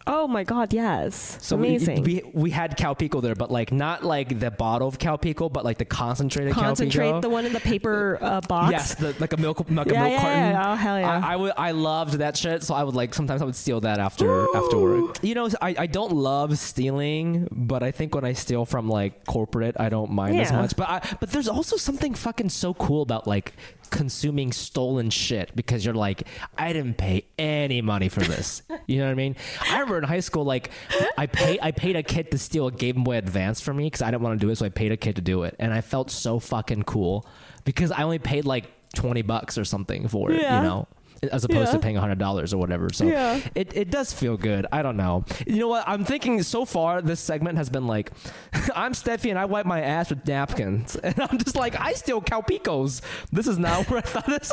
Oh 0.06 0.28
my 0.28 0.44
god, 0.44 0.72
yes, 0.72 1.38
So 1.40 1.56
amazing. 1.56 2.02
We, 2.02 2.22
we 2.34 2.50
had 2.50 2.76
Calpico 2.76 3.22
there, 3.22 3.34
but 3.34 3.50
like 3.50 3.72
not 3.72 4.04
like 4.04 4.38
the 4.38 4.50
bottle 4.50 4.86
of 4.86 4.98
Calpico, 4.98 5.50
but 5.50 5.64
like 5.64 5.78
the 5.78 5.84
concentrated 5.84 6.52
Concentrate 6.52 7.12
Calpico. 7.12 7.22
the 7.22 7.30
one 7.30 7.46
in 7.46 7.52
the 7.52 7.60
paper 7.60 8.18
uh, 8.20 8.40
box. 8.42 8.72
Yes, 8.72 8.94
the, 8.96 9.14
like 9.18 9.32
a 9.32 9.36
milk, 9.38 9.60
like 9.60 9.68
a 9.68 9.72
milk 9.72 9.88
yeah, 9.88 10.20
carton. 10.20 10.40
yeah. 10.40 10.72
Oh, 10.72 10.74
hell 10.74 11.00
yeah. 11.00 11.20
I, 11.24 11.32
I 11.32 11.36
would, 11.36 11.52
I 11.56 11.70
loved 11.70 12.14
that 12.14 12.36
shit. 12.36 12.62
So 12.62 12.74
I 12.74 12.84
would 12.84 12.94
like 12.94 13.14
sometimes 13.14 13.40
I 13.40 13.46
would 13.46 13.56
steal 13.56 13.80
that 13.80 13.98
after 13.98 14.46
after 14.56 14.78
work. 14.78 15.18
You 15.22 15.34
know, 15.34 15.48
I, 15.62 15.74
I 15.78 15.86
don't 15.86 16.12
love 16.12 16.58
stealing, 16.58 17.48
but 17.50 17.82
I 17.82 17.90
think 17.90 18.14
when 18.14 18.24
I 18.24 18.34
steal 18.34 18.64
from 18.66 18.88
like 18.88 19.24
corporate, 19.24 19.76
I 19.80 19.88
don't 19.88 20.10
mind 20.10 20.38
as 20.38 20.52
much. 20.52 20.76
But 20.76 20.88
I, 20.88 21.16
but 21.20 21.30
there's 21.30 21.48
also 21.48 21.76
something 21.76 22.14
fucking 22.14 22.50
so 22.50 22.74
cool 22.74 23.02
about 23.02 23.26
like 23.26 23.54
consuming 23.94 24.50
stolen 24.52 25.08
shit 25.08 25.54
because 25.54 25.84
you're 25.84 25.94
like, 25.94 26.26
I 26.58 26.72
didn't 26.72 26.98
pay 26.98 27.26
any 27.38 27.80
money 27.80 28.08
for 28.08 28.20
this. 28.20 28.62
you 28.86 28.98
know 28.98 29.04
what 29.04 29.12
I 29.12 29.14
mean? 29.14 29.36
I 29.62 29.74
remember 29.74 29.98
in 29.98 30.04
high 30.04 30.20
school, 30.20 30.44
like 30.44 30.70
I 31.16 31.26
paid 31.26 31.60
I 31.62 31.70
paid 31.70 31.94
a 31.96 32.02
kid 32.02 32.30
to 32.32 32.38
steal 32.38 32.66
a 32.66 32.72
Game 32.72 33.04
Boy 33.04 33.16
Advance 33.16 33.60
for 33.60 33.72
me 33.72 33.84
because 33.84 34.02
I 34.02 34.10
didn't 34.10 34.22
want 34.22 34.40
to 34.40 34.44
do 34.44 34.50
it, 34.50 34.56
so 34.56 34.66
I 34.66 34.68
paid 34.68 34.92
a 34.92 34.96
kid 34.96 35.16
to 35.16 35.22
do 35.22 35.44
it, 35.44 35.54
and 35.58 35.72
I 35.72 35.80
felt 35.80 36.10
so 36.10 36.40
fucking 36.40 36.82
cool 36.82 37.26
because 37.64 37.92
I 37.92 38.02
only 38.02 38.18
paid 38.18 38.44
like 38.44 38.66
twenty 38.94 39.22
bucks 39.22 39.56
or 39.56 39.64
something 39.64 40.08
for 40.08 40.32
it. 40.32 40.42
Yeah. 40.42 40.58
You 40.58 40.68
know. 40.68 40.88
As 41.32 41.44
opposed 41.44 41.70
to 41.72 41.76
Yeah. 41.78 41.82
paying 41.82 41.96
hundred 41.96 42.18
dollars 42.18 42.52
or 42.54 42.58
whatever, 42.58 42.88
so 42.92 43.04
Yeah. 43.06 43.40
it, 43.54 43.76
it 43.76 43.90
does 43.90 44.12
feel 44.12 44.36
good. 44.36 44.66
I 44.72 44.82
don't 44.82 44.96
know. 44.96 45.24
You 45.46 45.58
know 45.60 45.68
what? 45.68 45.84
I'm 45.86 46.04
thinking 46.04 46.42
so 46.42 46.64
far 46.64 47.00
this 47.02 47.20
segment 47.20 47.58
has 47.58 47.68
been 47.70 47.86
like, 47.86 48.10
I'm 48.74 48.92
Steffie 48.92 49.30
and 49.30 49.38
I 49.38 49.44
wipe 49.44 49.66
my 49.66 49.80
ass 49.80 50.10
with 50.10 50.26
napkins, 50.26 50.96
and 51.02 51.18
I'm 51.20 51.38
just 51.38 51.56
like, 51.56 51.78
I 51.80 51.92
steal 51.94 52.20
Calpicos. 52.20 53.00
This 53.32 53.46
is 53.46 53.58
not 53.58 53.86
where 53.90 53.98
I 53.98 54.02
thought 54.02 54.26
this. 54.26 54.52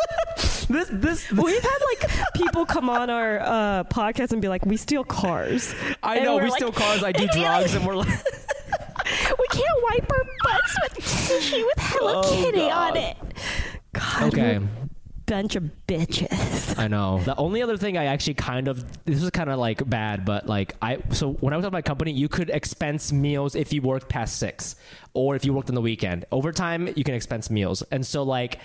this 0.68 0.88
this. 0.92 1.32
We've 1.32 1.62
had 1.62 1.78
like 1.90 2.12
people 2.36 2.66
come 2.66 2.90
on 2.90 3.10
our 3.10 3.40
uh, 3.40 3.84
podcast 3.86 4.32
and 4.32 4.42
be 4.42 4.48
like, 4.48 4.66
"We 4.66 4.78
steal 4.78 5.04
cars." 5.04 5.74
I 6.04 6.18
And 6.18 6.26
know 6.26 6.36
we're 6.36 6.44
like- 6.50 6.54
steal 6.54 6.72
cars. 6.72 7.04
I 7.04 7.12
do 7.12 7.28
drugs, 7.28 7.74
like, 7.74 7.76
and 7.76 7.86
we're 7.86 7.96
like, 7.96 8.08
we 8.08 9.48
can't 9.52 9.84
wipe 9.84 10.12
our 10.12 10.24
butts 10.44 10.78
with 10.84 11.06
tissue 11.28 11.66
with 11.66 11.78
Hello 11.80 12.22
Oh, 12.24 12.44
Kitty 12.44 12.60
God. 12.60 12.92
on 12.92 12.98
it. 12.98 13.18
God, 13.94 14.24
okay. 14.34 14.60
Bunch 15.32 15.56
of 15.56 15.64
bitches. 15.88 16.78
I 16.78 16.88
know. 16.88 17.22
The 17.24 17.36
only 17.38 17.62
other 17.62 17.78
thing 17.78 17.98
I 17.98 18.06
actually 18.06 18.34
kind 18.36 18.68
of 18.68 18.76
this 19.06 19.24
is 19.24 19.30
kind 19.32 19.50
of 19.50 19.58
like 19.60 19.88
bad, 19.90 20.26
but 20.26 20.48
like 20.48 20.76
I 20.82 20.98
so 21.12 21.32
when 21.44 21.54
I 21.54 21.58
was 21.58 21.66
at 21.66 21.72
my 21.72 21.82
company, 21.82 22.12
you 22.12 22.28
could 22.28 22.50
expense 22.50 23.12
meals 23.12 23.56
if 23.56 23.72
you 23.74 23.82
worked 23.82 24.10
past 24.10 24.38
six, 24.40 24.76
or 25.14 25.36
if 25.38 25.46
you 25.46 25.54
worked 25.54 25.70
on 25.70 25.76
the 25.76 25.82
weekend. 25.82 26.26
Overtime, 26.32 26.88
you 26.96 27.04
can 27.04 27.16
expense 27.16 27.50
meals, 27.50 27.82
and 27.92 28.06
so 28.06 28.24
like. 28.24 28.60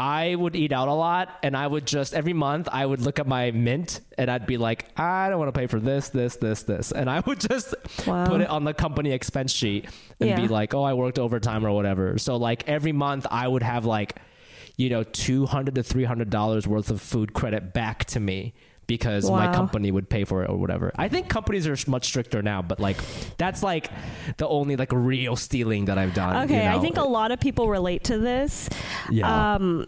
I 0.00 0.36
would 0.36 0.54
eat 0.54 0.70
out 0.70 0.86
a 0.86 0.92
lot, 0.94 1.40
and 1.42 1.56
I 1.56 1.66
would 1.66 1.84
just 1.84 2.14
every 2.14 2.32
month 2.32 2.68
I 2.70 2.86
would 2.86 3.00
look 3.00 3.18
at 3.18 3.26
my 3.26 3.50
mint, 3.50 4.00
and 4.16 4.30
I'd 4.30 4.46
be 4.46 4.56
like, 4.56 4.86
I 4.96 5.28
don't 5.28 5.40
want 5.40 5.52
to 5.52 5.58
pay 5.60 5.66
for 5.66 5.80
this, 5.80 6.10
this, 6.10 6.36
this, 6.36 6.62
this, 6.62 6.92
and 6.92 7.10
I 7.10 7.18
would 7.26 7.40
just 7.40 7.74
Wow. 8.06 8.26
put 8.26 8.40
it 8.40 8.48
on 8.48 8.62
the 8.62 8.74
company 8.74 9.10
expense 9.10 9.50
sheet 9.52 9.86
and 10.20 10.36
be 10.40 10.46
like, 10.46 10.72
oh, 10.72 10.84
I 10.84 10.94
worked 10.94 11.18
overtime 11.18 11.66
or 11.66 11.72
whatever. 11.72 12.16
So 12.16 12.36
like 12.36 12.68
every 12.68 12.92
month 12.92 13.26
I 13.28 13.48
would 13.48 13.64
have 13.64 13.86
like 13.86 14.14
you 14.78 14.88
know, 14.88 15.02
two 15.02 15.44
hundred 15.44 15.74
to 15.74 15.82
three 15.82 16.04
hundred 16.04 16.30
dollars 16.30 16.66
worth 16.66 16.90
of 16.90 17.02
food 17.02 17.34
credit 17.34 17.74
back 17.74 18.06
to 18.06 18.20
me 18.20 18.54
because 18.86 19.30
my 19.30 19.52
company 19.52 19.90
would 19.90 20.08
pay 20.08 20.24
for 20.24 20.42
it 20.42 20.48
or 20.48 20.56
whatever. 20.56 20.90
I 20.96 21.08
think 21.08 21.28
companies 21.28 21.66
are 21.66 21.76
much 21.90 22.06
stricter 22.06 22.40
now, 22.40 22.62
but 22.62 22.80
like 22.80 22.96
that's 23.36 23.62
like 23.62 23.90
the 24.38 24.48
only 24.48 24.76
like 24.76 24.90
real 24.92 25.36
stealing 25.36 25.84
that 25.84 25.98
I've 25.98 26.14
done. 26.14 26.44
Okay, 26.44 26.64
you 26.64 26.70
I 26.70 26.78
think 26.78 26.96
a 26.96 27.02
lot 27.02 27.30
of 27.30 27.38
people 27.38 27.68
relate 27.68 28.04
to 28.04 28.18
this. 28.18 28.70
Yeah. 29.10 29.56
Um, 29.56 29.86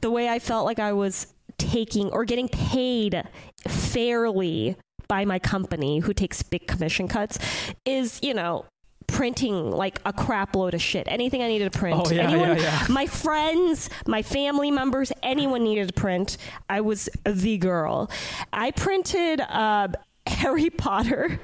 the 0.00 0.10
way 0.10 0.28
I 0.28 0.38
felt 0.38 0.66
like 0.66 0.78
I 0.78 0.92
was 0.92 1.34
taking 1.56 2.10
or 2.10 2.24
getting 2.24 2.48
paid 2.48 3.20
fairly 3.66 4.76
by 5.08 5.24
my 5.24 5.38
company, 5.38 5.98
who 6.00 6.12
takes 6.12 6.42
big 6.42 6.68
commission 6.68 7.08
cuts, 7.08 7.38
is 7.84 8.20
you 8.22 8.34
know 8.34 8.66
printing 9.08 9.72
like 9.72 10.00
a 10.04 10.12
crap 10.12 10.54
load 10.54 10.74
of 10.74 10.80
shit. 10.80 11.08
Anything 11.10 11.42
I 11.42 11.48
needed 11.48 11.72
to 11.72 11.76
print. 11.78 12.00
Oh, 12.06 12.10
yeah, 12.10 12.28
anyone, 12.30 12.48
yeah, 12.58 12.62
yeah. 12.62 12.86
My 12.88 13.06
friends, 13.06 13.90
my 14.06 14.22
family 14.22 14.70
members, 14.70 15.10
anyone 15.24 15.64
needed 15.64 15.88
to 15.88 15.94
print. 15.94 16.36
I 16.70 16.80
was 16.82 17.08
the 17.24 17.58
girl. 17.58 18.10
I 18.52 18.70
printed 18.70 19.40
uh, 19.40 19.88
Harry 20.26 20.70
Potter 20.70 21.40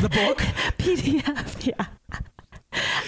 the 0.00 0.08
book, 0.08 0.38
PDF. 0.78 1.64
Yeah. 1.66 1.86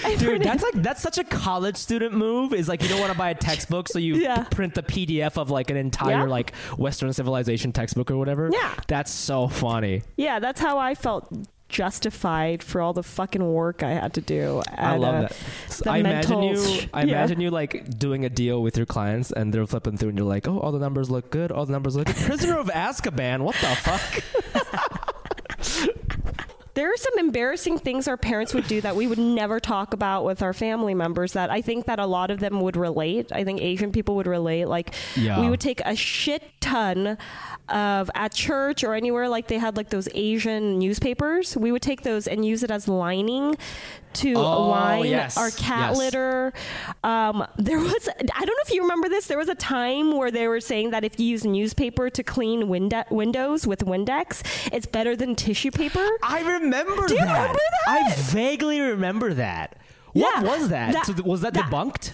I 0.04 0.16
dude. 0.16 0.42
That's 0.42 0.62
like 0.62 0.74
that's 0.82 1.02
such 1.02 1.18
a 1.18 1.24
college 1.24 1.76
student 1.76 2.14
move. 2.14 2.54
Is 2.54 2.66
like 2.68 2.82
you 2.82 2.88
don't 2.88 2.98
want 3.00 3.12
to 3.12 3.18
buy 3.18 3.30
a 3.30 3.34
textbook, 3.34 3.88
so 3.88 3.98
you 3.98 4.16
Yeah. 4.16 4.44
print 4.44 4.74
the 4.74 4.82
PDF 4.82 5.36
of 5.36 5.50
like 5.50 5.70
an 5.70 5.76
entire 5.76 6.20
Yeah. 6.20 6.24
like 6.24 6.54
Western 6.78 7.12
civilization 7.12 7.70
textbook 7.72 8.10
or 8.10 8.16
whatever. 8.16 8.48
Yeah. 8.52 8.74
that's 8.88 9.10
so 9.12 9.48
funny. 9.48 10.02
Yeah, 10.16 10.38
that's 10.38 10.60
how 10.60 10.78
I 10.78 10.94
felt 10.94 11.28
justified 11.70 12.62
for 12.62 12.80
all 12.80 12.92
the 12.92 13.02
fucking 13.02 13.46
work 13.52 13.82
I 13.82 13.90
had 13.90 14.12
to 14.14 14.20
do. 14.20 14.62
I 14.68 14.96
love 14.96 15.14
uh, 15.14 15.28
that. 15.28 15.86
I 15.86 15.98
imagine 15.98 16.42
you. 16.42 16.80
I 16.92 17.04
yeah. 17.04 17.18
imagine 17.18 17.40
you 17.40 17.50
like 17.50 17.98
doing 17.98 18.24
a 18.24 18.28
deal 18.28 18.62
with 18.62 18.76
your 18.76 18.86
clients, 18.86 19.30
and 19.32 19.54
they're 19.54 19.66
flipping 19.66 19.96
through, 19.96 20.10
and 20.10 20.18
you're 20.18 20.26
like, 20.26 20.46
"Oh, 20.46 20.58
all 20.58 20.72
the 20.72 20.78
numbers 20.78 21.10
look 21.10 21.30
good. 21.30 21.50
All 21.50 21.64
the 21.64 21.72
numbers 21.72 21.96
look 21.96 22.06
good." 22.06 22.16
Prisoner 22.16 22.58
of 22.58 22.66
Azkaban. 22.66 23.40
What 23.40 23.54
the 23.56 23.68
fuck? 23.76 24.24
There 26.80 26.88
are 26.90 26.96
some 26.96 27.18
embarrassing 27.18 27.80
things 27.80 28.08
our 28.08 28.16
parents 28.16 28.54
would 28.54 28.66
do 28.66 28.80
that 28.80 28.96
we 28.96 29.06
would 29.06 29.18
never 29.18 29.60
talk 29.60 29.92
about 29.92 30.24
with 30.24 30.40
our 30.42 30.54
family 30.54 30.94
members 30.94 31.34
that 31.34 31.50
I 31.50 31.60
think 31.60 31.84
that 31.84 31.98
a 31.98 32.06
lot 32.06 32.30
of 32.30 32.40
them 32.40 32.58
would 32.62 32.74
relate. 32.74 33.30
I 33.32 33.44
think 33.44 33.60
Asian 33.60 33.92
people 33.92 34.16
would 34.16 34.26
relate. 34.26 34.64
Like 34.64 34.94
Yeah. 35.14 35.42
we 35.42 35.50
would 35.50 35.60
take 35.60 35.82
a 35.84 35.94
shit 35.94 36.42
ton 36.62 37.18
of 37.68 38.10
at 38.14 38.32
church 38.32 38.82
or 38.82 38.94
anywhere 38.94 39.28
like 39.28 39.48
they 39.48 39.58
had 39.58 39.76
like 39.76 39.90
those 39.90 40.08
Asian 40.14 40.78
newspapers. 40.78 41.54
We 41.54 41.70
would 41.70 41.82
take 41.82 42.00
those 42.00 42.26
and 42.26 42.46
use 42.46 42.62
it 42.62 42.70
as 42.70 42.88
lining 42.88 43.56
to 44.14 44.34
Oh, 44.34 44.68
line 44.68 45.04
yes, 45.06 45.36
our 45.36 45.50
cat 45.50 45.90
yes. 45.90 45.98
litter. 45.98 46.52
Um, 47.04 47.46
there 47.56 47.78
was 47.78 48.08
I 48.34 48.44
don't 48.44 48.46
know 48.56 48.62
if 48.66 48.72
you 48.72 48.82
remember 48.82 49.08
this. 49.08 49.26
There 49.26 49.38
was 49.38 49.48
a 49.48 49.54
time 49.54 50.16
where 50.16 50.30
they 50.30 50.48
were 50.48 50.60
saying 50.60 50.90
that 50.90 51.04
if 51.04 51.18
you 51.20 51.26
use 51.26 51.44
newspaper 51.44 52.10
to 52.10 52.22
clean 52.22 52.68
window- 52.68 53.04
windows 53.10 53.66
with 53.66 53.80
Windex, 53.84 54.42
it's 54.72 54.86
better 54.86 55.14
than 55.16 55.34
tissue 55.36 55.70
paper. 55.70 56.06
I 56.22 56.40
remember 56.42 57.06
Do 57.06 57.14
you 57.14 57.20
that. 57.24 57.32
remember 57.40 57.60
that? 57.86 57.88
I 58.08 58.14
vaguely 58.16 58.80
remember 58.80 59.34
that. 59.34 59.76
What 60.12 60.42
Yeah, 60.42 60.42
was 60.42 60.68
that? 60.70 60.92
that- 60.92 61.06
so 61.06 61.12
th- 61.12 61.24
was 61.24 61.40
that, 61.42 61.54
that- 61.54 61.70
debunked? 61.70 62.12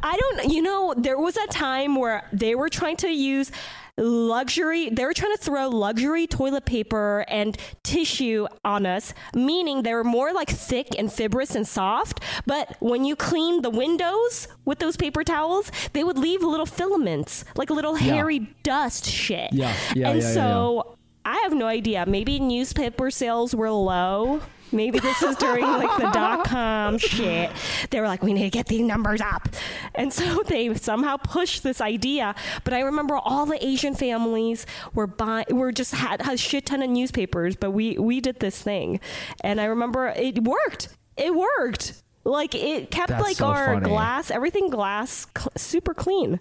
I 0.00 0.16
don't, 0.16 0.52
you 0.52 0.62
know, 0.62 0.94
there 0.96 1.18
was 1.18 1.36
a 1.36 1.46
time 1.48 1.96
where 1.96 2.22
they 2.32 2.54
were 2.54 2.68
trying 2.68 2.96
to 2.98 3.08
use 3.08 3.50
luxury 3.98 4.88
they 4.90 5.04
were 5.04 5.12
trying 5.12 5.32
to 5.32 5.42
throw 5.42 5.68
luxury 5.68 6.26
toilet 6.26 6.64
paper 6.64 7.24
and 7.28 7.56
tissue 7.82 8.46
on 8.64 8.86
us 8.86 9.12
meaning 9.34 9.82
they 9.82 9.92
were 9.92 10.04
more 10.04 10.32
like 10.32 10.48
thick 10.48 10.88
and 10.98 11.12
fibrous 11.12 11.54
and 11.54 11.66
soft. 11.66 12.20
But 12.46 12.76
when 12.80 13.04
you 13.04 13.16
clean 13.16 13.62
the 13.62 13.70
windows 13.70 14.48
with 14.64 14.78
those 14.78 14.96
paper 14.96 15.24
towels 15.24 15.70
they 15.92 16.04
would 16.04 16.18
leave 16.18 16.42
little 16.42 16.66
filaments 16.66 17.44
like 17.56 17.70
little 17.70 17.96
hairy 17.96 18.54
dust 18.62 19.04
shit. 19.04 19.52
Yeah, 19.52 19.74
yeah, 19.94 20.10
and 20.10 20.20
yeah, 20.20 20.28
yeah, 20.28 20.34
so 20.34 20.94
i 21.24 21.36
have 21.42 21.52
no 21.52 21.66
idea. 21.66 22.06
Maybe 22.06 22.38
newspaper 22.40 23.10
sales 23.10 23.54
were 23.54 23.70
low 23.70 24.40
Maybe 24.72 24.98
this 24.98 25.22
is 25.22 25.36
during 25.36 25.64
like 25.64 25.96
the 25.98 26.10
dot 26.10 26.44
com 26.46 26.98
shit. 26.98 27.50
They 27.90 28.00
were 28.00 28.06
like, 28.06 28.22
we 28.22 28.32
need 28.32 28.42
to 28.44 28.50
get 28.50 28.66
these 28.66 28.82
numbers 28.82 29.20
up. 29.20 29.48
And 29.94 30.12
so 30.12 30.42
they 30.46 30.74
somehow 30.74 31.16
pushed 31.16 31.62
this 31.62 31.80
idea. 31.80 32.34
But 32.64 32.74
I 32.74 32.80
remember 32.80 33.16
all 33.16 33.46
the 33.46 33.64
Asian 33.64 33.94
families 33.94 34.66
were 34.94 35.06
buying, 35.06 35.46
were 35.50 35.72
just 35.72 35.94
had 35.94 36.20
a 36.28 36.36
shit 36.36 36.66
ton 36.66 36.82
of 36.82 36.90
newspapers, 36.90 37.56
but 37.56 37.70
we, 37.70 37.98
we 37.98 38.20
did 38.20 38.40
this 38.40 38.60
thing. 38.62 39.00
And 39.42 39.60
I 39.60 39.64
remember 39.64 40.08
it 40.08 40.42
worked. 40.42 40.88
It 41.16 41.34
worked. 41.34 42.02
Like 42.24 42.54
it 42.54 42.90
kept 42.90 43.08
That's 43.08 43.22
like 43.22 43.36
so 43.36 43.46
our 43.46 43.74
funny. 43.74 43.88
glass, 43.88 44.30
everything 44.30 44.68
glass, 44.68 45.26
cl- 45.36 45.52
super 45.56 45.94
clean. 45.94 46.40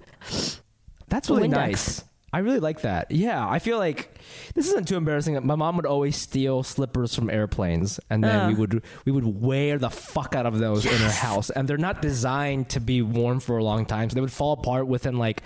That's 1.08 1.30
really 1.30 1.48
Windex. 1.48 1.52
nice. 1.52 2.04
I 2.38 2.42
really 2.42 2.60
like 2.60 2.82
that. 2.82 3.10
Yeah, 3.10 3.44
I 3.50 3.58
feel 3.58 3.80
like 3.80 4.16
this 4.54 4.68
isn't 4.68 4.88
too 4.88 4.96
embarrassing. 4.96 5.44
My 5.44 5.56
mom 5.56 5.76
would 5.78 5.88
always 5.88 6.16
steal 6.16 6.62
slippers 6.62 7.16
from 7.16 7.32
airplanes, 7.32 8.00
and 8.12 8.24
then 8.24 8.48
we 8.50 8.54
Uh. 8.54 8.58
would 8.58 8.84
we 9.06 9.12
would 9.12 9.42
wear 9.42 9.80
the 9.80 9.90
fuck 9.90 10.36
out 10.36 10.46
of 10.46 10.60
those 10.60 10.86
in 10.86 10.92
her 11.00 11.10
house. 11.10 11.50
And 11.50 11.68
they're 11.68 11.80
not 11.80 12.00
designed 12.00 12.70
to 12.70 12.80
be 12.80 13.02
worn 13.02 13.40
for 13.40 13.58
a 13.58 13.64
long 13.64 13.88
time, 13.88 14.12
so 14.12 14.14
they 14.14 14.22
would 14.22 14.32
fall 14.32 14.52
apart 14.54 14.86
within 14.88 15.18
like 15.18 15.42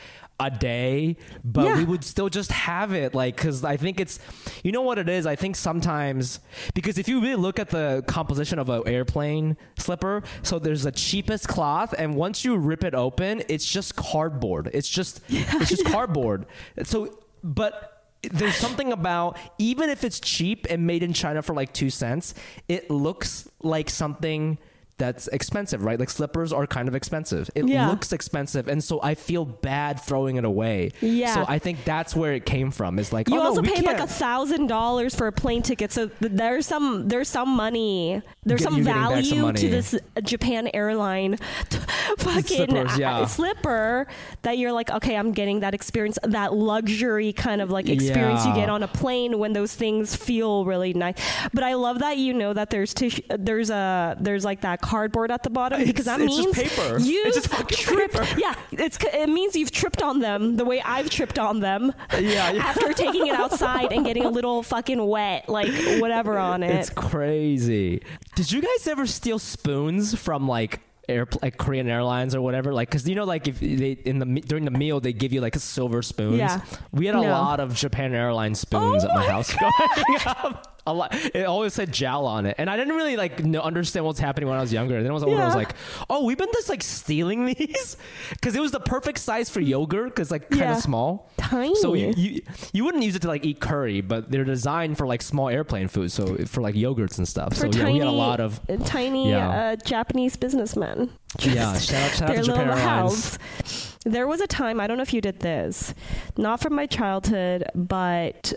a 0.45 0.49
day. 0.49 1.17
But 1.43 1.65
Yeah. 1.65 1.77
we 1.77 1.85
would 1.85 2.03
still 2.03 2.29
just 2.29 2.51
have 2.51 2.93
it, 2.93 3.13
like 3.13 3.35
because 3.35 3.63
I 3.63 3.77
think 3.77 3.99
it's, 3.99 4.19
you 4.63 4.71
know 4.71 4.81
what 4.81 4.97
it 4.97 5.07
is. 5.09 5.25
I 5.25 5.35
think 5.35 5.55
sometimes 5.55 6.39
because 6.73 6.97
if 6.97 7.07
you 7.07 7.21
really 7.21 7.35
look 7.35 7.59
at 7.59 7.69
the 7.69 8.03
composition 8.07 8.59
of 8.59 8.69
an 8.69 8.83
airplane 8.87 9.57
slipper, 9.77 10.23
so 10.43 10.59
there's 10.59 10.83
the 10.83 10.91
cheapest 10.91 11.47
cloth, 11.47 11.93
and 11.97 12.15
once 12.15 12.43
you 12.45 12.57
rip 12.57 12.83
it 12.83 12.95
open, 12.95 13.43
it's 13.47 13.65
just 13.65 13.95
cardboard. 13.95 14.69
It's 14.73 14.89
just 14.89 15.21
it's 15.29 15.69
just 15.69 15.85
cardboard. 15.85 16.45
So, 16.83 17.19
but 17.43 17.87
there's 18.23 18.55
something 18.55 18.91
about 18.93 19.37
even 19.57 19.89
if 19.89 20.03
it's 20.03 20.19
cheap 20.19 20.67
and 20.69 20.85
made 20.85 21.01
in 21.03 21.11
China 21.13 21.41
for 21.41 21.53
like 21.55 21.73
two 21.73 21.89
cents, 21.89 22.33
it 22.67 22.89
looks 22.91 23.49
like 23.63 23.89
something 23.89 24.57
that's 25.01 25.27
expensive, 25.29 25.83
right? 25.83 25.99
Like 25.99 26.11
slippers 26.11 26.53
are 26.53 26.67
kind 26.67 26.87
of 26.87 26.93
expensive. 26.93 27.49
It 27.55 27.67
Yeah. 27.67 27.89
looks 27.89 28.13
expensive, 28.13 28.67
and 28.67 28.83
so 28.83 28.99
I 29.01 29.15
feel 29.15 29.45
bad 29.45 29.99
throwing 29.99 30.35
it 30.35 30.45
away. 30.45 30.91
Yeah. 31.01 31.33
So 31.33 31.45
I 31.47 31.57
think 31.57 31.83
that's 31.85 32.15
where 32.15 32.33
it 32.33 32.45
came 32.45 32.69
from. 32.69 32.99
Is 32.99 33.11
like 33.11 33.27
You 33.27 33.39
oh, 33.39 33.41
also 33.47 33.61
we 33.61 33.69
paid 33.71 33.83
like 33.85 33.99
a 33.99 34.05
thousand 34.05 34.67
dollars 34.67 35.15
for 35.15 35.25
a 35.25 35.31
plane 35.31 35.63
ticket, 35.63 35.91
so 35.91 36.07
th- 36.07 36.31
there's 36.35 36.67
some 36.67 37.07
there's 37.07 37.27
some 37.29 37.49
money, 37.49 38.21
there's 38.45 38.59
Get- 38.61 38.65
some 38.65 38.75
you're 38.77 38.85
getting 38.85 39.01
back 39.01 39.09
some 39.09 39.29
value 39.31 39.41
money. 39.41 39.59
to 39.61 39.69
this 39.69 39.95
Japan 40.23 40.69
airline 40.73 41.37
t- 41.69 41.79
fucking 42.19 42.43
Slippers, 42.67 42.97
yeah. 42.99 43.19
uh, 43.19 43.25
slipper 43.25 44.07
that 44.43 44.57
you're 44.59 44.71
like, 44.71 44.91
okay, 44.91 45.15
I'm 45.17 45.31
getting 45.31 45.61
that 45.61 45.73
experience, 45.73 46.19
that 46.23 46.53
luxury 46.53 47.33
kind 47.33 47.61
of 47.61 47.71
like 47.71 47.89
experience 47.89 48.45
you 48.45 48.53
get 48.53 48.69
on 48.69 48.83
a 48.83 48.87
plane 48.87 49.39
when 49.39 49.53
those 49.53 49.73
things 49.73 50.15
feel 50.15 50.63
really 50.65 50.93
nice. 50.93 51.15
But 51.53 51.63
I 51.63 51.73
love 51.73 51.99
that 51.99 52.17
you 52.17 52.33
know 52.33 52.53
that 52.53 52.69
there's 52.69 52.93
there's 53.29 53.69
a 53.71 54.15
there's 54.19 54.45
like 54.45 54.61
that 54.61 54.81
cardboard 54.91 55.31
at 55.31 55.41
the 55.43 55.49
bottom 55.49 55.83
because 55.85 56.05
that 56.05 56.19
It's- 56.19 56.37
it's 56.37 56.45
means 56.57 56.69
paper. 56.75 56.99
you 56.99 57.23
it's 57.25 57.37
just 57.37 57.49
tripped. 57.85 58.13
Paper. 58.13 58.27
Yeah, 58.39 58.53
it's 58.71 58.97
it 59.01 59.29
means 59.29 59.55
you've 59.55 59.71
tripped 59.71 60.01
on 60.03 60.19
them 60.19 60.57
the 60.57 60.65
way 60.65 60.81
I've 60.83 61.09
tripped 61.09 61.39
on 61.39 61.61
them 61.61 61.93
Yeah, 62.13 62.51
yeah. 62.51 62.63
after 62.71 62.91
taking 62.93 63.27
it 63.27 63.35
outside 63.35 63.91
and 63.93 64.05
getting 64.05 64.25
a 64.25 64.29
little 64.29 64.63
fucking 64.63 65.01
wet, 65.15 65.47
like 65.47 65.71
whatever 66.01 66.37
on 66.37 66.61
it. 66.63 66.75
It's 66.75 66.89
crazy. 66.89 68.01
Did 68.35 68.51
you 68.51 68.61
guys 68.61 68.87
ever 68.87 69.05
steal 69.07 69.39
spoons 69.39 70.13
from 70.15 70.47
like 70.47 70.81
air 71.09 71.27
like 71.41 71.57
Korean 71.57 71.87
Airlines 71.87 72.35
or 72.35 72.41
whatever? 72.41 72.73
Like, 72.73 72.89
cause 72.91 73.07
you 73.07 73.15
know, 73.15 73.23
like 73.25 73.47
if 73.47 73.59
they 73.59 73.91
in 74.05 74.19
the 74.19 74.25
during 74.41 74.65
the 74.65 74.71
meal 74.71 74.99
they 74.99 75.13
give 75.13 75.31
you 75.33 75.39
like 75.41 75.55
a 75.55 75.59
silver 75.59 76.01
spoons. 76.01 76.37
Yeah. 76.37 76.59
We 76.91 77.05
had 77.05 77.15
a 77.15 77.21
No. 77.21 77.29
lot 77.29 77.59
of 77.59 77.73
Japan 77.75 78.13
Airlines 78.13 78.59
spoons 78.59 79.03
Oh 79.03 79.07
at 79.07 79.15
my, 79.15 79.21
my 79.25 79.31
house 79.31 79.53
growing 79.55 80.19
up. 80.25 80.67
A 80.87 80.93
lot. 80.93 81.13
It 81.35 81.45
always 81.45 81.73
said 81.73 81.91
JAL 81.91 82.25
on 82.25 82.45
it, 82.47 82.55
and 82.57 82.67
I 82.69 82.75
didn't 82.75 82.95
really 82.95 83.15
like 83.15 83.43
know, 83.43 83.61
understand 83.61 84.03
what's 84.05 84.19
happening 84.19 84.49
when 84.49 84.57
I 84.57 84.61
was 84.61 84.73
younger. 84.73 84.95
And 84.97 85.05
then 85.05 85.11
I 85.11 85.13
was 85.13 85.23
older, 85.23 85.39
I 85.41 85.45
was 85.45 85.53
like, 85.55 85.75
"Oh, 86.09 86.25
we've 86.25 86.37
been 86.39 86.49
just 86.53 86.69
like 86.69 86.81
stealing 86.81 87.45
these," 87.45 87.97
because 88.31 88.55
it 88.55 88.61
was 88.61 88.71
the 88.71 88.79
perfect 88.79 89.19
size 89.19 89.47
for 89.49 89.59
yogurt, 89.61 90.09
because 90.09 90.31
like 90.31 90.49
kind 90.49 90.63
of 90.63 90.67
Yeah. 90.69 90.75
small, 90.79 91.29
Tiny. 91.37 91.75
So 91.75 91.93
you, 91.93 92.13
you 92.17 92.41
you 92.73 92.83
wouldn't 92.83 93.03
use 93.03 93.15
it 93.15 93.21
to 93.21 93.27
like 93.27 93.45
eat 93.45 93.59
curry, 93.59 94.01
but 94.01 94.31
they're 94.31 94.43
designed 94.43 94.97
for 94.97 95.05
like 95.05 95.21
small 95.21 95.49
airplane 95.49 95.87
food, 95.87 96.11
so 96.11 96.35
for 96.45 96.61
like 96.61 96.73
yogurts 96.73 97.19
and 97.19 97.27
stuff. 97.27 97.49
for 97.53 97.59
so 97.59 97.65
yeah, 97.67 97.71
tiny, 97.83 97.93
we 97.93 97.99
had 97.99 98.07
a 98.07 98.11
lot 98.11 98.39
of 98.39 98.59
tiny 98.85 99.29
Yeah. 99.29 99.49
uh, 99.49 99.75
Japanese 99.85 100.35
businessmen. 100.35 101.11
yeah. 101.41 101.77
Shout 101.77 102.01
out, 102.01 102.11
shout 102.11 102.29
out 102.31 102.35
to 102.37 102.41
Japan 102.41 102.67
little 102.69 102.81
Airlines. 102.81 103.37
house. 103.37 103.97
There 104.03 104.25
was 104.27 104.41
a 104.41 104.47
time 104.47 104.79
I 104.79 104.87
don't 104.87 104.97
know 104.97 105.03
if 105.03 105.13
you 105.13 105.21
did 105.21 105.41
this, 105.41 105.93
not 106.37 106.59
from 106.59 106.73
my 106.73 106.87
childhood, 106.87 107.65
but 107.75 108.51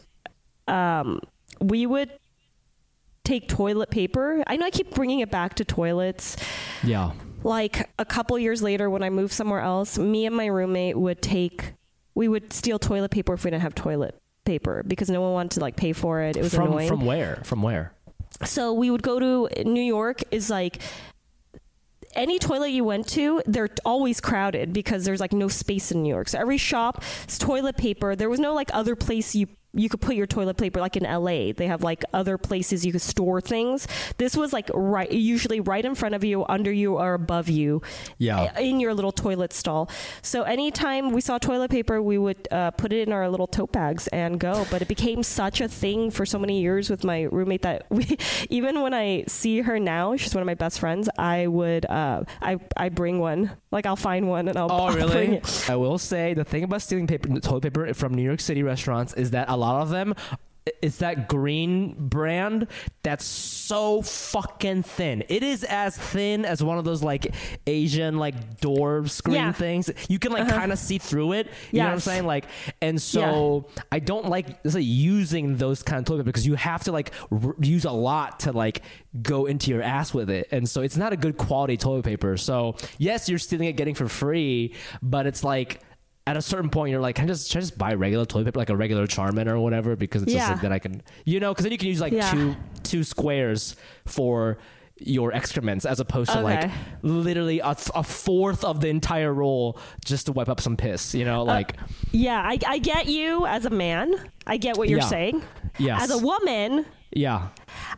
um, 0.67 1.21
we 1.61 1.87
would 1.87 2.11
take 3.25 3.49
toilet 3.49 3.90
paper. 3.90 4.43
I 4.47 4.57
know 4.57 4.67
I 4.67 4.71
keep 4.71 4.95
bringing 4.95 5.21
it 5.21 5.31
back 5.31 5.55
to 5.55 5.64
toilets. 5.64 6.37
Yeah, 6.83 7.12
like 7.43 7.90
a 7.99 8.05
couple 8.05 8.38
years 8.38 8.62
later 8.62 8.88
when 8.88 9.03
I 9.03 9.11
moved 9.11 9.33
somewhere 9.33 9.61
else, 9.61 9.99
me 9.99 10.27
and 10.27 10.37
my 10.37 10.47
roommate 10.47 10.97
would 10.97 11.23
take 11.23 11.75
we 12.14 12.29
would 12.29 12.53
steal 12.53 12.79
toilet 12.79 13.11
paper 13.11 13.35
if 13.35 13.45
we 13.45 13.51
didn't 13.51 13.62
have 13.62 13.75
toilet 13.75 14.21
paper 14.45 14.83
because 14.87 15.11
no 15.11 15.21
one 15.21 15.33
wanted 15.33 15.53
to 15.53 15.61
like 15.61 15.77
pay 15.77 15.93
for 15.93 16.21
it. 16.21 16.37
It 16.37 16.43
was 16.43 16.55
from 16.55 16.69
annoying. 16.69 16.88
from 16.88 17.05
where? 17.05 17.40
From 17.45 17.62
where? 17.62 17.93
so 18.45 18.73
we 18.73 18.90
would 18.90 19.03
go 19.03 19.19
to 19.21 19.49
New 19.64 19.83
York 19.83 20.23
is 20.31 20.51
like 20.51 20.83
any 22.14 22.38
toilet 22.38 22.69
you 22.69 22.85
went 22.85 23.09
to, 23.09 23.43
they're 23.47 23.69
always 23.85 24.21
crowded 24.21 24.73
because 24.73 25.05
there's 25.05 25.21
like 25.21 25.33
no 25.33 25.49
space 25.49 25.90
in 25.90 26.03
New 26.03 26.09
York. 26.09 26.29
So 26.29 26.38
every 26.38 26.59
shop 26.59 27.03
is 27.27 27.38
toilet 27.38 27.77
paper. 27.77 28.14
There 28.14 28.29
was 28.29 28.38
no 28.38 28.55
like 28.55 28.71
other 28.73 28.95
place 28.95 29.35
you 29.35 29.49
you 29.75 29.89
could 29.89 30.01
put 30.01 30.15
your 30.15 30.27
toilet 30.27 30.57
paper 30.57 30.81
like 30.81 30.97
in 30.97 31.05
LA. 31.05 31.53
They 31.53 31.67
have 31.67 31.83
like 31.83 32.05
other 32.13 32.39
places 32.39 32.85
you 32.85 32.93
could 32.93 33.03
store 33.03 33.41
things. 33.41 33.87
This 34.19 34.37
was 34.37 34.53
like 34.53 34.71
right 34.75 35.11
usually 35.11 35.61
right 35.61 35.85
in 35.85 35.95
front 35.95 36.15
of 36.15 36.25
you, 36.25 36.45
under 36.49 36.73
you 36.73 36.97
or 36.99 37.15
above 37.15 37.49
you. 37.49 37.83
Yeah. 38.19 38.59
In 38.59 38.81
your 38.81 38.95
little 38.95 39.13
toilet 39.13 39.53
stall. 39.53 39.91
So 40.23 40.43
anytime 40.43 41.13
we 41.13 41.21
saw 41.21 41.39
toilet 41.39 41.71
paper, 41.71 42.01
we 42.01 42.19
would 42.19 42.49
uh, 42.51 42.71
put 42.73 42.93
it 42.93 43.07
in 43.07 43.13
our 43.13 43.29
little 43.29 43.47
tote 43.47 43.73
bags 43.73 44.07
and 44.09 44.39
go. 44.39 44.67
But 44.71 44.83
it 44.83 44.89
became 44.89 45.23
such 45.23 45.61
a 45.61 45.69
thing 45.69 46.11
for 46.11 46.25
so 46.27 46.39
many 46.39 46.61
years 46.61 46.91
with 46.91 47.05
my 47.05 47.23
roommate 47.23 47.63
that 47.63 47.87
we 47.91 48.17
even 48.51 48.83
when 48.83 48.95
I 48.95 49.25
see 49.27 49.61
her 49.61 49.79
now, 49.79 50.17
she's 50.17 50.35
one 50.35 50.43
of 50.43 50.47
my 50.47 50.55
best 50.55 50.81
friends. 50.81 51.09
I 51.19 51.47
would 51.47 51.87
uh, 51.87 52.25
I 52.41 52.59
I 52.77 52.89
bring 52.89 53.19
one. 53.19 53.51
Like 53.75 53.87
I'll 53.87 53.97
find 53.97 54.29
one 54.29 54.47
and 54.47 54.57
I'll. 54.57 54.71
Oh, 54.71 54.77
I'll 54.87 54.95
really? 54.95 55.37
it. 55.37 55.67
I 55.69 55.75
will 55.75 55.99
say 55.99 56.33
the 56.33 56.45
thing 56.45 56.63
about 56.63 56.81
stealing 56.81 57.09
paper, 57.09 57.29
toilet 57.41 57.63
paper 57.65 57.93
from 57.93 58.15
New 58.15 58.23
York 58.23 58.39
City 58.39 58.63
restaurants 58.63 59.13
is 59.15 59.33
that 59.33 59.49
a 59.49 59.57
lot 59.57 59.83
of 59.83 59.89
them, 59.91 60.15
it's 60.81 60.98
that 60.98 61.29
green 61.29 61.94
brand 62.09 62.68
that's 63.03 63.24
so 63.24 64.00
fucking 64.00 64.83
thin. 64.83 65.22
It 65.29 65.42
is 65.42 65.62
as 65.64 65.96
thin 65.96 66.44
as 66.44 66.62
one 66.62 66.79
of 66.79 66.85
those 66.85 67.03
like 67.03 67.35
Asian 67.66 68.18
like 68.18 68.61
door 68.61 69.07
screen 69.07 69.37
Yeah. 69.37 69.53
things. 69.53 69.90
You 70.09 70.18
can 70.18 70.33
like 70.33 70.44
uh-huh. 70.44 70.59
kind 70.59 70.72
of 70.72 70.79
see 70.79 70.98
through 70.98 71.33
it. 71.33 71.48
You 71.70 71.81
know 71.81 71.87
what 71.87 71.92
I'm 71.94 72.00
saying? 72.00 72.24
Like, 72.24 72.46
and 72.81 73.00
so 73.00 73.66
I 73.92 73.98
don't 73.98 74.27
like, 74.29 74.64
let's 74.64 74.77
using 74.77 75.57
those 75.57 75.83
kind 75.83 75.98
of 75.98 76.07
toilet 76.07 76.20
paper 76.20 76.27
because 76.27 76.46
you 76.46 76.55
have 76.55 76.85
to 76.85 76.92
like 76.92 77.12
r- 77.31 77.57
use 77.61 77.85
a 77.85 77.90
lot 77.90 78.40
to 78.40 78.53
like 78.53 78.83
go 79.22 79.46
into 79.46 79.70
your 79.70 79.83
ass 79.83 80.14
with 80.14 80.31
it, 80.31 80.48
and 80.50 80.68
so 80.68 80.81
it's 80.83 80.96
not 80.96 81.12
a 81.12 81.16
good 81.16 81.37
quality 81.37 81.77
toilet 81.77 82.05
paper. 82.05 82.37
So 82.37 82.77
yes, 82.98 83.29
you're 83.29 83.38
stealing 83.38 83.68
it, 83.68 83.74
getting 83.74 83.94
for 83.94 84.09
free, 84.09 84.74
but 85.03 85.27
it's 85.27 85.44
like. 85.44 85.81
At 86.27 86.39
a 86.39 86.43
certain 86.43 86.71
point, 86.71 86.91
you're 86.91 87.01
like, 87.03 87.17
can 87.17 87.25
I 87.25 87.29
just, 87.29 87.51
should 87.51 87.59
I 87.59 87.61
just 87.61 87.77
buy 87.77 87.93
regular 87.93 88.25
toilet 88.25 88.47
paper, 88.47 88.59
like 88.59 88.71
a 88.71 88.77
regular 88.77 89.07
Charmin 89.07 89.47
or 89.47 89.59
whatever, 89.61 89.95
because 89.95 90.23
it's 90.23 90.33
just 90.33 90.49
like 90.51 90.63
that 90.63 90.73
I 90.73 90.79
can, 90.79 91.03
you 91.27 91.39
know, 91.39 91.53
because 91.53 91.65
then 91.65 91.73
you 91.73 91.77
can 91.79 91.89
use 91.89 92.01
like 92.01 92.15
Yeah. 92.15 92.31
two 92.31 92.57
two 92.83 93.05
squares 93.05 93.77
for 94.07 94.57
your 94.99 95.33
excrements 95.35 95.85
as 95.85 95.99
opposed 96.01 96.31
to 96.33 96.41
like 96.41 96.71
literally 97.03 97.59
a, 97.61 97.77
a 97.95 98.03
fourth 98.03 98.65
of 98.65 98.81
the 98.81 98.89
entire 98.89 99.35
roll 99.35 99.79
just 100.05 100.27
to 100.27 100.33
wipe 100.33 100.49
up 100.49 100.61
some 100.63 100.77
piss, 100.79 101.15
you 101.15 101.25
know, 101.27 101.43
Uh, 101.43 101.45
like 101.45 101.77
Yeah, 102.13 102.41
I, 102.41 102.59
I 102.67 102.79
get 102.79 103.07
you 103.07 103.45
as 103.45 103.67
a 103.67 103.71
man. 103.71 104.15
I 104.47 104.57
get 104.57 104.79
what 104.79 104.89
you're 104.89 105.01
Yeah. 105.01 105.07
saying. 105.07 105.43
Yes. 105.79 106.05
As 106.05 106.11
a 106.11 106.19
woman, 106.25 106.87
yeah, 107.13 107.49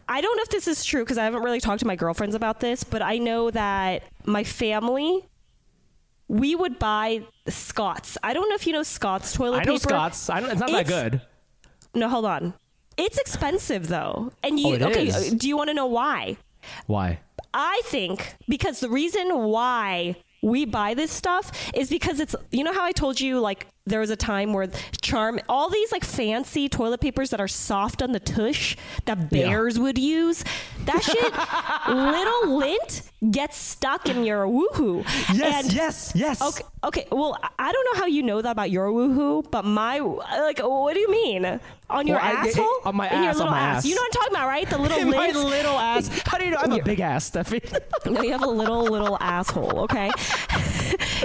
I 0.09 0.21
don't 0.21 0.37
know 0.37 0.43
if 0.43 0.49
this 0.51 0.67
is 0.67 0.85
true 0.85 1.05
because 1.05 1.19
I 1.19 1.25
haven't 1.25 1.43
really 1.43 1.61
talked 1.61 1.81
to 1.81 1.87
my 1.87 1.95
girlfriends 1.97 2.35
about 2.35 2.59
this, 2.59 2.83
but 2.83 3.03
I 3.03 3.19
know 3.19 3.51
that 3.53 4.03
my 4.25 4.43
family, 4.43 5.27
we 6.29 6.55
would 6.55 6.79
buy 6.79 7.23
Scott's. 7.49 8.19
I 8.23 8.35
don't 8.35 8.49
know 8.49 8.55
if 8.55 8.67
you 8.67 8.73
know 8.73 8.83
Scott's 8.83 9.33
toilet 9.33 9.61
paper. 9.61 9.71
I 9.71 9.73
know. 9.73 9.79
Scott's. 9.79 10.31
I 10.31 10.41
don't, 10.41 10.51
it's 10.51 10.61
not 10.61 10.71
that 10.71 10.87
good. 10.87 11.21
No, 11.95 12.09
hold 12.09 12.25
on. 12.25 12.55
It's 12.97 13.19
expensive 13.19 13.89
though, 13.89 14.33
and 14.43 14.59
you 14.59 14.77
Oh, 14.81 14.87
okay? 14.89 15.09
is. 15.09 15.35
Do 15.35 15.49
you 15.49 15.57
want 15.57 15.69
to 15.69 15.75
know 15.75 15.87
why? 15.87 16.37
Why? 16.87 17.21
I 17.55 17.81
think 17.85 18.37
because 18.49 18.81
the 18.81 18.89
reason 18.89 19.29
why 19.49 20.17
we 20.43 20.65
buy 20.65 20.95
this 20.95 21.11
stuff 21.11 21.51
is 21.75 21.89
because 21.89 22.21
it's 22.21 22.35
you 22.51 22.65
know 22.65 22.73
how 22.73 22.85
I 22.85 22.93
told 22.93 23.21
you 23.21 23.41
like 23.41 23.67
there 23.87 24.01
was 24.01 24.11
a 24.11 24.17
time 24.17 24.53
where 24.53 24.69
charm 25.01 25.41
all 25.49 25.71
these 25.71 25.93
like 25.93 26.05
fancy 26.05 26.69
toilet 26.69 27.01
papers 27.01 27.31
that 27.31 27.41
are 27.41 27.49
soft 27.49 28.03
on 28.03 28.12
the 28.12 28.21
tush 28.21 28.77
that 29.07 29.31
bears 29.31 29.79
would 29.79 29.97
use 29.99 30.45
that 30.87 31.03
shit 31.03 31.33
little 31.94 32.57
lint 32.62 33.03
gets 33.31 33.57
stuck 33.57 34.09
in 34.09 34.25
your 34.25 34.46
woohoo 34.46 35.03
Yes, 35.35 35.64
And- 35.64 35.72
yes, 35.72 36.12
yes. 36.14 36.40
okay 36.42 36.64
okay 36.85 37.07
well 37.11 37.37
I- 37.42 37.49
i 37.59 37.72
don't 37.72 37.85
know 37.92 38.01
how 38.01 38.07
you 38.07 38.22
know 38.22 38.40
that 38.42 38.51
about 38.53 38.70
your 38.70 38.88
woohoo 38.90 39.51
but 39.51 39.64
my 39.64 39.99
like 39.99 40.59
what 40.61 40.94
do 40.94 41.01
you 41.01 41.11
mean 41.11 41.59
on 41.90 42.07
your 42.07 42.16
Well, 42.18 42.25
I- 42.27 42.46
asshole 42.49 42.68
on 42.85 42.96
my 42.96 43.09
in 43.11 43.22
your 43.22 43.31
ass, 43.31 43.37
on 43.37 43.38
little 43.46 43.53
my 43.53 43.59
ass. 43.61 43.77
ass. 43.79 43.85
you 43.87 43.94
know 43.94 44.01
what 44.03 44.07
i'm 44.07 44.20
talking 44.20 44.35
about 44.37 44.49
right 44.49 44.70
the 44.70 44.79
little 44.79 44.99
In 45.07 45.11
my 45.11 45.16
lint 45.18 45.37
little 45.37 45.79
ass. 45.79 46.09
How 46.27 46.38
do 46.38 46.44
you 46.44 46.51
know 46.51 46.59
I'm 46.61 46.72
a 46.72 46.83
big 46.83 47.01
ass, 47.01 47.31
Steffie? 47.31 47.62
no, 48.11 48.22
you 48.22 48.33
have 48.33 48.42
a 48.42 48.46
little 48.49 48.85
little 48.85 49.16
asshole. 49.20 49.81
Okay, 49.81 50.11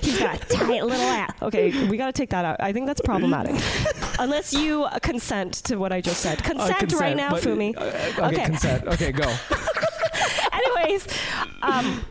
he's 0.01 0.19
got 0.19 0.35
a 0.35 0.45
tight 0.47 0.83
little 0.83 0.91
ass. 1.01 1.31
Okay, 1.41 1.87
we 1.87 1.97
got 1.97 2.07
to 2.07 2.11
take 2.13 2.29
that 2.29 2.45
out. 2.45 2.57
I 2.59 2.71
think 2.73 2.85
that's 2.87 3.01
problematic. 3.01 3.55
Unless 4.19 4.53
you 4.53 4.87
consent 5.01 5.53
to 5.65 5.77
what 5.77 5.91
I 5.91 6.01
just 6.01 6.21
said. 6.21 6.39
Uh, 6.39 6.43
Consent, 6.43 6.93
right 6.93 7.15
now, 7.17 7.31
but- 7.31 7.43
Fumi. 7.43 7.75
uh, 7.77 8.27
okay, 8.27 8.45
consent. 8.45 8.87
Okay, 8.87 9.11
go. 9.11 9.23
Anyways, 10.53 11.07
um, 11.61 12.03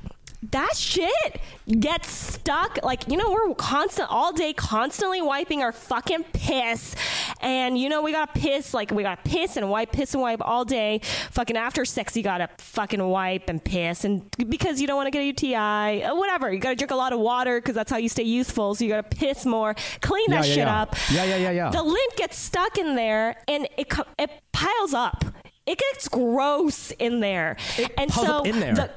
that 0.51 0.77
shit 0.77 1.41
gets 1.79 2.11
stuck. 2.11 2.79
Like, 2.83 3.07
you 3.09 3.17
know, 3.17 3.31
we're 3.31 3.55
constant 3.55 4.11
all 4.11 4.33
day, 4.33 4.53
constantly 4.53 5.23
wiping 5.23 5.63
our 5.63 5.73
fucking 5.73 6.25
piss. 6.33 6.95
And, 7.41 7.79
you 7.79 7.89
know, 7.89 8.03
we 8.03 8.13
gotta 8.13 8.33
piss, 8.33 8.75
like, 8.75 8.91
we 8.91 9.03
gotta 9.03 9.21
piss 9.23 9.57
and 9.57 9.71
wipe, 9.71 9.93
piss 9.93 10.15
and 10.15 10.23
wipe 10.23 10.41
all 10.43 10.65
day. 10.65 11.01
Fucking 11.31 11.57
after 11.57 11.85
sex, 11.85 12.17
you 12.17 12.23
gotta 12.23 12.49
fucking 12.59 13.03
wipe 13.03 13.49
and 13.49 13.63
piss. 13.63 14.05
And 14.05 14.29
because 14.49 14.81
you 14.81 14.87
don't 14.87 14.97
wanna 14.97 15.11
get 15.11 15.23
a 15.23 15.27
UTI, 15.27 16.03
uh, 16.05 16.15
whatever. 16.17 16.53
You 16.53 16.59
gotta 16.59 16.77
drink 16.77 16.91
a 16.91 16.97
lot 16.97 17.13
of 17.13 17.21
water 17.21 17.61
because 17.61 17.75
that's 17.75 17.91
how 17.91 17.99
you 17.99 18.09
stay 18.09 18.25
youthful. 18.25 18.75
So 18.75 18.85
you 18.85 18.91
gotta 18.91 19.03
piss 19.05 19.47
more, 19.47 19.75
clean 20.01 20.27
Yeah, 20.29 20.41
that 20.41 20.49
yeah, 20.49 20.55
shit 20.55 20.67
yeah. 20.67 20.83
up. 20.83 20.97
Yeah, 21.13 21.25
yeah, 21.25 21.37
yeah, 21.37 21.51
yeah. 21.51 21.71
The 21.71 21.83
lint 21.83 22.17
gets 22.17 22.39
stuck 22.39 22.77
in 22.79 22.97
there 22.97 23.37
and 23.47 23.69
it, 23.77 23.93
it 24.19 24.31
piles 24.53 24.95
up. 24.95 25.25
It 25.67 25.79
gets 25.79 26.09
gross 26.09 26.91
in 26.93 27.21
there. 27.21 27.57
and 27.97 28.13
so 28.13 28.43
in 28.43 28.59
there. 28.59 28.75
the 28.75 28.91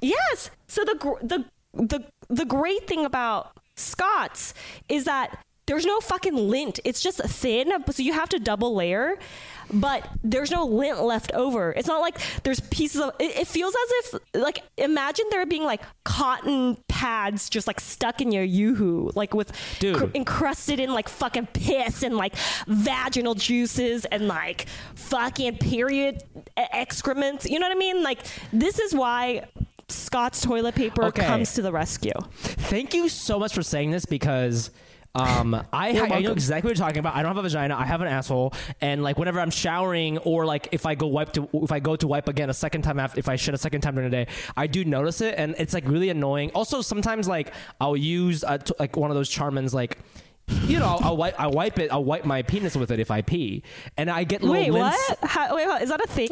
Yes. 0.00 0.50
So 0.74 0.84
the 0.84 0.96
the 1.22 1.44
the 1.72 2.04
the 2.28 2.44
great 2.44 2.88
thing 2.88 3.04
about 3.04 3.56
Scots 3.76 4.54
is 4.88 5.04
that 5.04 5.38
there's 5.66 5.86
no 5.86 6.00
fucking 6.00 6.34
lint. 6.34 6.80
It's 6.84 7.00
just 7.00 7.18
thin, 7.22 7.72
so 7.90 8.02
you 8.02 8.12
have 8.12 8.28
to 8.30 8.40
double 8.40 8.74
layer. 8.74 9.16
But 9.72 10.06
there's 10.24 10.50
no 10.50 10.66
lint 10.66 11.00
left 11.00 11.32
over. 11.32 11.72
It's 11.72 11.86
not 11.86 12.00
like 12.00 12.18
there's 12.42 12.58
pieces 12.58 13.00
of. 13.00 13.12
It, 13.20 13.36
it 13.36 13.46
feels 13.46 13.72
as 13.72 13.92
if 13.92 14.20
like 14.34 14.62
imagine 14.76 15.26
there 15.30 15.46
being 15.46 15.62
like 15.62 15.80
cotton 16.04 16.76
pads 16.88 17.48
just 17.48 17.68
like 17.68 17.78
stuck 17.78 18.20
in 18.20 18.32
your 18.32 18.42
yoo-hoo, 18.42 19.12
like 19.14 19.32
with 19.32 19.52
Dude. 19.78 19.96
cr- 19.96 20.04
encrusted 20.12 20.80
in 20.80 20.92
like 20.92 21.08
fucking 21.08 21.46
piss 21.52 22.02
and 22.02 22.16
like 22.16 22.34
vaginal 22.66 23.34
juices 23.34 24.06
and 24.06 24.26
like 24.26 24.66
fucking 24.96 25.58
period 25.58 26.24
excrements. 26.56 27.48
You 27.48 27.60
know 27.60 27.68
what 27.68 27.76
I 27.76 27.78
mean? 27.78 28.02
Like 28.02 28.18
this 28.52 28.80
is 28.80 28.92
why 28.92 29.44
Scott's 29.88 30.40
toilet 30.40 30.74
paper 30.74 31.04
Okay. 31.04 31.26
comes 31.26 31.54
to 31.54 31.62
the 31.62 31.72
rescue. 31.72 32.12
Thank 32.32 32.94
you 32.94 33.08
so 33.08 33.38
much 33.38 33.54
for 33.54 33.62
saying 33.62 33.90
this 33.90 34.04
because 34.06 34.70
um, 35.14 35.54
I, 35.72 35.90
I 36.00 36.20
know 36.20 36.32
exactly 36.32 36.70
what 36.70 36.76
you're 36.78 36.86
talking 36.86 36.98
about. 36.98 37.14
I 37.14 37.22
don't 37.22 37.28
have 37.30 37.38
a 37.38 37.42
vagina. 37.42 37.76
I 37.76 37.84
have 37.84 38.00
an 38.00 38.08
asshole, 38.08 38.52
and 38.80 39.02
like 39.02 39.16
whenever 39.18 39.40
I'm 39.40 39.50
showering 39.50 40.18
or 40.18 40.44
like 40.44 40.68
if 40.72 40.86
I 40.86 40.94
go 40.94 41.06
wipe 41.06 41.32
to 41.34 41.48
if 41.54 41.70
I 41.70 41.78
go 41.80 41.94
to 41.96 42.06
wipe 42.08 42.28
again 42.28 42.50
a 42.50 42.54
second 42.54 42.82
time 42.82 42.98
after 42.98 43.18
if 43.20 43.28
I 43.28 43.36
shit 43.36 43.54
a 43.54 43.58
second 43.58 43.82
time 43.82 43.94
during 43.94 44.10
the 44.10 44.24
day, 44.24 44.26
I 44.56 44.66
do 44.66 44.84
notice 44.84 45.20
it, 45.20 45.34
and 45.38 45.54
it's 45.58 45.72
like 45.74 45.86
really 45.86 46.08
annoying. 46.08 46.50
Also, 46.52 46.80
sometimes 46.82 47.28
like 47.28 47.52
I'll 47.80 47.96
use 47.96 48.42
a 48.42 48.58
like 48.78 48.96
one 48.96 49.10
of 49.10 49.16
those 49.16 49.30
Charmins 49.30 49.72
like. 49.72 49.98
You 50.66 50.78
know, 50.78 50.84
I'll, 50.84 51.00
I'll 51.04 51.16
wipe. 51.16 51.40
I'll 51.40 51.52
wipe 51.52 51.78
it. 51.78 51.90
I'll 51.90 52.04
wipe 52.04 52.26
my 52.26 52.42
penis 52.42 52.76
with 52.76 52.90
it 52.90 53.00
if 53.00 53.10
I 53.10 53.22
pee, 53.22 53.62
and 53.96 54.10
I 54.10 54.24
get 54.24 54.42
little 54.42 54.52
Wait, 54.52 54.70
lints. 54.70 54.98
what? 55.08 55.30
How, 55.30 55.56
wait, 55.56 55.66
what? 55.66 55.80
Is 55.80 55.88
that 55.88 56.04
a 56.04 56.06
thing? 56.06 56.28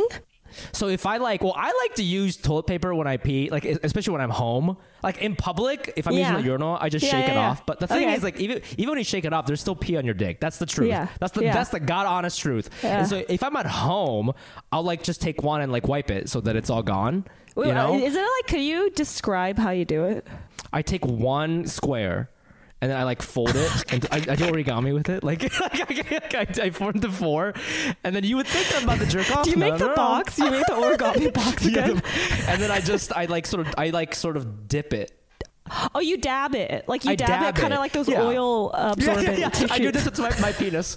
So 0.73 0.89
if 0.89 1.07
I 1.07 1.17
like, 1.19 1.43
well, 1.43 1.55
I 1.57 1.73
like 1.83 1.95
to 1.97 2.03
use 2.03 2.37
toilet 2.37 2.67
paper 2.67 2.95
when 2.95 3.07
I 3.07 3.17
pee, 3.17 3.51
like 3.51 3.65
especially 3.65 4.13
when 4.13 4.21
I'm 4.21 4.31
home, 4.31 4.77
like 5.03 5.19
in 5.19 5.37
public. 5.37 5.93
If 5.97 6.07
I'm 6.07 6.15
Yeah. 6.15 6.21
using 6.21 6.37
the 6.37 6.43
urinal, 6.43 6.79
I 6.81 6.89
just 6.89 7.05
Yeah, 7.05 7.11
shake 7.13 7.27
yeah, 7.27 7.33
it 7.33 7.37
off. 7.37 7.67
But 7.67 7.81
the 7.81 7.87
thing 7.87 8.05
Okay. 8.05 8.15
is, 8.15 8.23
like, 8.23 8.39
even 8.41 8.63
even 8.79 8.91
when 8.91 8.99
you 8.99 9.05
shake 9.05 9.25
it 9.25 9.33
off, 9.33 9.47
there's 9.47 9.61
still 9.61 9.77
pee 9.77 9.97
on 9.97 10.05
your 10.05 10.15
dick. 10.15 10.41
That's 10.41 10.59
the 10.59 10.67
truth. 10.67 10.89
Yeah. 10.89 11.09
That's 11.21 11.33
the 11.33 11.41
that's 11.43 11.71
the 11.71 11.81
god 11.81 12.07
honest 12.07 12.41
truth. 12.41 12.71
And 12.85 13.07
so 13.07 13.25
if 13.29 13.43
I'm 13.43 13.57
at 13.57 13.67
home, 13.67 14.33
I'll 14.71 14.83
like 14.83 15.03
just 15.03 15.21
take 15.21 15.43
one 15.43 15.61
and 15.61 15.73
like 15.73 15.89
wipe 15.89 16.11
it 16.11 16.29
so 16.29 16.41
that 16.43 16.57
it's 16.57 16.71
all 16.71 16.83
gone. 16.83 17.25
Wait, 17.55 17.67
you 17.67 17.73
uh, 17.73 17.75
know, 17.75 17.95
Is 17.95 18.15
it 18.15 18.21
like? 18.21 18.47
Could 18.49 18.61
you 18.63 18.91
describe 18.91 19.59
how 19.59 19.71
you 19.71 19.85
do 19.85 20.05
it? 20.05 20.27
I 20.73 20.81
take 20.83 21.05
one 21.05 21.67
square. 21.67 22.31
And 22.83 22.91
then 22.91 22.99
I 22.99 23.05
like 23.05 23.23
fold 23.23 23.53
it, 23.55 23.85
and 23.93 24.07
I, 24.11 24.17
I 24.17 24.35
do 24.35 24.47
origami 24.51 24.93
with 24.93 25.09
it. 25.09 25.23
Like 25.23 25.45
I, 26.35 26.47
I 26.67 26.71
form 26.71 26.95
the 26.99 27.09
four, 27.11 27.55
and 28.03 28.15
then 28.15 28.25
you 28.25 28.37
would 28.37 28.47
think 28.49 28.75
I'm 28.77 28.83
about 28.83 28.99
to 28.99 29.07
jerk 29.07 29.31
off. 29.37 29.45
Do 29.45 29.53
you 29.53 29.57
make 29.57 29.79
the 29.79 29.91
box? 29.91 30.37
You 30.37 30.51
make 30.51 30.67
the 30.67 30.73
origami 30.73 31.33
box 31.33 31.65
Yeah, 31.65 31.85
again? 31.87 32.03
and 32.49 32.61
then 32.61 32.73
I 32.73 32.81
just 32.81 33.13
I 33.17 33.27
like 33.27 33.47
sort 33.47 33.65
of 33.69 33.75
I 33.79 33.91
like 33.91 34.17
sort 34.17 34.37
of 34.37 34.67
dip 34.67 34.93
it. 34.93 35.13
Oh, 35.95 36.01
you 36.01 36.19
dab 36.19 36.57
it. 36.57 36.89
Like 36.89 37.05
you 37.05 37.13
I 37.13 37.15
dab, 37.15 37.29
dab 37.29 37.57
it, 37.57 37.61
kind 37.61 37.73
of 37.73 37.79
like 37.79 37.93
those 37.93 38.09
Yeah. 38.09 38.21
oil 38.21 38.73
absorbent 38.75 39.29
tissues. 39.55 39.71
I 39.71 39.79
do 39.79 39.93
this 39.93 40.05
with 40.05 40.19
my, 40.19 40.37
my 40.41 40.51
penis. 40.53 40.97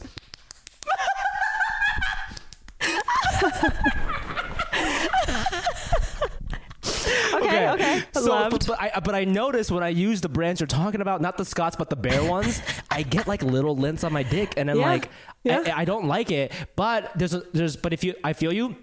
Okay, 7.46 7.70
okay. 7.70 8.04
So, 8.14 8.30
Loved. 8.30 8.68
but, 8.68 8.80
I 8.80 9.00
but 9.00 9.16
I 9.16 9.24
notice 9.26 9.72
when 9.72 9.84
I 9.84 9.90
use 9.90 10.22
the 10.22 10.30
brands 10.30 10.60
you're 10.60 10.68
talking 10.68 11.02
about, 11.02 11.22
not 11.22 11.38
the 11.38 11.46
Scots, 11.46 11.76
but 11.76 11.90
the 11.90 11.96
Bear 11.96 12.24
ones, 12.30 12.62
I 12.92 13.04
get 13.04 13.28
like 13.28 13.42
little 13.44 13.76
lints 13.76 14.04
on 14.04 14.12
my 14.14 14.24
dick, 14.24 14.54
and 14.58 14.70
then 14.70 14.78
Yeah. 14.78 14.86
like 14.86 15.10
Yeah. 15.44 15.64
I, 15.68 15.82
I 15.82 15.86
don't 15.86 16.06
like 16.08 16.32
it. 16.32 16.52
But 16.76 17.12
there's 17.16 17.34
a, 17.34 17.44
there's 17.54 17.76
but 17.76 17.94
if 17.94 18.04
you 18.04 18.16
I 18.24 18.34
feel 18.34 18.52
you. 18.54 18.76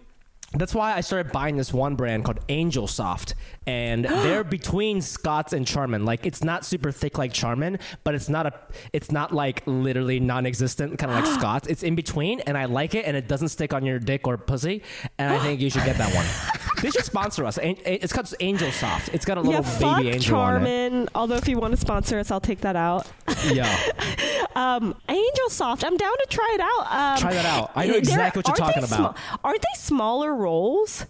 That's 0.54 0.74
why 0.74 0.94
I 0.94 1.00
started 1.00 1.32
buying 1.32 1.56
this 1.56 1.72
one 1.72 1.96
brand 1.96 2.24
called 2.24 2.40
Angel 2.48 2.86
Soft, 2.86 3.34
and 3.66 4.04
they're 4.22 4.44
between 4.44 5.00
Scott's 5.00 5.52
and 5.52 5.66
Charmin. 5.66 6.04
Like 6.04 6.26
it's 6.26 6.44
not 6.44 6.64
super 6.64 6.92
thick 6.92 7.16
like 7.18 7.32
Charmin, 7.32 7.78
but 8.04 8.14
it's 8.14 8.28
not 8.28 8.46
a, 8.46 8.52
it's 8.92 9.10
not 9.10 9.32
like 9.32 9.62
literally 9.66 10.20
non-existent, 10.20 10.98
kind 10.98 11.10
of 11.12 11.24
like 11.24 11.34
Scott's. 11.40 11.68
It's 11.68 11.82
in 11.82 11.94
between, 11.94 12.40
and 12.40 12.58
I 12.58 12.66
like 12.66 12.94
it, 12.94 13.06
and 13.06 13.16
it 13.16 13.28
doesn't 13.28 13.48
stick 13.48 13.72
on 13.72 13.84
your 13.86 13.98
dick 13.98 14.26
or 14.26 14.36
pussy. 14.36 14.82
And 15.18 15.32
I 15.32 15.38
think 15.38 15.60
you 15.60 15.70
should 15.70 15.84
get 15.84 15.96
that 15.98 16.14
one. 16.14 16.26
They 16.82 16.90
should 16.90 17.04
sponsor 17.04 17.44
us. 17.44 17.60
It's 17.62 18.12
called 18.12 18.34
Angel 18.40 18.72
Soft. 18.72 19.10
It's 19.14 19.24
got 19.24 19.38
a 19.38 19.40
little 19.40 19.62
yeah, 19.62 19.94
baby 19.96 20.08
angel 20.08 20.36
on 20.36 20.56
it. 20.56 20.66
Charmin. 20.66 21.08
Although 21.14 21.36
if 21.36 21.46
you 21.46 21.56
want 21.56 21.70
to 21.74 21.76
sponsor 21.76 22.18
us, 22.18 22.32
I'll 22.32 22.40
take 22.40 22.62
that 22.62 22.74
out. 22.74 23.06
Yeah, 23.52 23.72
Um, 24.54 24.94
Angel 25.08 25.48
Soft. 25.48 25.84
I'm 25.84 25.96
down 25.96 26.12
to 26.12 26.26
try 26.28 26.50
it 26.54 26.60
out. 26.60 26.80
Um, 26.90 27.18
Try 27.20 27.34
that 27.34 27.46
out. 27.46 27.70
I 27.74 27.86
know 27.86 27.94
exactly 27.94 28.40
what 28.40 28.48
you're 28.48 28.56
talking 28.56 28.82
they 28.82 28.94
about. 28.94 29.16
aren't 29.44 29.62
they 29.62 29.78
smaller 29.78 30.34
rolls? 30.42 31.07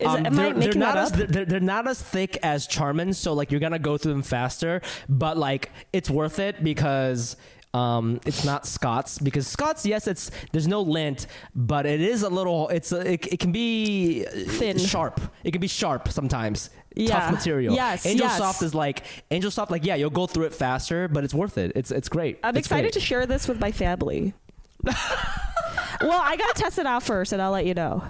Is 0.00 0.06
Um, 0.06 0.26
am 0.26 0.34
they're, 0.34 0.52
they're 0.52 0.74
not 0.74 0.94
that 0.94 1.20
as 1.20 1.28
they're, 1.28 1.44
they're 1.44 1.60
not 1.60 1.88
as 1.88 2.00
thick 2.00 2.38
as 2.42 2.66
Charmin, 2.66 3.12
so 3.12 3.32
like 3.32 3.50
you're 3.50 3.60
gonna 3.60 3.78
go 3.78 3.98
through 3.98 4.12
them 4.12 4.22
faster. 4.22 4.80
But 5.08 5.36
like 5.36 5.70
it's 5.92 6.08
worth 6.08 6.38
it 6.38 6.62
because 6.62 7.36
um, 7.74 8.20
it's 8.24 8.44
not 8.44 8.66
Scots 8.66 9.18
because 9.18 9.46
Scots, 9.46 9.84
yes, 9.84 10.06
it's 10.06 10.30
there's 10.52 10.68
no 10.68 10.80
lint, 10.82 11.26
but 11.54 11.84
it 11.84 12.00
is 12.00 12.22
a 12.22 12.28
little. 12.28 12.68
It's 12.68 12.92
a, 12.92 13.12
it, 13.12 13.26
it 13.32 13.38
can 13.40 13.52
be 13.52 14.24
uh, 14.26 14.30
Thin. 14.50 14.78
sharp. 14.78 15.20
It 15.44 15.50
can 15.50 15.60
be 15.60 15.68
sharp 15.68 16.08
sometimes. 16.08 16.70
Yeah. 16.94 17.18
Tough 17.18 17.32
material. 17.32 17.74
Yes, 17.74 18.06
Angel 18.06 18.26
yes. 18.26 18.38
Soft 18.38 18.62
is 18.62 18.74
like 18.74 19.04
Angel 19.30 19.50
Soft. 19.50 19.70
Like 19.70 19.84
yeah, 19.84 19.96
you'll 19.96 20.10
go 20.10 20.26
through 20.26 20.44
it 20.46 20.54
faster, 20.54 21.08
but 21.08 21.24
it's 21.24 21.34
worth 21.34 21.58
it. 21.58 21.72
It's 21.74 21.90
it's 21.90 22.08
great. 22.08 22.38
I'm 22.42 22.56
It's 22.56 22.66
excited 22.66 22.84
great. 22.84 22.92
to 22.94 23.00
share 23.00 23.26
this 23.26 23.46
with 23.48 23.60
my 23.60 23.70
family. 23.72 24.32
well, 24.84 26.20
I 26.22 26.36
gotta 26.36 26.54
test 26.54 26.78
it 26.78 26.86
out 26.86 27.02
first, 27.02 27.32
and 27.32 27.42
I'll 27.42 27.50
let 27.50 27.66
you 27.66 27.74
know. 27.74 28.02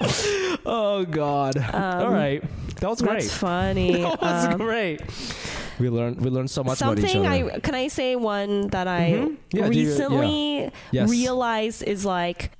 Oh 0.66 1.04
God! 1.04 1.56
All 1.56 2.10
right, 2.10 2.42
that 2.80 2.88
was 2.88 3.00
great. 3.00 3.10
Um, 3.10 3.16
That's 3.20 3.32
funny. 3.34 4.02
That 4.02 4.20
was 4.20 4.44
Um, 4.46 4.58
great. 4.58 5.00
We 5.78 5.88
learned 5.88 6.20
we 6.20 6.30
learned 6.30 6.50
so 6.50 6.62
much 6.64 6.80
about 6.80 6.98
each 6.98 7.04
Something 7.10 7.26
other. 7.26 7.52
I 7.54 7.60
can 7.60 7.74
I 7.74 7.88
say 7.88 8.16
one 8.16 8.68
that 8.68 8.86
I 8.88 9.12
Mhm. 9.12 9.36
Yeah, 9.52 9.68
do 9.68 9.78
you- 9.78 9.88
recently 9.88 10.72
Yes. 10.90 11.08
realized 11.10 11.82
is 11.84 12.04
like 12.04 12.50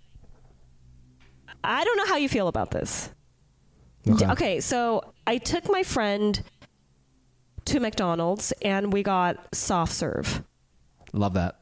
I 1.64 1.84
don't 1.84 1.96
know 1.96 2.06
how 2.06 2.16
you 2.16 2.28
feel 2.28 2.48
about 2.48 2.70
this. 2.70 3.10
D- 4.04 4.24
Okay. 4.24 4.60
so 4.60 5.02
I 5.26 5.38
took 5.38 5.68
my 5.70 5.82
friend 5.82 6.40
to 7.66 7.80
McDonald's 7.80 8.52
and 8.62 8.92
we 8.92 9.02
got 9.02 9.36
soft 9.52 9.92
serve. 9.92 10.42
Love 11.12 11.34
that. 11.34 11.56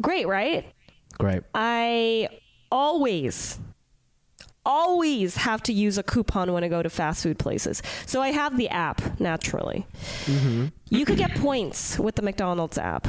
Great, 0.00 0.26
right? 0.28 0.64
Great. 1.18 1.42
I 1.54 2.28
always 2.70 3.58
always 4.66 5.36
have 5.36 5.62
to 5.62 5.72
use 5.72 5.96
a 5.96 6.02
coupon 6.02 6.52
when 6.52 6.64
I 6.64 6.68
go 6.68 6.82
to 6.82 6.90
fast 6.90 7.22
food 7.22 7.38
places. 7.38 7.82
So 8.04 8.20
I 8.20 8.32
have 8.32 8.58
the 8.58 8.68
app 8.68 9.20
naturally. 9.20 9.86
Mm-hmm. 10.24 10.66
You 10.90 11.06
could 11.06 11.16
get 11.16 11.34
points 11.36 11.98
with 11.98 12.16
the 12.16 12.22
McDonald's 12.22 12.76
app. 12.76 13.06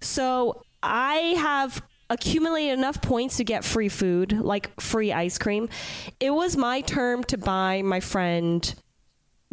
So 0.00 0.62
I 0.82 1.34
have 1.38 1.82
accumulated 2.08 2.78
enough 2.78 3.02
points 3.02 3.36
to 3.38 3.44
get 3.44 3.64
free 3.64 3.88
food, 3.88 4.32
like 4.32 4.80
free 4.80 5.12
ice 5.12 5.38
cream. 5.38 5.68
It 6.20 6.30
was 6.30 6.56
my 6.56 6.80
turn 6.82 7.24
to 7.24 7.36
buy 7.36 7.82
my 7.82 8.00
friend 8.00 8.74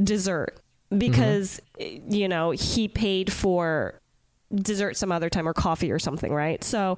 dessert 0.01 0.59
because 0.95 1.59
mm-hmm. 1.79 2.13
you 2.13 2.27
know, 2.27 2.51
he 2.51 2.87
paid 2.87 3.33
for 3.33 3.99
dessert 4.53 4.95
some 4.95 5.11
other 5.11 5.29
time 5.29 5.47
or 5.47 5.53
coffee 5.53 5.91
or 5.91 5.99
something, 5.99 6.31
right? 6.33 6.63
So 6.63 6.97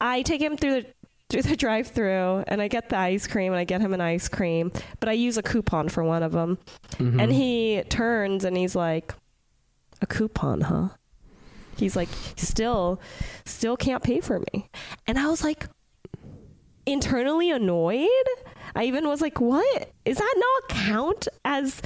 I 0.00 0.22
take 0.22 0.40
him 0.40 0.56
through 0.56 0.82
the 0.82 0.86
through 1.28 1.42
the 1.42 1.56
drive-through 1.64 2.44
and 2.46 2.62
I 2.62 2.68
get 2.68 2.88
the 2.88 2.96
ice 2.96 3.26
cream 3.26 3.52
and 3.52 3.60
I 3.60 3.64
get 3.64 3.80
him 3.80 3.94
an 3.94 4.00
ice 4.00 4.28
cream, 4.28 4.72
but 5.00 5.08
I 5.08 5.12
use 5.12 5.36
a 5.36 5.42
coupon 5.42 5.88
for 5.88 6.02
one 6.04 6.22
of 6.22 6.32
them. 6.32 6.58
Mm-hmm. 6.92 7.20
And 7.20 7.32
he 7.32 7.82
turns 7.88 8.44
and 8.44 8.56
he's 8.56 8.74
like, 8.76 9.14
"A 10.00 10.06
coupon, 10.06 10.62
huh?" 10.62 10.88
He's 11.76 11.96
like, 11.96 12.08
"Still 12.36 13.00
still 13.44 13.76
can't 13.76 14.02
pay 14.02 14.20
for 14.20 14.40
me." 14.52 14.68
And 15.06 15.18
I 15.18 15.26
was 15.28 15.44
like 15.44 15.68
internally 16.86 17.50
annoyed. 17.50 18.08
I 18.74 18.84
even 18.84 19.06
was 19.06 19.20
like, 19.20 19.40
"What? 19.40 19.92
Is 20.04 20.18
that 20.18 20.34
not 20.36 20.68
count 20.68 21.28
as 21.44 21.80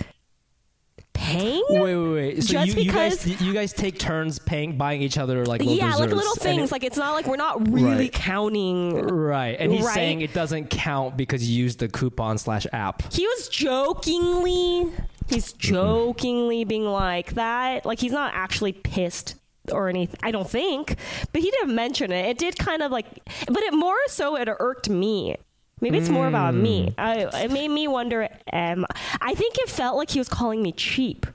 paying?" 1.33 1.65
Wait, 1.71 1.81
wait, 1.97 2.13
wait. 2.15 2.43
So 2.45 2.53
Just 2.53 2.77
you, 2.77 2.83
you 2.85 2.93
guys 2.93 3.41
you 3.43 3.53
guys 3.53 3.73
take 3.73 3.99
turns 3.99 4.39
paying 4.39 4.77
buying 4.77 5.03
each 5.03 5.19
other 5.19 5.45
like 5.47 5.61
little 5.61 5.77
yeah, 5.77 5.95
like 5.97 6.11
little 6.11 6.35
things. 6.37 6.71
it- 6.71 6.73
like 6.73 6.85
it's 6.85 6.97
not 6.97 7.13
like 7.15 7.27
we're 7.27 7.37
not 7.37 7.69
really 7.71 8.05
Right. 8.05 8.13
counting. 8.13 8.95
right, 9.07 9.57
and 9.59 9.73
he's 9.73 9.85
Right. 9.85 9.95
saying 9.95 10.21
it 10.21 10.33
doesn't 10.35 10.71
count 10.71 11.17
because 11.17 11.49
you 11.49 11.63
used 11.63 11.79
the 11.79 11.89
coupon 11.89 12.39
slash 12.39 12.67
app. 12.73 13.13
He 13.13 13.27
was 13.27 13.49
jokingly, 13.49 14.91
he's 15.29 15.53
jokingly 15.53 16.65
being 16.65 16.85
like 16.87 17.35
that. 17.35 17.85
Like 17.87 17.99
he's 18.01 18.13
not 18.13 18.33
actually 18.35 18.73
pissed 18.73 19.37
or 19.71 19.89
anything. 19.89 20.19
I 20.23 20.31
don't 20.33 20.49
think, 20.51 20.97
but 21.33 21.41
he 21.43 21.51
didn't 21.51 21.75
mention 21.75 22.11
it. 22.13 22.27
It 22.27 22.39
did 22.39 22.59
kind 22.59 22.83
of 22.83 22.91
like, 22.91 23.07
but 23.47 23.63
it 23.63 23.73
more 23.73 23.97
so 24.09 24.37
it 24.37 24.49
irked 24.59 24.89
me. 24.91 25.37
Maybe 25.83 25.99
it's 25.99 26.09
more 26.09 26.29
about 26.29 26.55
me. 26.55 26.95
I, 26.97 27.27
it 27.45 27.51
made 27.51 27.69
me 27.69 27.89
wonder. 27.89 28.29
Um, 28.53 28.87
I 29.21 29.35
think 29.35 29.59
it 29.59 29.69
felt 29.69 29.97
like 29.97 30.11
he 30.11 30.19
was 30.21 30.29
calling 30.29 30.63
me 30.63 30.73
cheap, 30.73 31.27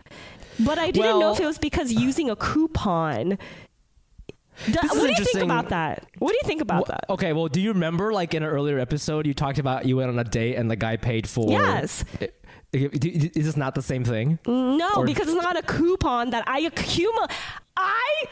but 0.59 0.79
I 0.79 0.89
didn't 0.89 1.19
know 1.19 1.33
if 1.33 1.39
it 1.39 1.45
was 1.45 1.57
because 1.59 1.91
using 1.91 2.29
a 2.29 2.35
coupon. 2.35 3.37
What 4.65 4.91
do 4.91 5.07
you 5.07 5.25
think 5.25 5.43
about 5.43 5.69
that? 5.69 6.07
What 6.17 6.31
do 6.31 6.37
you 6.41 6.47
think 6.47 6.61
about 6.61 6.87
that? 6.87 7.05
Okay, 7.11 7.31
well, 7.33 7.47
do 7.47 7.61
you 7.61 7.73
remember 7.73 8.11
like 8.13 8.33
in 8.33 8.41
an 8.41 8.49
earlier 8.49 8.79
episode 8.79 9.27
you 9.27 9.33
talked 9.35 9.59
about 9.59 9.85
you 9.85 9.97
went 9.97 10.09
on 10.09 10.17
a 10.17 10.23
date 10.23 10.55
and 10.55 10.71
the 10.71 10.75
guy 10.75 10.97
paid 10.97 11.27
for? 11.29 11.51
Yes. 11.51 12.03
Is 12.73 13.31
this 13.45 13.57
not 13.57 13.75
the 13.75 13.81
same 13.81 14.03
thing? 14.03 14.39
No, 14.47 14.89
Or- 14.97 15.05
because 15.05 15.27
it's 15.27 15.41
not 15.43 15.57
a 15.57 15.61
coupon 15.61 16.31
that 16.31 16.43
I 16.47 16.61
accumulate. 16.61 17.29
I 17.75 18.23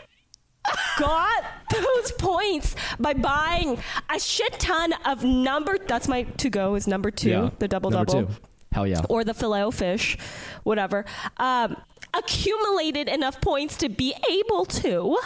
got 1.00 1.44
those 1.72 2.12
points 2.14 2.76
by 3.00 3.14
buying 3.14 3.78
a 4.14 4.20
shit 4.20 4.54
ton 4.60 4.94
of 5.06 5.24
number. 5.24 5.78
That's 5.78 6.08
my 6.08 6.24
to 6.24 6.50
go 6.50 6.76
is 6.76 6.88
number 6.88 7.12
two, 7.12 7.30
Yeah. 7.30 7.50
the 7.60 7.68
double 7.68 7.92
Number 7.92 8.06
double. 8.06 8.28
two. 8.28 8.34
Hell 8.72 8.88
yeah. 8.88 9.02
Or 9.10 9.24
the 9.24 9.34
filet 9.34 9.70
fish, 9.72 10.18
whatever. 10.64 11.06
Um, 11.38 11.78
accumulated 12.14 13.08
enough 13.10 13.40
points 13.42 13.78
to 13.78 13.90
be 13.90 14.14
able 14.30 14.66
to 14.66 15.18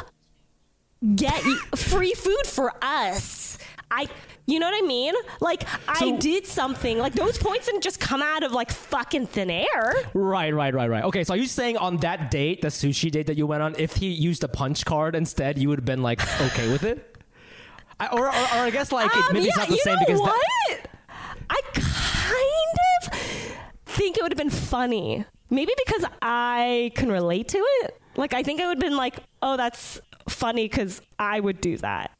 get 1.15 1.41
free 1.75 2.13
food 2.13 2.45
for 2.45 2.73
us. 2.81 3.57
I, 3.91 4.07
you 4.51 4.59
know 4.59 4.67
what 4.69 4.83
I 4.83 4.87
mean? 4.87 5.13
Like 5.41 5.63
I 5.87 6.11
did 6.17 6.45
something. 6.45 6.97
Like 6.97 7.13
those 7.13 7.37
points 7.37 7.65
didn't 7.67 7.81
just 7.83 7.99
come 7.99 8.21
out 8.21 8.43
of 8.43 8.51
like 8.51 8.71
fucking 8.71 9.27
thin 9.27 9.49
air. 9.49 9.93
Right, 10.13 10.53
right, 10.53 10.73
right, 10.73 10.89
right. 10.89 11.03
Okay, 11.05 11.23
so 11.23 11.33
are 11.33 11.37
you 11.37 11.45
saying 11.45 11.77
on 11.77 11.97
that 11.97 12.31
date, 12.31 12.61
the 12.61 12.69
sushi 12.69 13.11
date 13.11 13.27
that 13.27 13.37
you 13.37 13.45
went 13.47 13.61
on, 13.63 13.75
if 13.77 13.95
he 13.97 14.07
used 14.07 14.43
a 14.43 14.47
punch 14.47 14.85
card 14.85 15.15
instead, 15.15 15.57
you 15.57 15.69
would 15.69 15.79
have 15.79 15.85
been 15.85 16.01
like 16.01 16.19
okay 16.47 16.71
with 16.71 16.83
it? 16.83 17.17
I, 17.99 18.07
or, 18.07 18.27
or, 18.27 18.29
or 18.29 18.31
I 18.31 18.69
guess 18.69 18.91
like 18.91 19.11
it, 19.13 19.17
Um, 19.17 19.33
maybe 19.33 19.45
yeah, 19.45 19.49
it's 19.49 19.57
not 19.57 19.67
the 19.69 19.77
same 19.77 19.99
because 19.99 20.19
what? 20.19 20.35
that- 20.69 20.87
I 21.49 21.61
kind 21.73 23.13
of 23.13 23.19
think 23.85 24.17
it 24.17 24.23
would 24.23 24.31
have 24.31 24.37
been 24.37 24.49
funny. 24.49 25.25
Maybe 25.49 25.73
because 25.85 26.05
I 26.21 26.91
can 26.95 27.11
relate 27.11 27.47
to 27.49 27.57
it. 27.81 27.99
Like 28.15 28.33
I 28.33 28.43
think 28.43 28.61
I 28.61 28.67
would 28.67 28.77
have 28.77 28.89
been 28.89 28.97
like, 28.97 29.15
"Oh, 29.41 29.57
that's 29.57 29.99
funny 30.27 30.65
because 30.67 31.01
I 31.17 31.39
would 31.39 31.59
do 31.59 31.77
that." 31.77 32.11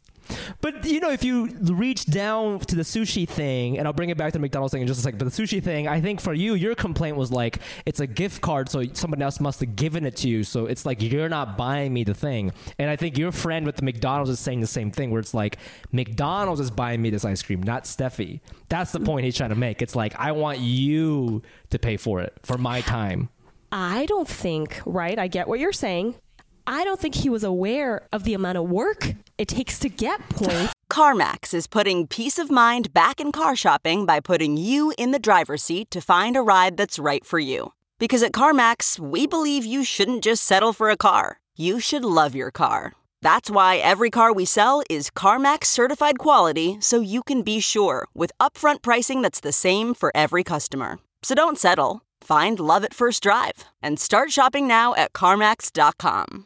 But 0.62 0.86
you 0.86 1.00
know, 1.00 1.12
if 1.12 1.24
you 1.24 1.48
reach 1.48 2.06
down 2.06 2.60
to 2.60 2.76
the 2.76 2.84
sushi 2.84 3.28
thing, 3.28 3.78
and 3.78 3.88
I'll 3.88 3.94
bring 3.94 4.10
it 4.10 4.18
back 4.18 4.34
to 4.34 4.38
the 4.38 4.42
McDonald's 4.42 4.72
thing 4.72 4.82
in 4.82 4.88
just 4.88 5.00
a 5.00 5.04
second. 5.04 5.20
But 5.20 5.34
the 5.34 5.44
sushi 5.44 5.62
thing, 5.64 5.88
I 5.88 6.02
think 6.02 6.22
for 6.22 6.34
you, 6.34 6.54
your 6.54 6.76
complaint 6.76 7.18
was 7.18 7.32
like 7.32 7.60
it's 7.86 8.00
a 8.00 8.08
gift 8.08 8.42
card, 8.42 8.70
so 8.70 8.84
someone 8.94 9.22
else 9.22 9.40
must 9.40 9.60
have 9.60 9.76
given 9.76 10.06
it 10.06 10.16
to 10.18 10.30
you. 10.30 10.44
So 10.44 10.66
it's 10.66 10.86
like 10.86 11.02
you're 11.02 11.30
not 11.30 11.58
buying 11.58 11.94
me 11.94 12.04
the 12.04 12.14
thing. 12.14 12.52
And 12.78 12.90
I 12.90 12.96
think 12.96 13.18
your 13.18 13.32
friend 13.32 13.66
with 13.66 13.78
the 13.78 13.84
McDonald's 13.84 14.30
is 14.30 14.40
saying 14.40 14.62
the 14.62 14.68
same 14.68 14.92
thing, 14.92 15.12
where 15.12 15.20
it's 15.20 15.34
like 15.34 15.58
McDonald's 15.92 16.62
is 16.62 16.72
buying 16.72 17.02
me 17.02 17.10
this 17.10 17.26
ice 17.26 17.42
cream, 17.42 17.62
not 17.64 17.84
Steffie. 17.84 18.42
That's 18.70 18.92
the 18.92 19.00
point 19.00 19.26
he's 19.26 19.36
trying 19.38 19.50
to 19.50 19.56
make. 19.56 19.82
It's 19.82 19.96
like 19.96 20.16
I 20.20 20.32
want 20.32 20.60
you 20.60 21.42
to 21.70 21.80
pay 21.80 21.98
for 21.98 22.22
it 22.22 22.34
for 22.44 22.58
my 22.58 22.82
time. 22.82 23.30
I 23.72 24.06
don't 24.08 24.28
think, 24.28 24.82
right? 24.86 25.18
I 25.18 25.28
get 25.28 25.48
what 25.48 25.60
you're 25.60 25.72
saying. 25.74 26.16
I 26.70 26.84
don't 26.84 27.00
think 27.00 27.16
he 27.16 27.32
was 27.32 27.44
aware 27.44 28.08
of 28.14 28.26
the 28.26 28.36
amount 28.36 28.60
of 28.60 28.70
work 28.70 29.16
it 29.40 29.48
takes 29.48 29.80
to 29.80 29.90
get 29.90 30.20
points. 30.30 30.72
CarMax 30.92 31.56
is 31.56 31.66
putting 31.66 32.06
peace 32.06 32.38
of 32.38 32.52
mind 32.52 32.94
back 32.94 33.20
in 33.20 33.32
car 33.32 33.56
shopping 33.56 34.06
by 34.06 34.20
putting 34.20 34.56
you 34.56 34.94
in 34.96 35.10
the 35.10 35.18
driver's 35.18 35.64
seat 35.64 35.90
to 35.90 36.00
find 36.00 36.38
a 36.38 36.44
ride 36.44 36.78
that's 36.78 37.00
right 37.00 37.26
for 37.26 37.40
you. 37.40 37.74
Because 37.98 38.22
at 38.22 38.34
CarMax, 38.34 39.00
we 39.00 39.26
believe 39.26 39.66
you 39.66 39.84
shouldn't 39.84 40.24
just 40.24 40.44
settle 40.44 40.72
for 40.72 40.92
a 40.92 40.98
car, 40.98 41.40
you 41.58 41.80
should 41.80 42.06
love 42.06 42.36
your 42.36 42.52
car. 42.52 42.94
That's 43.24 43.50
why 43.50 43.78
every 43.78 44.12
car 44.12 44.32
we 44.32 44.46
sell 44.46 44.84
is 44.92 45.10
CarMax 45.10 45.66
certified 45.66 46.20
quality 46.20 46.78
so 46.82 47.02
you 47.02 47.24
can 47.24 47.42
be 47.42 47.60
sure 47.62 48.08
with 48.14 48.32
upfront 48.40 48.84
pricing 48.84 49.24
that's 49.24 49.40
the 49.40 49.52
same 49.52 49.96
for 49.96 50.12
every 50.14 50.44
customer. 50.44 51.00
So 51.24 51.34
don't 51.34 51.58
settle. 51.58 52.04
Find 52.22 52.60
love 52.60 52.84
at 52.84 52.94
first 52.94 53.24
drive 53.24 53.66
and 53.82 54.00
start 54.00 54.32
shopping 54.32 54.68
now 54.68 54.94
at 54.94 55.14
CarMax.com. 55.14 56.46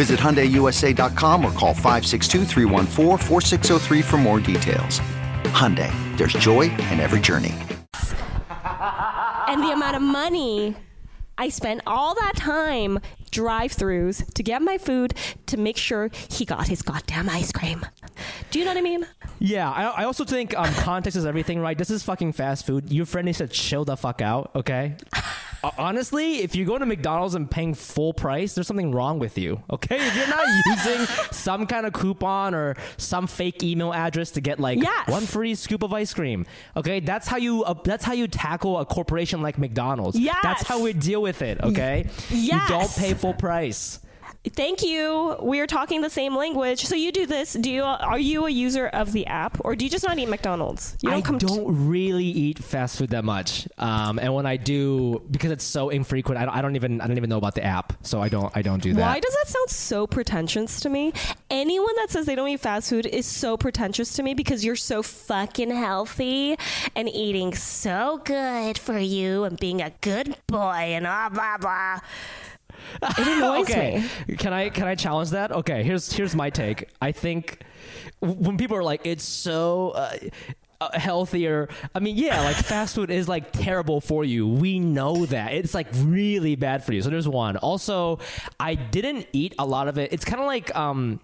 Visit 0.00 0.18
HyundaiUSA.com 0.18 1.44
or 1.44 1.52
call 1.52 1.74
562-314-4603 1.74 4.02
for 4.02 4.16
more 4.16 4.40
details. 4.40 5.00
Hyundai, 5.52 5.92
there's 6.16 6.32
joy 6.32 6.70
in 6.88 7.00
every 7.00 7.20
journey. 7.20 7.52
and 8.48 9.62
the 9.62 9.70
amount 9.70 9.96
of 9.96 10.02
money 10.02 10.74
I 11.36 11.50
spent 11.50 11.82
all 11.86 12.14
that 12.14 12.32
time 12.34 12.98
drive-throughs 13.30 14.32
to 14.32 14.42
get 14.42 14.62
my 14.62 14.78
food 14.78 15.12
to 15.48 15.58
make 15.58 15.76
sure 15.76 16.08
he 16.30 16.46
got 16.46 16.66
his 16.66 16.80
goddamn 16.80 17.28
ice 17.28 17.52
cream. 17.52 17.84
Do 18.50 18.58
you 18.58 18.64
know 18.64 18.70
what 18.70 18.78
I 18.78 18.80
mean? 18.80 19.06
Yeah, 19.38 19.70
I, 19.70 19.84
I 19.84 20.04
also 20.04 20.24
think 20.24 20.56
um, 20.56 20.72
context 20.76 21.18
is 21.18 21.26
everything, 21.26 21.60
right? 21.60 21.76
This 21.76 21.90
is 21.90 22.02
fucking 22.02 22.32
fast 22.32 22.64
food. 22.64 22.90
Your 22.90 23.04
friend 23.04 23.26
needs 23.26 23.36
to 23.36 23.48
chill 23.48 23.84
the 23.84 23.98
fuck 23.98 24.22
out, 24.22 24.50
okay? 24.54 24.96
Honestly, 25.76 26.38
if 26.42 26.56
you're 26.56 26.66
going 26.66 26.80
to 26.80 26.86
McDonald's 26.86 27.34
and 27.34 27.50
paying 27.50 27.74
full 27.74 28.12
price, 28.14 28.54
there's 28.54 28.66
something 28.66 28.92
wrong 28.92 29.18
with 29.18 29.36
you, 29.36 29.62
okay? 29.70 29.98
If 30.06 30.16
you're 30.16 30.28
not 30.28 30.46
using 30.66 31.06
some 31.32 31.66
kind 31.66 31.86
of 31.86 31.92
coupon 31.92 32.54
or 32.54 32.76
some 32.96 33.26
fake 33.26 33.62
email 33.62 33.92
address 33.92 34.30
to 34.32 34.40
get 34.40 34.58
like 34.58 34.78
Yes. 34.80 35.08
one 35.08 35.26
free 35.26 35.54
scoop 35.54 35.82
of 35.82 35.92
ice 35.92 36.14
cream, 36.14 36.46
okay? 36.76 37.00
That's 37.00 37.28
how 37.28 37.36
you 37.36 37.62
uh, 37.64 37.74
that's 37.84 38.04
how 38.04 38.12
you 38.14 38.26
tackle 38.28 38.78
a 38.78 38.86
corporation 38.86 39.42
like 39.42 39.58
McDonald's. 39.58 40.18
Yes. 40.18 40.38
That's 40.42 40.62
how 40.66 40.82
we 40.82 40.92
deal 40.94 41.20
with 41.22 41.42
it, 41.42 41.60
okay? 41.62 42.06
You 42.30 42.58
don't 42.68 42.90
pay 42.96 43.14
full 43.14 43.34
price. 43.34 44.00
Thank 44.48 44.82
you. 44.82 45.36
We 45.42 45.60
are 45.60 45.66
talking 45.66 46.00
the 46.00 46.08
same 46.08 46.34
language. 46.34 46.86
So 46.86 46.94
you 46.94 47.12
do 47.12 47.26
this. 47.26 47.52
Do 47.52 47.70
you? 47.70 47.82
Are 47.82 48.18
you 48.18 48.46
a 48.46 48.50
user 48.50 48.88
of 48.88 49.12
the 49.12 49.26
app, 49.26 49.58
or 49.62 49.76
do 49.76 49.84
you 49.84 49.90
just 49.90 50.06
not 50.06 50.18
eat 50.18 50.30
McDonald's? 50.30 50.96
You 51.02 51.10
I 51.10 51.20
come 51.20 51.36
don't 51.36 51.88
really 51.88 52.24
eat 52.24 52.58
fast 52.58 52.96
food 52.96 53.10
that 53.10 53.22
much, 53.24 53.68
um, 53.76 54.18
and 54.18 54.32
when 54.32 54.46
I 54.46 54.56
do, 54.56 55.22
because 55.30 55.50
it's 55.50 55.64
so 55.64 55.90
infrequent, 55.90 56.40
I 56.40 56.46
don't, 56.46 56.56
I 56.56 56.62
don't 56.62 56.74
even 56.74 57.02
I 57.02 57.06
don't 57.06 57.18
even 57.18 57.28
know 57.28 57.36
about 57.36 57.54
the 57.54 57.64
app, 57.64 57.92
so 58.00 58.22
I 58.22 58.30
don't 58.30 58.50
I 58.56 58.62
don't 58.62 58.82
do 58.82 58.94
that. 58.94 59.00
Why 59.00 59.20
does 59.20 59.34
that 59.34 59.48
sound 59.48 59.68
so 59.68 60.06
pretentious 60.06 60.80
to 60.80 60.88
me? 60.88 61.12
Anyone 61.50 61.94
that 61.96 62.10
says 62.10 62.24
they 62.24 62.34
don't 62.34 62.48
eat 62.48 62.60
fast 62.60 62.88
food 62.88 63.04
is 63.04 63.26
so 63.26 63.58
pretentious 63.58 64.14
to 64.14 64.22
me 64.22 64.32
because 64.32 64.64
you're 64.64 64.74
so 64.74 65.02
fucking 65.02 65.70
healthy 65.70 66.56
and 66.96 67.10
eating 67.10 67.54
so 67.54 68.22
good 68.24 68.78
for 68.78 68.98
you 68.98 69.44
and 69.44 69.60
being 69.60 69.82
a 69.82 69.90
good 70.00 70.34
boy 70.46 70.94
and 70.94 71.04
blah 71.04 71.28
blah 71.28 71.58
blah. 71.58 71.98
It 73.02 73.26
annoys 73.26 73.62
okay, 73.70 74.04
me. 74.28 74.36
can 74.36 74.52
I 74.52 74.68
can 74.68 74.86
I 74.86 74.94
challenge 74.94 75.30
that? 75.30 75.52
Okay, 75.52 75.82
here's 75.82 76.12
here's 76.12 76.34
my 76.34 76.50
take. 76.50 76.88
I 77.00 77.12
think 77.12 77.62
when 78.20 78.56
people 78.56 78.76
are 78.76 78.82
like, 78.84 79.02
it's 79.04 79.24
so. 79.24 79.90
Uh, 79.90 80.16
uh, 80.82 80.98
healthier. 80.98 81.68
I 81.94 81.98
mean, 82.00 82.16
yeah, 82.16 82.40
like 82.40 82.56
fast 82.64 82.94
food 82.94 83.10
is 83.10 83.28
like 83.28 83.52
terrible 83.52 84.00
for 84.00 84.24
you. 84.24 84.48
We 84.48 84.78
know 84.78 85.26
that. 85.26 85.52
It's 85.52 85.74
like 85.74 85.88
really 85.92 86.56
bad 86.56 86.82
for 86.84 86.94
you. 86.94 87.02
So 87.02 87.10
there's 87.10 87.28
one. 87.28 87.58
Also, 87.58 88.18
I 88.58 88.76
didn't 88.76 89.26
eat 89.34 89.54
a 89.58 89.66
lot 89.66 89.88
of 89.88 89.98
it. 89.98 90.10
It's 90.12 90.24
kind 90.24 90.40
of 90.40 90.46
like 90.46 90.74
um 90.74 91.20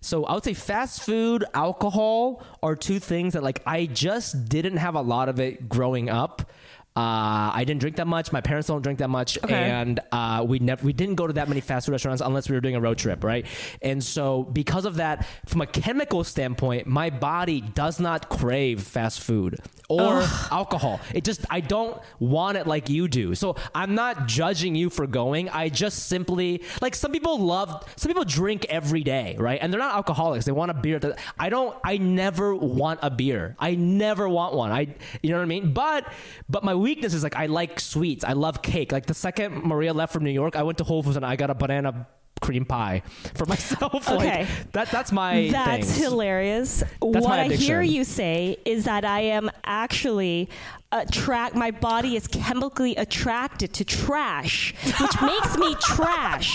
So 0.00 0.24
I 0.24 0.32
would 0.34 0.44
say 0.44 0.54
fast 0.54 1.02
food, 1.02 1.44
alcohol 1.52 2.42
are 2.62 2.74
two 2.76 2.98
things 2.98 3.34
that 3.34 3.42
like 3.42 3.60
I 3.66 3.86
just 3.86 4.48
didn't 4.48 4.78
have 4.78 4.94
a 4.94 5.02
lot 5.02 5.28
of 5.28 5.38
it 5.38 5.68
growing 5.68 6.08
up. 6.08 6.50
Uh, 6.96 7.50
I 7.52 7.64
didn't 7.66 7.80
drink 7.80 7.96
that 7.96 8.06
much. 8.06 8.30
My 8.30 8.40
parents 8.40 8.68
don't 8.68 8.80
drink 8.80 9.00
that 9.00 9.10
much, 9.10 9.36
Okay. 9.42 9.52
and 9.52 9.98
uh, 10.12 10.44
we 10.46 10.60
never 10.60 10.86
we 10.86 10.92
didn't 10.92 11.16
go 11.16 11.26
to 11.26 11.32
that 11.32 11.48
many 11.48 11.60
fast 11.60 11.86
food 11.86 11.92
restaurants 11.92 12.22
unless 12.24 12.48
we 12.48 12.54
were 12.54 12.60
doing 12.60 12.76
a 12.76 12.80
road 12.80 12.98
trip, 12.98 13.24
right? 13.24 13.46
And 13.82 14.02
so 14.02 14.44
because 14.44 14.84
of 14.84 14.94
that, 14.96 15.26
from 15.46 15.60
a 15.60 15.66
chemical 15.66 16.22
standpoint, 16.22 16.86
my 16.86 17.10
body 17.10 17.60
does 17.62 17.98
not 17.98 18.28
crave 18.28 18.80
fast 18.80 19.18
food 19.22 19.58
or 19.88 20.22
alcohol. 20.52 21.00
It 21.12 21.24
just 21.24 21.44
I 21.50 21.58
don't 21.58 22.00
want 22.20 22.58
it 22.58 22.68
like 22.68 22.88
you 22.88 23.08
do. 23.08 23.34
So 23.34 23.56
I'm 23.74 23.96
not 23.96 24.26
judging 24.28 24.76
you 24.76 24.88
for 24.88 25.08
going. 25.08 25.48
I 25.48 25.70
just 25.70 26.06
simply 26.06 26.62
like 26.80 26.94
some 26.94 27.10
people 27.10 27.40
love 27.40 27.84
some 27.96 28.08
people 28.08 28.24
drink 28.24 28.66
every 28.70 29.02
day, 29.02 29.34
right? 29.36 29.58
And 29.60 29.72
they're 29.72 29.80
not 29.80 29.96
alcoholics. 29.96 30.44
They 30.44 30.52
want 30.52 30.70
a 30.70 30.74
beer. 30.74 31.00
That- 31.00 31.18
I 31.40 31.48
don't. 31.48 31.76
I 31.82 31.96
never 31.98 32.54
want 32.54 33.00
a 33.02 33.10
beer. 33.10 33.56
I 33.58 33.74
never 33.74 34.28
want 34.28 34.54
one. 34.54 34.70
I 34.70 34.94
you 35.22 35.30
know 35.30 35.38
what 35.38 35.42
I 35.42 35.46
mean? 35.46 35.72
But 35.72 36.06
but 36.48 36.62
my 36.62 36.83
weakness 36.84 37.14
is 37.14 37.22
like 37.22 37.36
I 37.36 37.46
like 37.46 37.80
sweets. 37.80 38.22
I 38.24 38.34
love 38.34 38.60
cake. 38.62 38.92
Like 38.92 39.06
the 39.06 39.14
second 39.14 39.64
Maria 39.64 39.92
left 39.94 40.12
from 40.12 40.22
New 40.24 40.30
York, 40.42 40.54
I 40.56 40.62
went 40.62 40.78
to 40.78 40.84
Whole 40.84 41.02
Foods 41.02 41.16
and 41.16 41.24
I 41.26 41.34
got 41.36 41.50
a 41.50 41.54
banana 41.54 42.06
cream 42.42 42.64
pie 42.66 43.02
for 43.38 43.46
myself. 43.46 44.08
Okay. 44.14 44.40
Like, 44.40 44.72
that 44.72 44.90
that's 44.90 45.10
my 45.12 45.48
That's 45.50 45.90
thing. 45.92 46.02
hilarious. 46.04 46.82
what 47.00 47.24
my 47.24 47.42
I 47.44 47.48
hear 47.54 47.80
you 47.80 48.04
say 48.04 48.58
is 48.64 48.84
that 48.84 49.04
I 49.04 49.20
am 49.38 49.50
actually 49.64 50.48
uh, 50.92 51.04
attract. 51.08 51.54
My 51.54 51.70
body 51.70 52.16
is 52.16 52.26
chemically 52.26 52.94
attracted 52.96 53.72
to 53.78 53.84
trash, 53.84 54.74
which 55.00 55.16
makes 55.22 55.56
me 55.56 55.74
trash. 55.80 56.48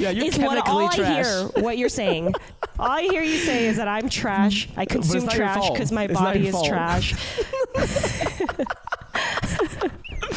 Yeah, 0.00 0.10
you're 0.10 0.26
is 0.26 0.38
what 0.38 0.58
all 0.68 0.88
trash. 0.88 0.98
I 0.98 1.22
hear. 1.22 1.62
What 1.64 1.78
you're 1.78 1.88
saying. 2.02 2.34
All 2.78 2.90
I 3.00 3.02
hear 3.02 3.22
you 3.22 3.38
say 3.38 3.66
is 3.70 3.76
that 3.76 3.88
I'm 3.88 4.08
trash. 4.08 4.68
I 4.76 4.84
consume 4.84 5.28
trash 5.28 5.70
because 5.70 5.92
my 5.92 6.04
It's 6.04 6.14
body 6.20 6.48
is 6.48 6.52
fault. 6.52 6.66
trash. 6.66 7.14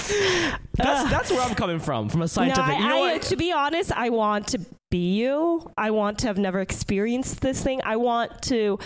That's 0.75 1.09
that's 1.11 1.31
where 1.31 1.41
I'm 1.41 1.55
coming 1.55 1.79
from, 1.79 2.07
from 2.09 2.21
a 2.21 2.23
No, 2.23 2.27
scientific. 2.27 2.63
I, 2.75 2.79
you 2.79 2.87
know 2.89 3.03
I- 3.05 3.17
to 3.17 3.35
be 3.35 3.51
honest, 3.51 3.91
I 3.91 4.09
want 4.09 4.47
to 4.49 4.59
be 4.89 5.15
you. 5.15 5.69
I 5.77 5.91
want 5.91 6.19
to 6.19 6.27
have 6.27 6.37
never 6.37 6.61
experienced 6.61 7.41
this 7.41 7.61
thing. 7.61 7.81
I 7.83 7.97
want 7.97 8.41
to. 8.43 8.79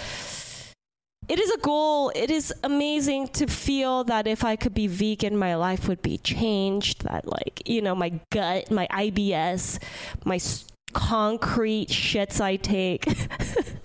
It 1.30 1.40
is 1.40 1.50
a 1.52 1.58
goal. 1.60 2.12
It 2.16 2.30
is 2.32 2.54
amazing 2.64 3.30
to 3.30 3.48
feel 3.48 4.04
that 4.06 4.28
if 4.28 4.44
I 4.44 4.56
could 4.58 4.74
be 4.74 4.88
vegan, 4.88 5.38
my 5.38 5.56
life 5.56 5.88
would 5.88 6.02
be 6.02 6.18
changed. 6.18 7.04
That, 7.04 7.26
like, 7.28 7.62
you 7.66 7.82
know, 7.82 7.96
my 7.96 8.20
gut, 8.32 8.70
my 8.72 8.88
IBS, 8.92 9.80
my 10.26 10.36
s- 10.36 10.66
concrete 10.94 11.90
shits 11.90 12.40
I 12.42 12.56
take. 12.58 13.06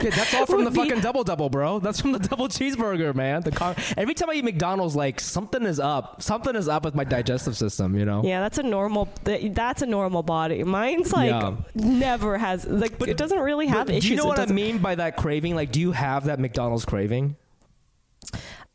Yeah, 0.00 0.10
that's 0.10 0.32
all 0.32 0.46
from 0.46 0.64
the 0.64 0.70
be- 0.70 0.76
fucking 0.76 1.00
double 1.00 1.24
double, 1.24 1.50
bro. 1.50 1.80
That's 1.80 2.00
from 2.00 2.12
the 2.12 2.20
double 2.20 2.46
cheeseburger, 2.46 3.12
man. 3.16 3.42
The 3.42 3.50
con- 3.50 3.74
every 3.96 4.14
time 4.14 4.30
I 4.30 4.34
eat 4.34 4.44
McDonald's, 4.44 4.94
like 4.94 5.18
something 5.18 5.64
is 5.64 5.80
up. 5.80 6.22
Something 6.22 6.54
is 6.54 6.68
up 6.68 6.84
with 6.84 6.94
my 6.94 7.02
digestive 7.02 7.56
system. 7.56 7.98
You 7.98 8.04
know. 8.04 8.22
yeah, 8.24 8.38
that's 8.38 8.58
a 8.58 8.62
normal. 8.62 9.08
That's 9.24 9.82
a 9.82 9.86
normal 9.86 10.22
body. 10.22 10.62
Mine's 10.62 11.12
like 11.12 11.30
Yeah. 11.30 11.56
never 11.74 12.38
has. 12.38 12.64
Like, 12.64 12.96
but, 12.96 13.08
it 13.08 13.16
doesn't 13.16 13.40
really 13.40 13.66
have 13.66 13.90
issues. 13.90 14.04
Do 14.04 14.08
you 14.10 14.16
know 14.16 14.26
what 14.26 14.38
I 14.38 14.46
mean 14.46 14.78
by 14.78 14.94
that 14.94 15.16
craving? 15.16 15.56
Like, 15.56 15.72
do 15.72 15.80
you 15.80 15.90
have 15.90 16.26
that 16.26 16.38
McDonald's 16.38 16.84
craving? 16.84 17.34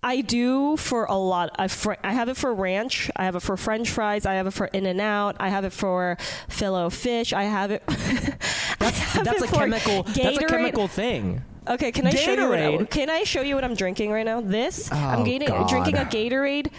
I 0.04 0.22
do 0.22 0.76
for 0.78 1.06
a 1.06 1.16
lot. 1.16 1.51
I, 1.58 1.68
fr- 1.70 1.93
I 2.04 2.12
have 2.14 2.28
it 2.30 2.36
for 2.38 2.54
ranch. 2.54 3.10
I 3.16 3.24
have 3.26 3.36
it 3.36 3.39
for 3.41 3.56
French 3.56 3.89
fries. 3.89 4.26
I 4.26 4.34
have 4.34 4.47
it 4.47 4.51
for 4.51 4.66
In 4.68 4.86
and 4.86 4.99
Out. 4.99 5.38
I 5.39 5.49
have 5.49 5.64
it 5.64 5.72
for 5.74 6.18
Filet 6.49 6.89
fish. 6.89 7.32
I 7.34 7.43
have 7.43 7.72
it. 7.72 7.84
That's 8.80 8.99
have 8.99 9.24
that's 9.24 9.41
it 9.41 9.49
a 9.49 9.54
chemical. 9.54 10.04
That's 10.04 10.38
a 10.38 10.45
chemical 10.45 10.88
thing. 10.89 11.41
Okay, 11.66 11.93
can 11.93 12.06
I 12.06 12.10
show 12.12 12.34
you? 12.34 12.49
What, 12.49 12.60
Gatorade? 12.60 12.89
can 12.89 13.10
I 13.10 13.24
show 13.24 13.41
you 13.41 13.56
what 13.56 13.64
I'm 13.64 13.76
drinking 13.76 14.12
right 14.12 14.26
now? 14.26 14.41
This 14.41 14.91
I'm 14.91 15.22
Oh, 15.22 15.24
getting, 15.24 15.47
drinking 15.68 15.95
a 15.95 16.04
Gatorade 16.04 16.70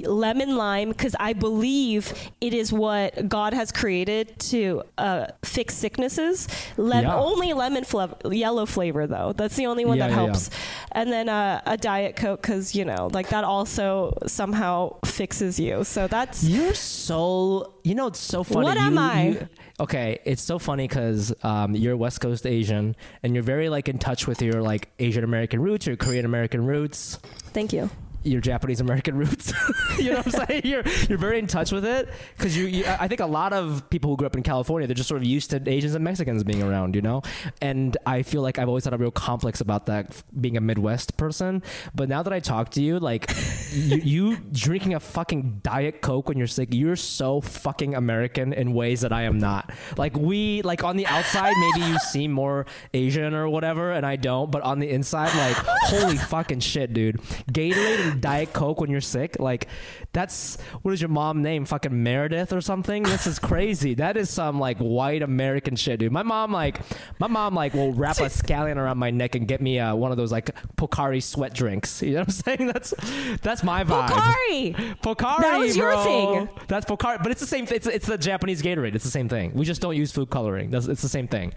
lemon 0.00 0.56
lime 0.56 0.88
because 0.90 1.14
I 1.20 1.32
believe 1.32 2.12
it 2.40 2.54
is 2.54 2.72
what 2.72 3.28
God 3.28 3.52
has 3.52 3.70
created 3.72 4.38
to 4.50 4.82
uh, 4.98 5.26
fix 5.44 5.74
sicknesses. 5.74 6.48
Lem- 6.76 7.04
Yeah. 7.04 7.16
Only 7.16 7.52
lemon 7.52 7.84
flavor, 7.84 8.16
yellow 8.30 8.66
flavor 8.66 9.06
though. 9.06 9.32
That's 9.36 9.56
the 9.56 9.66
only 9.66 9.84
one 9.84 9.98
Yeah, 9.98 10.08
that 10.08 10.14
yeah, 10.14 10.24
helps. 10.24 10.50
And 10.92 11.12
then 11.12 11.28
uh, 11.28 11.60
a 11.66 11.76
diet 11.76 12.16
coke 12.16 12.42
because 12.42 12.74
you 12.74 12.84
know, 12.84 13.08
like 13.12 13.28
that 13.28 13.44
also 13.44 14.16
somehow 14.26 14.96
fixes 15.04 15.58
you. 15.60 15.84
So 15.84 16.06
that's 16.06 16.44
You're 16.44 16.74
so. 16.74 17.72
You 17.84 17.94
know, 17.94 18.06
it's 18.06 18.18
so 18.20 18.42
funny. 18.44 18.64
What 18.64 18.78
You- 18.78 18.86
am 18.86 18.98
I? 18.98 19.22
you- 19.28 19.48
okay, 19.80 20.18
it's 20.24 20.40
so 20.42 20.58
funny 20.58 20.88
because 20.88 21.34
um, 21.42 21.74
you're 21.74 21.96
West 21.96 22.20
Coast 22.22 22.46
Asian 22.46 22.96
and 23.22 23.34
you're 23.34 23.42
very 23.42 23.68
like 23.68 23.88
in 23.88 23.98
touch 23.98 24.26
with 24.26 24.40
your 24.40 24.62
like 24.62 24.88
Asian 24.98 25.24
American 25.24 25.60
roots, 25.60 25.86
your 25.86 25.96
Korean 25.96 26.24
American 26.24 26.64
roots. 26.64 27.18
thank 27.52 27.72
you. 27.74 27.90
Your 28.24 28.40
Japanese 28.40 28.80
American 28.80 29.16
roots. 29.18 29.52
you 29.98 30.10
know 30.10 30.16
what 30.18 30.26
I'm 30.26 30.46
saying? 30.46 30.62
You're 30.64 30.82
you're 31.08 31.18
very 31.18 31.38
in 31.38 31.46
touch 31.46 31.72
with 31.72 31.84
it 31.84 32.08
because 32.36 32.56
you, 32.56 32.66
you. 32.66 32.84
I 32.86 33.08
think 33.08 33.20
a 33.20 33.26
lot 33.26 33.52
of 33.52 33.88
people 33.90 34.10
who 34.10 34.16
grew 34.16 34.26
up 34.26 34.36
in 34.36 34.42
California, 34.42 34.86
they're 34.86 34.94
just 34.94 35.08
sort 35.08 35.20
of 35.20 35.26
used 35.26 35.50
to 35.50 35.62
Asians 35.68 35.94
and 35.94 36.04
Mexicans 36.04 36.44
being 36.44 36.62
around, 36.62 36.94
you 36.94 37.02
know. 37.02 37.22
And 37.60 37.96
I 38.06 38.22
feel 38.22 38.42
like 38.42 38.58
I've 38.58 38.68
always 38.68 38.84
had 38.84 38.94
a 38.94 38.98
real 38.98 39.10
complex 39.10 39.60
about 39.60 39.86
that, 39.86 40.22
being 40.40 40.56
a 40.56 40.60
Midwest 40.60 41.16
person. 41.16 41.62
But 41.94 42.08
now 42.08 42.22
that 42.22 42.32
I 42.32 42.40
talk 42.40 42.70
to 42.72 42.82
you, 42.82 42.98
like 42.98 43.30
you, 43.72 43.96
you 43.96 44.36
drinking 44.52 44.94
a 44.94 45.00
fucking 45.00 45.60
diet 45.62 46.00
coke 46.00 46.28
when 46.28 46.38
you're 46.38 46.46
sick, 46.46 46.68
you're 46.72 46.96
so 46.96 47.40
fucking 47.40 47.94
American 47.94 48.52
in 48.52 48.74
ways 48.74 49.02
that 49.02 49.12
I 49.12 49.22
am 49.22 49.38
not. 49.38 49.70
Like 49.96 50.16
we, 50.16 50.62
like 50.62 50.84
on 50.84 50.96
the 50.96 51.06
outside, 51.06 51.52
maybe 51.56 51.86
you 51.86 51.98
seem 51.98 52.32
more 52.32 52.66
Asian 52.92 53.34
or 53.34 53.48
whatever, 53.48 53.92
and 53.92 54.04
I 54.04 54.16
don't. 54.16 54.50
But 54.50 54.62
on 54.62 54.78
the 54.78 54.88
inside, 54.88 55.34
like 55.36 55.56
holy 55.84 56.16
fucking 56.16 56.60
shit, 56.60 56.92
dude. 56.92 57.20
Gatorade 57.50 58.00
and 58.00 58.13
Diet 58.14 58.52
Coke 58.52 58.80
when 58.80 58.90
you're 58.90 59.00
sick, 59.00 59.36
like 59.38 59.66
that's 60.12 60.58
what 60.82 60.92
is 60.94 61.00
your 61.00 61.08
mom 61.10 61.42
name? 61.42 61.64
Fucking 61.64 62.02
Meredith 62.02 62.52
or 62.52 62.60
something? 62.60 63.02
This 63.02 63.26
is 63.26 63.38
crazy. 63.38 63.94
That 63.94 64.16
is 64.16 64.30
some 64.30 64.58
like 64.60 64.78
white 64.78 65.22
American 65.22 65.76
shit, 65.76 66.00
dude. 66.00 66.12
My 66.12 66.22
mom 66.22 66.52
like, 66.52 66.80
my 67.18 67.26
mom 67.26 67.54
like 67.54 67.74
will 67.74 67.92
wrap 67.92 68.18
a 68.18 68.24
scallion 68.24 68.76
around 68.76 68.98
my 68.98 69.10
neck 69.10 69.34
and 69.34 69.48
get 69.48 69.60
me 69.60 69.78
uh, 69.78 69.94
one 69.94 70.10
of 70.10 70.16
those 70.16 70.30
like 70.32 70.50
Pocari 70.76 71.22
sweat 71.22 71.52
drinks. 71.54 72.02
You 72.02 72.12
know 72.14 72.18
what 72.20 72.28
I'm 72.28 72.30
saying? 72.58 72.66
That's 72.68 72.94
that's 73.42 73.62
my 73.62 73.84
vibe. 73.84 74.08
Pocari. 74.08 74.96
Pocari, 75.00 75.40
That 75.40 75.58
was 75.58 75.76
your 75.76 75.92
bro. 75.92 76.04
thing. 76.04 76.48
That's 76.68 76.86
Pocari, 76.86 77.22
but 77.22 77.30
it's 77.32 77.40
the 77.40 77.46
same. 77.46 77.66
It's 77.70 77.86
it's 77.86 78.06
the 78.06 78.18
Japanese 78.18 78.62
Gatorade. 78.62 78.94
It's 78.94 79.04
the 79.04 79.10
same 79.10 79.28
thing. 79.28 79.52
We 79.54 79.64
just 79.64 79.80
don't 79.80 79.96
use 79.96 80.12
food 80.12 80.30
coloring. 80.30 80.70
That's, 80.70 80.86
it's 80.86 81.02
the 81.02 81.08
same 81.08 81.26
thing. 81.28 81.52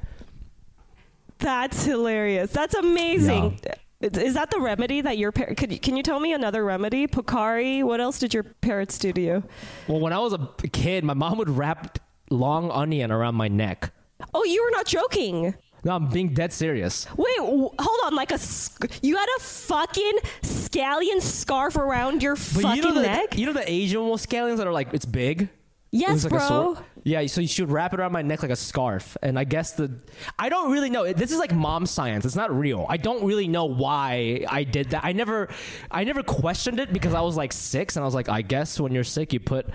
That's 1.39 1.85
hilarious. 1.85 2.51
That's 2.51 2.73
amazing. 2.75 3.59
Is- 3.63 3.71
Is 3.99 4.35
that 4.35 4.51
the 4.51 4.59
remedy 4.59 5.01
that 5.01 5.17
your 5.17 5.31
parents? 5.31 5.59
could 5.59 5.81
can 5.81 5.97
you 5.97 6.03
tell 6.03 6.19
me 6.19 6.33
another 6.33 6.63
remedy? 6.63 7.07
Pocari. 7.07 7.83
What 7.83 7.99
else 7.99 8.19
did 8.19 8.33
your 8.33 8.43
parents 8.43 8.99
do 8.99 9.11
to 9.11 9.21
you? 9.21 9.43
Well, 9.87 9.99
when 9.99 10.13
I 10.13 10.19
was 10.19 10.33
a 10.33 10.47
kid, 10.71 11.03
my 11.03 11.15
mom 11.15 11.37
would 11.39 11.49
wrap 11.49 11.97
long 12.29 12.69
onion 12.69 13.11
around 13.11 13.35
my 13.35 13.47
neck. 13.47 13.91
Oh, 14.35 14.43
you 14.43 14.63
were 14.63 14.71
not 14.71 14.85
joking. 14.85 15.55
No, 15.83 15.93
I'm 15.95 16.09
being 16.09 16.33
dead 16.33 16.51
serious. 16.53 17.07
Wait, 17.17 17.37
w- 17.37 17.69
hold 17.79 17.99
on. 18.05 18.15
Like 18.15 18.31
a 18.31 18.37
sc- 18.37 18.85
you 19.01 19.15
had 19.15 19.27
a 19.37 19.41
fucking 19.41 20.17
scallion 20.41 21.21
scarf 21.21 21.75
around 21.75 22.21
your 22.21 22.35
But 22.35 22.41
fucking 22.43 22.75
you 22.75 22.81
know 22.83 22.93
the 22.93 23.01
neck. 23.01 23.37
you 23.37 23.45
know 23.45 23.53
the 23.53 23.69
Asian 23.71 24.01
scallions 24.01 24.57
that 24.57 24.67
are 24.67 24.73
like 24.73 24.93
it's 24.93 25.05
big. 25.05 25.49
Yes, 25.91 26.23
like 26.23 26.31
bro. 26.31 26.77
Yeah, 27.03 27.25
so 27.27 27.39
you 27.39 27.47
should 27.47 27.71
wrap 27.71 27.93
it 27.93 28.01
around 28.01 28.11
my 28.11 28.21
neck 28.21 28.41
like 28.41 28.51
a 28.51 28.55
scarf. 28.55 29.15
And 29.21 29.39
I 29.39 29.45
guess 29.45 29.71
the 29.71 29.91
I 30.37 30.49
don't 30.49 30.71
really 30.71 30.89
know. 30.89 31.11
This 31.13 31.31
is 31.31 31.39
like 31.39 31.53
mom 31.53 31.85
science. 31.85 32.25
It's 32.25 32.35
not 32.35 32.53
real. 32.53 32.85
I 32.89 32.97
don't 32.97 33.23
really 33.23 33.47
know 33.47 33.65
why 33.65 34.45
I 34.49 34.63
did 34.63 34.89
that. 34.89 35.05
I 35.05 35.13
never 35.13 35.47
I 35.89 36.03
never 36.03 36.21
questioned 36.21 36.79
it 36.79 36.91
because 36.91 37.13
I 37.13 37.21
was 37.21 37.37
like 37.37 37.53
6 37.53 37.95
and 37.95 38.03
I 38.03 38.05
was 38.05 38.13
like 38.13 38.27
I 38.27 38.41
guess 38.41 38.79
when 38.79 38.91
you're 38.91 39.05
sick 39.05 39.31
you 39.31 39.39
put 39.39 39.67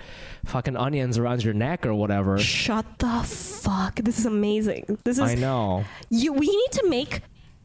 fucking 0.45 0.77
onions 0.77 1.17
around 1.17 1.43
your 1.43 1.55
neck 1.55 1.85
or 1.85 1.95
whatever. 1.95 2.37
Shut 2.37 2.85
the 2.99 3.23
fuck. 3.23 3.95
This 3.95 4.19
is 4.19 4.25
amazing. 4.27 4.99
This 5.03 5.17
is 5.17 5.23
I 5.23 5.35
know. 5.35 5.85
You, 6.09 6.33
we 6.33 6.47
need 6.47 6.71
to 6.73 6.89
make 6.89 7.21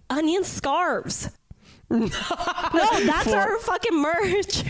onion 0.08 0.44
scarves. 0.44 1.30
no, 1.90 2.06
that's 2.08 3.24
For- 3.24 3.36
our 3.36 3.58
fucking 3.58 4.00
merch. 4.00 4.64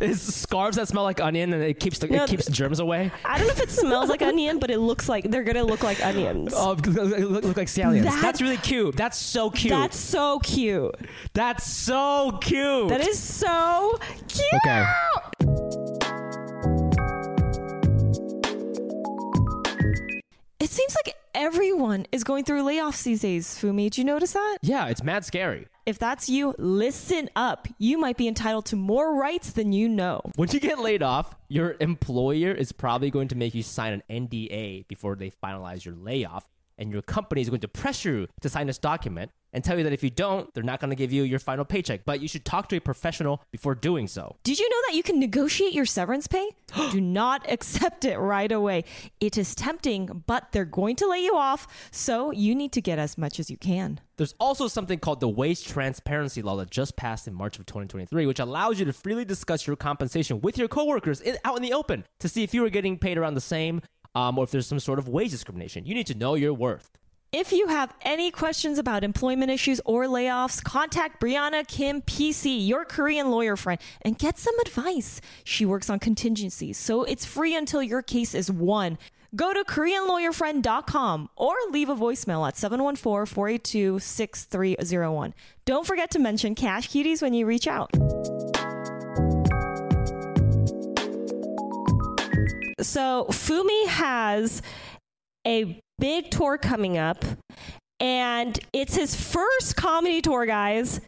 It's 0.00 0.20
scarves 0.20 0.76
that 0.76 0.88
smell 0.88 1.02
like 1.04 1.20
onion 1.20 1.52
and 1.52 1.62
it 1.62 1.78
keeps 1.80 1.98
the, 1.98 2.08
No, 2.08 2.24
it 2.24 2.28
keeps 2.30 2.46
germs 2.50 2.80
away. 2.80 3.10
I 3.24 3.38
don't 3.38 3.46
know 3.46 3.52
if 3.52 3.60
it 3.60 3.70
smells 3.70 4.08
like 4.08 4.22
onion, 4.22 4.58
but 4.58 4.70
it 4.70 4.78
looks 4.78 5.08
like 5.08 5.30
they're 5.30 5.44
gonna 5.44 5.64
look 5.64 5.82
like 5.82 6.04
onions. 6.04 6.52
Oh, 6.56 6.72
look, 6.86 7.44
look 7.44 7.56
like 7.56 7.68
scallions. 7.68 8.04
That- 8.04 8.20
That's 8.22 8.40
really 8.42 8.56
cute. 8.58 8.96
That's 8.96 9.18
so 9.18 9.50
cute. 9.50 9.70
That's 9.72 9.96
so 9.98 10.38
cute. 10.40 10.94
That's 11.34 11.66
so 11.66 12.38
cute. 12.40 12.88
That 12.88 13.06
is 13.06 13.18
so 13.18 13.98
cute. 14.28 14.46
Okay. 14.66 14.84
It 20.60 20.70
seems 20.70 20.94
like 21.04 21.16
everyone 21.34 22.06
is 22.12 22.24
going 22.24 22.44
through 22.44 22.62
layoffs 22.62 23.02
these 23.02 23.20
days, 23.20 23.46
Fumi. 23.48 23.84
Did 23.84 23.98
you 23.98 24.04
notice 24.04 24.32
that? 24.32 24.58
Yeah, 24.62 24.86
it's 24.86 25.02
mad 25.02 25.24
scary. 25.24 25.66
If 25.84 25.98
that's 25.98 26.28
you, 26.28 26.54
listen 26.58 27.28
up. 27.34 27.66
You 27.78 27.98
might 27.98 28.16
be 28.16 28.28
entitled 28.28 28.66
to 28.66 28.76
more 28.76 29.16
rights 29.18 29.52
than 29.52 29.72
you 29.72 29.88
know. 29.88 30.20
When 30.36 30.48
you 30.50 30.60
get 30.60 30.78
laid 30.78 31.02
off, 31.02 31.34
your 31.48 31.76
employer 31.80 32.52
is 32.52 32.70
probably 32.70 33.10
going 33.10 33.28
to 33.28 33.36
make 33.36 33.54
you 33.54 33.62
sign 33.62 33.92
an 34.08 34.28
NDA 34.28 34.86
before 34.86 35.16
they 35.16 35.30
finalize 35.30 35.84
your 35.84 35.96
layoff, 35.96 36.48
and 36.78 36.92
your 36.92 37.02
company 37.02 37.40
is 37.40 37.48
going 37.48 37.60
to 37.60 37.68
pressure 37.68 38.12
you 38.12 38.28
to 38.42 38.48
sign 38.48 38.68
this 38.68 38.78
document 38.78 39.32
and 39.52 39.62
tell 39.62 39.76
you 39.76 39.84
that 39.84 39.92
if 39.92 40.02
you 40.02 40.10
don't, 40.10 40.52
they're 40.54 40.62
not 40.62 40.80
going 40.80 40.90
to 40.90 40.96
give 40.96 41.12
you 41.12 41.22
your 41.22 41.38
final 41.38 41.64
paycheck. 41.64 42.04
But 42.04 42.20
you 42.20 42.28
should 42.28 42.44
talk 42.44 42.68
to 42.70 42.76
a 42.76 42.80
professional 42.80 43.42
before 43.50 43.74
doing 43.74 44.08
so. 44.08 44.36
Did 44.42 44.58
you 44.58 44.68
know 44.68 44.76
that 44.88 44.96
you 44.96 45.02
can 45.02 45.18
negotiate 45.18 45.72
your 45.72 45.84
severance 45.84 46.26
pay? 46.26 46.48
Do 46.90 47.00
not 47.00 47.50
accept 47.50 48.04
it 48.04 48.18
right 48.18 48.50
away. 48.50 48.84
It 49.20 49.36
is 49.36 49.54
tempting, 49.54 50.24
but 50.26 50.52
they're 50.52 50.64
going 50.64 50.96
to 50.96 51.08
lay 51.08 51.20
you 51.20 51.36
off, 51.36 51.66
so 51.90 52.30
you 52.30 52.54
need 52.54 52.72
to 52.72 52.80
get 52.80 52.98
as 52.98 53.18
much 53.18 53.38
as 53.38 53.50
you 53.50 53.56
can. 53.56 54.00
There's 54.16 54.34
also 54.38 54.68
something 54.68 54.98
called 54.98 55.20
the 55.20 55.28
wage 55.28 55.64
transparency 55.64 56.42
law 56.42 56.56
that 56.56 56.70
just 56.70 56.96
passed 56.96 57.26
in 57.26 57.34
March 57.34 57.58
of 57.58 57.66
2023, 57.66 58.26
which 58.26 58.38
allows 58.38 58.78
you 58.78 58.84
to 58.84 58.92
freely 58.92 59.24
discuss 59.24 59.66
your 59.66 59.76
compensation 59.76 60.40
with 60.40 60.58
your 60.58 60.68
coworkers 60.68 61.20
in, 61.20 61.36
out 61.44 61.56
in 61.56 61.62
the 61.62 61.72
open 61.72 62.04
to 62.20 62.28
see 62.28 62.42
if 62.42 62.54
you 62.54 62.64
are 62.64 62.70
getting 62.70 62.98
paid 62.98 63.18
around 63.18 63.34
the 63.34 63.40
same 63.40 63.82
um, 64.14 64.38
or 64.38 64.44
if 64.44 64.50
there's 64.50 64.66
some 64.66 64.80
sort 64.80 64.98
of 64.98 65.08
wage 65.08 65.30
discrimination. 65.30 65.86
You 65.86 65.94
need 65.94 66.06
to 66.08 66.14
know 66.14 66.34
your 66.34 66.54
worth. 66.54 66.90
If 67.32 67.50
you 67.50 67.68
have 67.68 67.94
any 68.02 68.30
questions 68.30 68.76
about 68.76 69.02
employment 69.02 69.50
issues 69.50 69.80
or 69.86 70.04
layoffs, 70.04 70.62
contact 70.62 71.18
Brianna 71.18 71.66
Kim 71.66 72.02
PC, 72.02 72.68
your 72.68 72.84
Korean 72.84 73.30
lawyer 73.30 73.56
friend, 73.56 73.80
and 74.02 74.18
get 74.18 74.38
some 74.38 74.58
advice. 74.60 75.18
She 75.42 75.64
works 75.64 75.88
on 75.88 75.98
contingencies, 75.98 76.76
so 76.76 77.04
it's 77.04 77.24
free 77.24 77.56
until 77.56 77.82
your 77.82 78.02
case 78.02 78.34
is 78.34 78.52
won. 78.52 78.98
Go 79.34 79.54
to 79.54 79.64
KoreanLawyerFriend.com 79.64 81.30
or 81.36 81.54
leave 81.70 81.88
a 81.88 81.96
voicemail 81.96 82.46
at 82.46 82.58
714 82.58 83.24
482 83.24 83.98
6301. 83.98 85.32
Don't 85.64 85.86
forget 85.86 86.10
to 86.10 86.18
mention 86.18 86.54
Cash 86.54 86.90
Cuties 86.90 87.22
when 87.22 87.32
you 87.32 87.46
reach 87.46 87.66
out. 87.66 87.90
So, 92.82 93.24
Fumi 93.30 93.86
has 93.86 94.60
a 95.46 95.81
big 95.98 96.30
tour 96.30 96.58
coming 96.58 96.98
up, 96.98 97.24
and 98.00 98.58
it's 98.72 98.96
his 98.96 99.14
first 99.14 99.76
comedy 99.76 100.20
tour, 100.20 100.46
guys. 100.46 101.00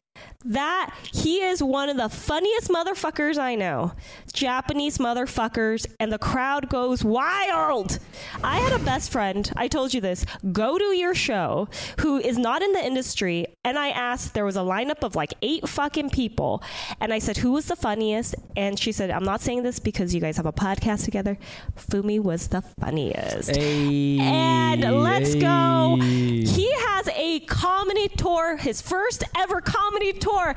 That 0.47 0.95
he 1.11 1.41
is 1.41 1.63
one 1.63 1.89
of 1.89 1.97
the 1.97 2.09
funniest 2.11 2.69
motherfuckers 2.69 3.39
I 3.39 3.55
know. 3.55 3.93
Japanese 4.33 4.99
motherfuckers, 4.99 5.87
and 5.99 6.13
the 6.13 6.19
crowd 6.19 6.69
goes 6.69 7.03
wild. 7.03 7.99
I 8.43 8.59
had 8.59 8.79
a 8.79 8.85
best 8.85 9.11
friend, 9.11 9.51
I 9.57 9.69
told 9.69 9.95
you 9.95 10.01
this, 10.03 10.27
go 10.53 10.77
to 10.77 10.85
your 10.85 11.15
show 11.15 11.69
who 12.01 12.19
is 12.19 12.37
not 12.37 12.61
in 12.63 12.73
the 12.73 12.85
industry, 12.85 13.47
and 13.65 13.79
I 13.79 13.89
asked, 13.89 14.35
there 14.35 14.45
was 14.45 14.57
a 14.57 14.61
lineup 14.61 15.03
of 15.03 15.15
like 15.15 15.33
eight 15.41 15.67
fucking 15.69 16.11
people, 16.11 16.63
and 17.01 17.13
I 17.13 17.21
said, 17.21 17.39
who 17.39 17.53
was 17.53 17.67
the 17.67 17.77
funniest? 17.77 18.35
And 18.57 18.79
she 18.79 18.93
said, 18.93 19.11
I'm 19.11 19.25
not 19.25 19.41
saying 19.41 19.63
this 19.63 19.79
because 19.79 20.15
you 20.15 20.21
guys 20.21 20.37
have 20.37 20.47
a 20.47 20.53
podcast 20.53 21.05
together. 21.05 21.39
Fumi 21.77 22.21
was 22.21 22.49
the 22.49 22.61
funniest. 22.61 23.57
Hey, 23.57 24.19
And 24.21 24.83
let's 25.03 25.35
go. 25.35 25.97
He 26.01 26.71
has 26.73 27.09
a 27.09 27.41
comedy 27.41 28.09
tour, 28.09 28.57
his 28.57 28.83
first 28.83 29.25
ever 29.37 29.61
comedy 29.61 30.13
tour, 30.15 30.55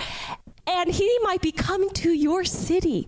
and 0.66 0.89
he 0.91 1.18
might 1.24 1.41
be 1.41 1.51
coming 1.51 1.89
to 1.91 2.12
your 2.12 2.43
city. 2.45 3.08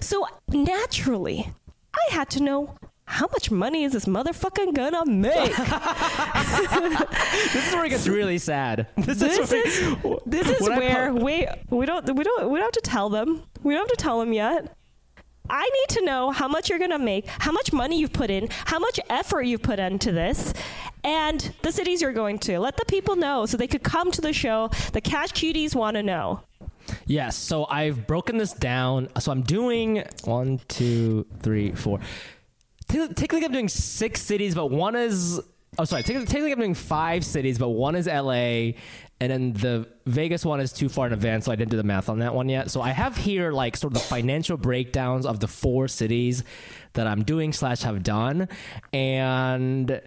So 0.00 0.26
naturally, 0.48 1.52
I 1.94 2.14
had 2.14 2.28
to 2.30 2.42
know 2.42 2.74
how 3.04 3.26
much 3.32 3.50
money 3.50 3.84
is 3.84 3.92
this 3.94 4.04
motherfucker 4.04 4.74
gonna 4.74 5.06
make? 5.06 5.54
This 7.52 7.68
is 7.68 7.74
where 7.74 7.84
it 7.86 7.90
gets 7.90 8.06
really 8.08 8.38
sad. 8.38 8.86
This, 8.96 9.18
this 9.18 9.50
where- 9.50 9.66
is 9.66 9.96
this 10.26 10.48
is 10.50 10.60
where 10.68 11.12
we 11.14 11.46
we 11.70 11.86
don't 11.86 12.04
we 12.14 12.24
don't 12.24 12.50
we 12.50 12.58
don't 12.58 12.66
have 12.66 12.72
to 12.72 12.90
tell 12.90 13.08
them. 13.08 13.42
We 13.62 13.74
don't 13.74 13.88
have 13.88 13.96
to 13.96 14.02
tell 14.02 14.20
them 14.20 14.32
yet. 14.32 14.74
I 15.50 15.62
need 15.62 15.96
to 15.96 16.04
know 16.04 16.30
how 16.30 16.46
much 16.48 16.68
you're 16.68 16.78
gonna 16.78 16.98
make, 16.98 17.26
how 17.26 17.52
much 17.52 17.72
money 17.72 17.98
you've 17.98 18.12
put 18.12 18.30
in, 18.30 18.48
how 18.66 18.78
much 18.78 19.00
effort 19.08 19.42
you've 19.42 19.62
put 19.62 19.78
into 19.78 20.12
this, 20.12 20.52
and 21.08 21.52
the 21.62 21.72
cities 21.72 22.02
you're 22.02 22.12
going 22.12 22.38
to. 22.40 22.58
Let 22.60 22.76
the 22.76 22.84
people 22.84 23.16
know 23.16 23.46
so 23.46 23.56
they 23.56 23.66
could 23.66 23.82
come 23.82 24.10
to 24.12 24.20
the 24.20 24.34
show. 24.34 24.68
The 24.92 25.00
cash 25.00 25.30
cuties 25.32 25.74
want 25.74 25.96
to 25.96 26.02
know. 26.02 26.42
Yes. 27.06 27.34
So 27.34 27.66
I've 27.70 28.06
broken 28.06 28.36
this 28.36 28.52
down. 28.52 29.08
So 29.18 29.32
I'm 29.32 29.40
doing 29.42 30.04
one, 30.24 30.60
two, 30.68 31.26
three, 31.40 31.72
four. 31.72 32.00
Te- 32.88 33.08
Technically, 33.08 33.46
I'm 33.46 33.52
doing 33.52 33.68
six 33.70 34.20
cities, 34.20 34.54
but 34.54 34.66
one 34.66 34.94
is. 34.96 35.40
Oh, 35.78 35.84
sorry. 35.84 36.02
Technically 36.02 36.52
I'm 36.52 36.58
doing 36.58 36.74
five 36.74 37.24
cities, 37.24 37.58
but 37.58 37.68
one 37.68 37.94
is 37.94 38.06
LA, 38.06 38.72
and 39.20 39.30
then 39.30 39.52
the 39.52 39.86
Vegas 40.06 40.44
one 40.44 40.60
is 40.60 40.72
too 40.72 40.88
far 40.88 41.06
in 41.06 41.12
advance, 41.12 41.44
so 41.44 41.52
I 41.52 41.56
didn't 41.56 41.70
do 41.70 41.76
the 41.76 41.84
math 41.84 42.08
on 42.08 42.18
that 42.18 42.34
one 42.34 42.48
yet. 42.48 42.70
So 42.70 42.80
I 42.82 42.90
have 42.90 43.16
here 43.16 43.52
like 43.52 43.76
sort 43.76 43.92
of 43.92 43.94
the 43.94 44.04
financial 44.04 44.56
breakdowns 44.56 45.24
of 45.24 45.40
the 45.40 45.46
four 45.46 45.86
cities 45.88 46.42
that 46.94 47.06
I'm 47.06 47.22
doing 47.22 47.52
slash 47.52 47.82
have 47.82 48.02
done, 48.02 48.48
and 48.92 50.00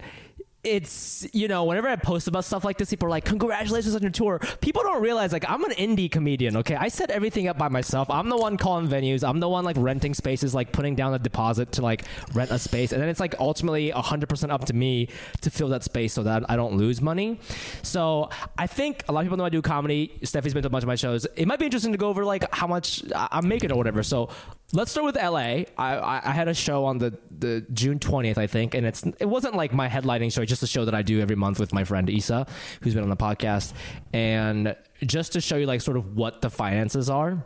it's 0.64 1.26
you 1.32 1.48
know 1.48 1.64
whenever 1.64 1.88
I 1.88 1.96
post 1.96 2.28
about 2.28 2.44
stuff 2.44 2.64
like 2.64 2.78
this, 2.78 2.90
people 2.90 3.06
are 3.06 3.10
like, 3.10 3.24
"Congratulations 3.24 3.96
on 3.96 4.02
your 4.02 4.10
tour." 4.10 4.40
People 4.60 4.82
don't 4.82 5.02
realize 5.02 5.32
like 5.32 5.44
I'm 5.48 5.64
an 5.64 5.72
indie 5.72 6.10
comedian. 6.10 6.56
Okay, 6.58 6.76
I 6.76 6.88
set 6.88 7.10
everything 7.10 7.48
up 7.48 7.58
by 7.58 7.68
myself. 7.68 8.08
I'm 8.08 8.28
the 8.28 8.36
one 8.36 8.56
calling 8.56 8.86
venues. 8.88 9.28
I'm 9.28 9.40
the 9.40 9.48
one 9.48 9.64
like 9.64 9.76
renting 9.76 10.14
spaces, 10.14 10.54
like 10.54 10.70
putting 10.70 10.94
down 10.94 11.14
a 11.14 11.18
deposit 11.18 11.72
to 11.72 11.82
like 11.82 12.04
rent 12.32 12.50
a 12.52 12.58
space, 12.58 12.92
and 12.92 13.02
then 13.02 13.08
it's 13.08 13.18
like 13.20 13.34
ultimately 13.40 13.90
100 13.90 14.28
percent 14.28 14.52
up 14.52 14.64
to 14.66 14.72
me 14.72 15.08
to 15.40 15.50
fill 15.50 15.68
that 15.68 15.82
space 15.82 16.12
so 16.12 16.22
that 16.22 16.48
I 16.48 16.54
don't 16.54 16.76
lose 16.76 17.00
money. 17.00 17.40
So 17.82 18.30
I 18.56 18.68
think 18.68 19.04
a 19.08 19.12
lot 19.12 19.20
of 19.20 19.26
people 19.26 19.38
know 19.38 19.44
I 19.44 19.48
do 19.48 19.62
comedy. 19.62 20.12
Steffie's 20.22 20.54
been 20.54 20.62
to 20.62 20.68
a 20.68 20.70
bunch 20.70 20.84
of 20.84 20.88
my 20.88 20.94
shows. 20.94 21.26
It 21.36 21.46
might 21.46 21.58
be 21.58 21.64
interesting 21.64 21.92
to 21.92 21.98
go 21.98 22.08
over 22.08 22.24
like 22.24 22.52
how 22.54 22.68
much 22.68 23.02
I'm 23.14 23.48
making 23.48 23.72
or 23.72 23.76
whatever. 23.76 24.04
So 24.04 24.28
let's 24.72 24.90
start 24.90 25.04
with 25.04 25.16
LA. 25.16 25.64
I, 25.76 26.20
I, 26.24 26.32
had 26.32 26.48
a 26.48 26.54
show 26.54 26.84
on 26.86 26.98
the, 26.98 27.16
the 27.30 27.64
June 27.72 27.98
20th, 27.98 28.38
I 28.38 28.46
think, 28.46 28.74
and 28.74 28.86
it's 28.86 29.04
it 29.20 29.26
wasn't 29.26 29.54
like 29.54 29.72
my 29.72 29.88
headlining 29.88 30.32
show, 30.32 30.42
it's 30.42 30.48
just 30.48 30.62
a 30.62 30.66
show 30.66 30.84
that 30.86 30.94
I 30.94 31.02
do 31.02 31.20
every 31.20 31.36
month 31.36 31.60
with 31.60 31.72
my 31.72 31.84
friend 31.84 32.08
Isa, 32.08 32.46
who's 32.80 32.94
been 32.94 33.02
on 33.02 33.10
the 33.10 33.16
podcast, 33.16 33.74
and 34.12 34.74
just 35.04 35.32
to 35.34 35.40
show 35.40 35.56
you 35.56 35.66
like 35.66 35.80
sort 35.80 35.96
of 35.96 36.16
what 36.16 36.40
the 36.40 36.50
finances 36.50 37.10
are. 37.10 37.44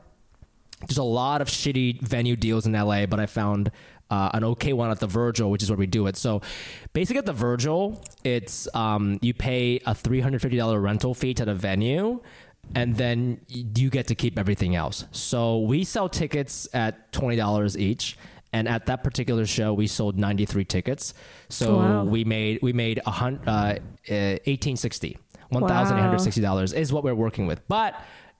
There's 0.81 0.99
a 0.99 1.03
lot 1.03 1.41
of 1.41 1.49
shitty 1.49 2.03
venue 2.03 2.37
deals 2.37 2.67
in 2.67 2.73
LA, 2.73 3.07
but 3.07 3.19
I 3.19 3.25
found 3.27 3.71
uh, 4.11 4.31
an 4.35 4.45
okay 4.45 4.73
one 4.73 4.91
at 4.91 5.01
the 5.01 5.07
Virgil, 5.07 5.51
which 5.51 5.63
is 5.63 5.71
where 5.71 5.79
we 5.79 5.87
do 5.87 6.07
it. 6.07 6.17
So, 6.17 6.43
basically, 6.93 7.19
at 7.19 7.27
the 7.27 7.33
Virgil, 7.33 8.05
it's 8.25 8.69
um, 8.75 9.19
you 9.23 9.35
pay 9.35 9.81
a 9.87 9.95
three 9.95 10.21
hundred 10.21 10.43
fifty 10.43 10.57
dollar 10.57 10.81
rental 10.81 11.15
fee 11.15 11.35
to 11.35 11.45
the 11.45 11.55
venue, 11.55 12.21
and 12.75 12.97
then 12.97 13.41
you 13.49 13.91
get 13.91 14.07
to 14.09 14.15
keep 14.15 14.39
everything 14.39 14.75
else. 14.75 15.05
So 15.13 15.61
we 15.61 15.85
sell 15.85 16.09
tickets 16.09 16.69
at 16.75 17.13
twenty 17.13 17.37
dollars 17.37 17.77
each, 17.79 18.19
and 18.53 18.69
at 18.69 18.87
that 18.87 19.03
particular 19.05 19.47
show, 19.47 19.73
we 19.73 19.87
sold 19.87 20.19
ninety 20.19 20.45
three 20.47 20.65
tickets. 20.65 21.15
So 21.49 21.77
Wow. 21.77 22.05
we 22.05 22.25
made 22.25 22.59
we 22.63 22.73
made 22.73 23.01
a 23.07 23.11
hundred 23.11 23.49
uh, 23.49 23.75
eighteen 24.09 24.77
sixty. 24.77 25.19
One 25.49 25.67
thousand 25.69 25.97
eight 25.99 26.03
hundred 26.03 26.21
sixty 26.21 26.41
dollars 26.41 26.73
is 26.73 26.93
what 26.93 27.05
we're 27.05 27.15
working 27.15 27.47
with, 27.47 27.67
but 27.69 27.95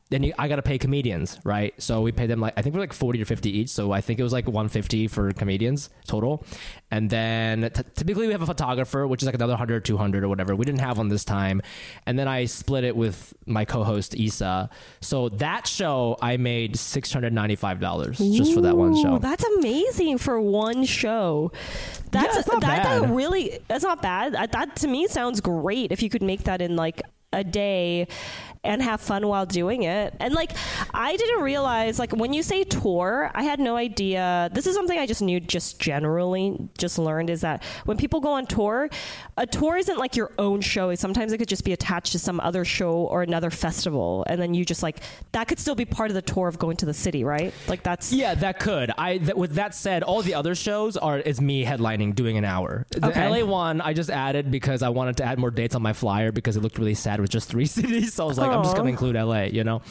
then 0.09 0.23
you, 0.23 0.33
I 0.39 0.47
got 0.47 0.57
to 0.57 0.63
pay 0.63 0.79
comedians, 0.79 1.41
right? 1.45 1.75
So 1.83 2.01
we 2.01 2.13
pay 2.13 2.27
them 2.27 2.41
like 2.41 2.55
I 2.57 2.63
think 2.63 2.75
we're 2.75 2.81
like 2.81 2.93
forty 2.93 3.21
or 3.21 3.25
fifty 3.25 3.51
each. 3.59 3.71
So 3.71 3.91
I 3.91 4.01
think 4.01 4.21
it 4.21 4.23
was 4.23 4.33
like 4.33 4.47
one 4.47 4.69
fifty 4.69 5.09
for 5.09 5.33
comedians 5.33 5.91
total, 6.07 6.45
and 6.93 7.11
then 7.11 7.71
t- 7.75 7.83
typically 7.97 8.27
we 8.27 8.33
have 8.33 8.43
a 8.43 8.47
photographer, 8.47 9.07
which 9.07 9.23
is 9.23 9.27
like 9.27 9.35
another 9.35 9.55
100 9.55 9.75
or 9.75 9.81
200 9.81 10.23
or 10.23 10.29
whatever. 10.29 10.55
We 10.55 10.65
didn't 10.65 10.81
have 10.81 10.99
one 10.99 11.09
this 11.09 11.25
time, 11.25 11.61
and 12.07 12.17
then 12.17 12.29
I 12.29 12.45
split 12.45 12.85
it 12.85 12.95
with 12.97 13.35
my 13.47 13.65
co-host 13.65 14.15
Isa. 14.15 14.71
So 15.01 15.29
that 15.31 15.67
show 15.67 16.17
I 16.23 16.37
made 16.37 16.77
six 16.79 17.13
hundred 17.13 17.33
ninety 17.33 17.57
five 17.57 17.81
dollars 17.81 18.19
just 18.19 18.55
for 18.55 18.61
that 18.61 18.77
one 18.77 18.95
show. 19.03 19.19
That's 19.19 19.45
amazing 19.59 20.19
for 20.19 20.41
one 20.41 20.85
show. 20.85 21.51
That's 22.13 22.37
Yeah, 22.37 22.43
not 22.53 22.61
that, 22.61 22.83
bad. 22.85 23.03
that 23.03 23.09
really 23.11 23.59
that's 23.67 23.83
not 23.83 24.03
bad. 24.03 24.35
That 24.53 24.77
to 24.77 24.89
me 24.89 25.09
sounds 25.09 25.41
great 25.41 25.91
if 25.91 26.01
you 26.03 26.09
could 26.11 26.23
make 26.23 26.45
that 26.45 26.63
in 26.63 26.77
like 26.77 27.03
a 27.33 27.43
day 27.43 28.07
and 28.67 28.83
have 28.83 29.01
fun 29.01 29.27
while 29.27 29.47
doing 29.47 29.85
it. 29.85 30.15
And 30.21 30.35
like 30.35 30.53
I 30.93 31.17
didn't 31.17 31.43
realize 31.43 31.99
like 31.99 32.13
when 32.15 32.33
you 32.33 32.43
say 32.43 32.65
tour, 32.65 33.31
I 33.35 33.43
had 33.45 33.61
no 33.61 33.77
idea. 33.77 34.51
This 34.53 34.67
is 34.67 34.75
something 34.75 34.99
I 34.99 35.07
just 35.07 35.23
knew 35.23 35.41
just 35.41 35.81
generally 35.81 36.57
just 36.79 36.99
learned 36.99 37.31
is 37.31 37.41
that 37.43 37.65
when 37.85 37.97
people 37.97 38.21
go 38.21 38.33
on 38.33 38.47
tour, 38.47 38.89
a 39.37 39.47
tour 39.47 39.77
isn't 39.77 39.99
like 39.99 40.17
your 40.17 40.33
own 40.39 40.61
show. 40.61 40.95
Sometimes 40.95 41.33
it 41.33 41.39
could 41.39 41.49
just 41.49 41.65
be 41.65 41.73
attached 41.73 42.13
to 42.13 42.19
some 42.19 42.41
other 42.41 42.65
show 42.65 42.93
or 42.93 43.23
another 43.23 43.51
festival 43.51 44.25
and 44.29 44.41
then 44.41 44.55
you 44.55 44.65
just 44.65 44.83
like 44.83 44.99
that 45.33 45.49
could 45.49 45.59
still 45.59 45.75
be 45.75 45.85
part 45.85 46.11
of 46.11 46.15
the 46.15 46.23
tour 46.23 46.49
of 46.49 46.59
going 46.59 46.77
to 46.79 46.87
the 46.87 46.95
city, 46.95 47.25
right? 47.25 47.53
Like 47.69 47.83
that's 47.83 48.13
Yeah, 48.13 48.35
that 48.35 48.59
could. 48.61 48.91
I 48.99 49.19
th- 49.19 49.35
with 49.35 49.55
that 49.55 49.75
said, 49.75 50.03
all 50.03 50.23
the 50.23 50.35
other 50.35 50.55
shows 50.55 50.97
are 50.97 51.19
is 51.19 51.41
me 51.41 51.65
headlining 51.65 52.15
doing 52.15 52.37
an 52.37 52.45
hour. 52.45 52.87
The 52.91 53.07
Okay. 53.09 53.29
LA 53.43 53.47
one 53.47 53.81
I 53.81 53.93
just 53.93 54.11
added 54.11 54.51
because 54.51 54.83
I 54.83 54.89
wanted 54.89 55.17
to 55.19 55.25
add 55.25 55.39
more 55.39 55.51
dates 55.51 55.75
on 55.75 55.83
my 55.83 55.93
flyer 55.93 56.33
because 56.33 56.57
it 56.57 56.61
looked 56.63 56.79
really 56.79 56.95
sad 56.95 57.21
with 57.21 57.31
just 57.31 57.49
three 57.49 57.67
cities. 57.79 58.15
So 58.15 58.25
I 58.25 58.27
was 58.29 58.39
like, 58.39 58.51
I'm 58.57 58.65
just 58.65 58.77
gonna 58.77 58.91
include 58.91 59.17
LA, 59.17 59.43
you 59.45 59.65
know. 59.65 59.83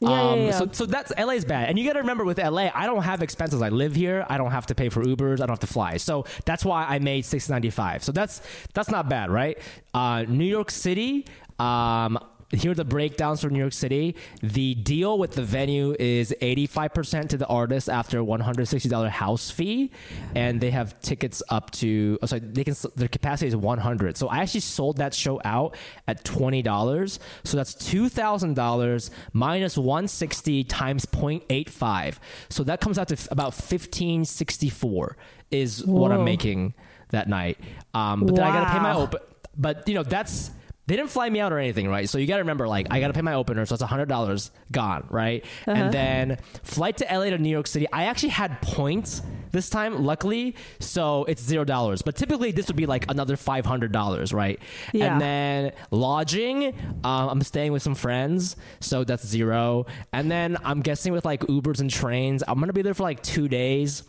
Yeah, 0.00 0.08
yeah, 0.08 0.34
yeah. 0.34 0.50
So 0.52 0.68
so 0.72 0.86
that's 0.86 1.12
LA's 1.18 1.44
bad, 1.44 1.68
and 1.68 1.78
you 1.78 1.86
got 1.86 1.94
to 1.94 2.00
remember 2.00 2.24
with 2.24 2.38
LA, 2.38 2.70
I 2.74 2.86
don't 2.86 3.02
have 3.02 3.22
expenses. 3.22 3.62
I 3.62 3.68
live 3.68 3.94
here. 3.94 4.24
I 4.28 4.38
don't 4.38 4.50
have 4.50 4.66
to 4.66 4.74
pay 4.74 4.88
for 4.88 5.02
Ubers. 5.02 5.34
I 5.34 5.46
don't 5.46 5.50
have 5.50 5.58
to 5.60 5.66
fly. 5.66 5.96
So 5.98 6.24
that's 6.44 6.64
why 6.64 6.84
I 6.84 6.98
made 6.98 7.24
six 7.24 7.48
ninety 7.48 7.70
five. 7.70 8.02
So 8.04 8.12
that's 8.12 8.42
that's 8.74 8.90
not 8.90 9.08
bad, 9.08 9.30
right? 9.30 9.58
Uh, 9.92 10.24
New 10.28 10.44
York 10.44 10.70
City. 10.70 11.26
Um, 11.58 12.18
here 12.50 12.72
are 12.72 12.74
the 12.74 12.84
breakdowns 12.84 13.40
for 13.40 13.50
New 13.50 13.58
York 13.58 13.72
City. 13.72 14.16
The 14.42 14.74
deal 14.74 15.18
with 15.18 15.32
the 15.32 15.42
venue 15.42 15.94
is 15.98 16.34
85% 16.40 17.28
to 17.30 17.36
the 17.36 17.46
artist 17.46 17.88
after 17.88 18.18
$160 18.20 19.08
house 19.08 19.50
fee, 19.50 19.90
and 20.34 20.60
they 20.60 20.70
have 20.70 21.00
tickets 21.00 21.42
up 21.48 21.70
to. 21.72 22.18
Oh, 22.22 22.26
sorry, 22.26 22.40
they 22.40 22.64
can. 22.64 22.74
Their 22.96 23.08
capacity 23.08 23.48
is 23.48 23.56
100. 23.56 24.16
So 24.16 24.28
I 24.28 24.38
actually 24.38 24.60
sold 24.60 24.98
that 24.98 25.14
show 25.14 25.40
out 25.44 25.76
at 26.06 26.24
$20. 26.24 27.18
So 27.44 27.56
that's 27.56 27.74
$2,000 27.74 29.10
minus 29.32 29.78
160 29.78 30.64
times 30.64 31.06
0.85. 31.06 32.16
So 32.48 32.64
that 32.64 32.80
comes 32.80 32.98
out 32.98 33.08
to 33.08 33.14
f- 33.14 33.28
about 33.30 33.52
1564 33.54 35.16
is 35.50 35.84
what 35.84 36.12
I'm 36.12 36.24
making 36.24 36.74
that 37.10 37.28
night. 37.28 37.58
Um, 37.92 38.24
but 38.26 38.34
then 38.34 38.44
I 38.44 38.50
got 38.52 38.64
to 38.66 38.72
pay 38.72 38.80
my 38.80 38.94
open. 38.94 39.20
But 39.56 39.88
you 39.88 39.94
know 39.94 40.02
that's 40.02 40.50
they 40.86 40.96
didn't 40.96 41.10
fly 41.10 41.30
me 41.30 41.40
out 41.40 41.52
or 41.52 41.58
anything, 41.58 41.88
right? 41.88 42.08
So 42.08 42.18
you 42.18 42.26
got 42.26 42.36
to 42.36 42.42
remember, 42.42 42.68
like, 42.68 42.88
I 42.90 43.00
got 43.00 43.06
to 43.06 43.14
pay 43.14 43.22
my 43.22 43.34
opener, 43.34 43.64
so 43.64 43.74
it's 43.74 43.82
hundred 43.82 44.08
dollars 44.08 44.50
gone, 44.70 45.06
right? 45.10 45.44
And 45.66 45.92
then 45.92 46.38
flight 46.62 46.98
to 46.98 47.06
LA 47.10 47.30
to 47.30 47.38
New 47.38 47.48
York 47.48 47.66
City. 47.66 47.86
I 47.92 48.04
actually 48.04 48.30
had 48.30 48.60
points 48.60 49.22
this 49.50 49.70
time, 49.70 50.04
luckily, 50.04 50.56
so 50.80 51.24
it's 51.24 51.42
zero 51.42 51.64
dollars. 51.64 52.02
But 52.02 52.16
typically, 52.16 52.50
this 52.52 52.66
would 52.66 52.76
be 52.76 52.86
like 52.86 53.10
another 53.10 53.36
five 53.36 53.64
hundred 53.64 53.92
dollars, 53.92 54.32
right? 54.34 54.60
Yeah. 54.92 55.12
And 55.12 55.20
then 55.20 55.72
lodging, 55.90 56.74
um, 57.02 57.28
I'm 57.30 57.42
staying 57.42 57.72
with 57.72 57.82
some 57.82 57.94
friends, 57.94 58.56
so 58.80 59.04
that's 59.04 59.26
zero. 59.26 59.86
And 60.12 60.30
then 60.30 60.58
I'm 60.64 60.82
guessing 60.82 61.12
with 61.14 61.24
like 61.24 61.40
Ubers 61.42 61.80
and 61.80 61.88
trains, 61.88 62.42
I'm 62.46 62.60
gonna 62.60 62.72
be 62.74 62.82
there 62.82 62.94
for 62.94 63.04
like 63.04 63.22
two 63.22 63.48
days. 63.48 64.02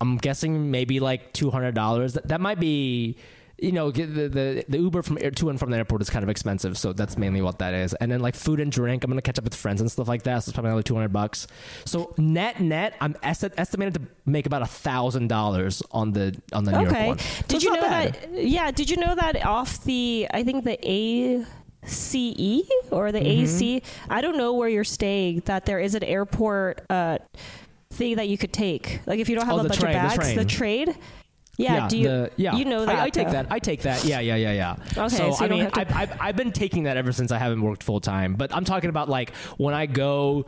I'm 0.00 0.18
guessing 0.18 0.70
maybe 0.70 1.00
like 1.00 1.32
two 1.32 1.50
hundred 1.50 1.74
dollars. 1.74 2.14
That, 2.14 2.28
that 2.28 2.40
might 2.40 2.60
be, 2.60 3.16
you 3.62 3.72
know, 3.72 3.90
the, 3.90 4.04
the 4.04 4.64
the 4.68 4.78
Uber 4.78 5.02
from 5.02 5.18
air, 5.20 5.30
to 5.30 5.48
and 5.48 5.58
from 5.58 5.70
the 5.70 5.76
airport 5.76 6.02
is 6.02 6.10
kind 6.10 6.22
of 6.22 6.28
expensive, 6.28 6.76
so 6.76 6.92
that's 6.92 7.16
mainly 7.16 7.40
what 7.40 7.58
that 7.60 7.74
is. 7.74 7.94
And 7.94 8.10
then 8.10 8.20
like 8.20 8.34
food 8.34 8.58
and 8.60 8.72
drink, 8.72 9.04
I'm 9.04 9.10
gonna 9.10 9.22
catch 9.22 9.38
up 9.38 9.44
with 9.44 9.54
friends 9.54 9.80
and 9.80 9.90
stuff 9.90 10.08
like 10.08 10.24
that. 10.24 10.40
So 10.42 10.48
it's 10.50 10.52
probably 10.54 10.70
another 10.70 10.82
two 10.82 10.94
hundred 10.94 11.12
bucks. 11.12 11.46
So 11.84 12.12
net 12.18 12.60
net, 12.60 12.94
I'm 13.00 13.16
est- 13.22 13.54
estimated 13.56 13.94
to 13.94 14.00
make 14.26 14.46
about 14.46 14.62
a 14.62 14.66
thousand 14.66 15.28
dollars 15.28 15.82
on 15.92 16.12
the 16.12 16.36
on 16.52 16.64
the 16.64 16.72
New 16.72 16.80
York 16.80 16.92
Okay. 16.92 17.06
one. 17.08 17.18
So 17.18 17.42
Did 17.48 17.62
you 17.62 17.72
know 17.72 17.80
bad. 17.80 18.14
that? 18.14 18.44
Yeah. 18.44 18.70
Did 18.72 18.90
you 18.90 18.96
know 18.96 19.14
that 19.14 19.46
off 19.46 19.82
the? 19.84 20.26
I 20.32 20.42
think 20.42 20.64
the 20.64 20.78
A. 20.88 21.44
CE 21.84 22.62
or 22.90 23.10
the 23.10 23.18
Mm-hmm. 23.18 23.44
AC. 23.44 23.82
I 24.08 24.20
don't 24.20 24.36
know 24.36 24.52
where 24.54 24.68
you're 24.68 24.84
staying. 24.84 25.40
That 25.46 25.66
there 25.66 25.80
is 25.80 25.94
an 25.96 26.04
airport 26.04 26.82
uh, 26.90 27.18
thing 27.90 28.16
that 28.16 28.28
you 28.28 28.38
could 28.38 28.52
take. 28.52 29.00
Like 29.06 29.18
if 29.20 29.28
you 29.28 29.34
don't 29.34 29.46
have 29.46 29.56
Oh, 29.56 29.60
a 29.60 29.62
bunch 29.68 29.80
train, 29.80 29.96
of 29.96 30.02
bags, 30.02 30.32
train. 30.32 30.46
trade. 30.46 30.96
Yeah. 31.62 31.88
do 31.88 31.98
you? 31.98 32.08
the- 32.08 32.30
yeah. 32.36 32.56
You 32.56 32.64
know 32.64 32.84
that. 32.86 32.94
I, 32.96 33.04
I 33.04 33.10
take 33.10 33.30
that. 33.30 33.46
I 33.50 33.58
take 33.58 33.82
that. 33.82 34.04
Yeah, 34.04 34.20
yeah, 34.20 34.36
yeah, 34.36 34.52
yeah. 34.52 34.76
Okay, 35.04 35.08
So, 35.16 35.32
so 35.32 35.44
I 35.44 35.48
mean, 35.48 35.68
I've, 35.72 35.92
I've, 35.94 36.20
I've 36.20 36.36
been 36.36 36.52
taking 36.52 36.84
that 36.84 36.96
ever 36.96 37.12
since 37.12 37.32
I 37.32 37.38
haven't 37.38 37.62
worked 37.62 37.82
full 37.82 38.00
time. 38.00 38.34
But 38.34 38.54
I'm 38.54 38.64
talking 38.64 38.90
about 38.90 39.08
like 39.08 39.34
when 39.58 39.74
I 39.74 39.86
go, 39.86 40.46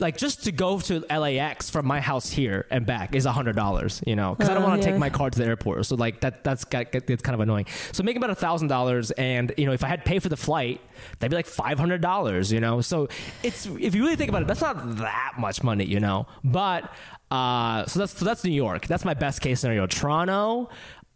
like 0.00 0.16
just 0.16 0.44
to 0.44 0.52
go 0.52 0.80
to 0.80 1.00
LAX 1.10 1.70
from 1.70 1.86
my 1.86 2.00
house 2.00 2.30
here 2.30 2.66
and 2.70 2.84
back 2.84 3.14
is 3.14 3.26
a 3.26 3.32
hundred 3.32 3.54
dollars. 3.56 4.02
You 4.06 4.16
know, 4.16 4.34
because 4.34 4.48
I 4.50 4.54
don't 4.54 4.62
Oh, 4.64 4.66
want 4.68 4.82
to 4.82 4.86
yeah. 4.88 4.92
take 4.94 5.00
my 5.00 5.10
car 5.10 5.30
to 5.30 5.38
the 5.38 5.44
airport. 5.46 5.86
So 5.86 5.94
like 5.96 6.20
that 6.22 6.42
that's 6.44 6.64
got, 6.64 6.94
it's 6.94 7.22
kind 7.22 7.34
of 7.34 7.40
annoying. 7.40 7.66
So 7.92 8.02
making 8.02 8.18
about 8.22 8.30
a 8.30 8.34
thousand 8.34 8.68
dollars, 8.68 9.10
and 9.12 9.52
you 9.56 9.66
know, 9.66 9.72
if 9.72 9.84
I 9.84 9.88
had 9.88 10.04
to 10.04 10.08
pay 10.08 10.18
for 10.18 10.28
the 10.28 10.36
flight, 10.36 10.80
that'd 11.18 11.30
be 11.30 11.36
like 11.36 11.46
five 11.46 11.78
hundred 11.78 12.00
dollars. 12.00 12.50
You 12.52 12.60
know, 12.60 12.80
so 12.80 13.08
it's 13.42 13.66
if 13.66 13.94
you 13.94 14.02
really 14.02 14.16
think 14.16 14.30
about 14.30 14.42
it, 14.42 14.48
that's 14.48 14.60
not 14.62 14.96
that 14.96 15.34
much 15.38 15.62
money. 15.62 15.84
You 15.84 16.00
know, 16.00 16.26
but. 16.42 16.90
Uh, 17.30 17.84
so 17.86 17.98
that's 17.98 18.16
so 18.16 18.24
that's 18.24 18.44
New 18.44 18.52
York. 18.52 18.86
That's 18.86 19.04
my 19.04 19.14
best 19.14 19.40
case 19.40 19.58
scenario. 19.60 19.88
Toronto, 19.88 20.68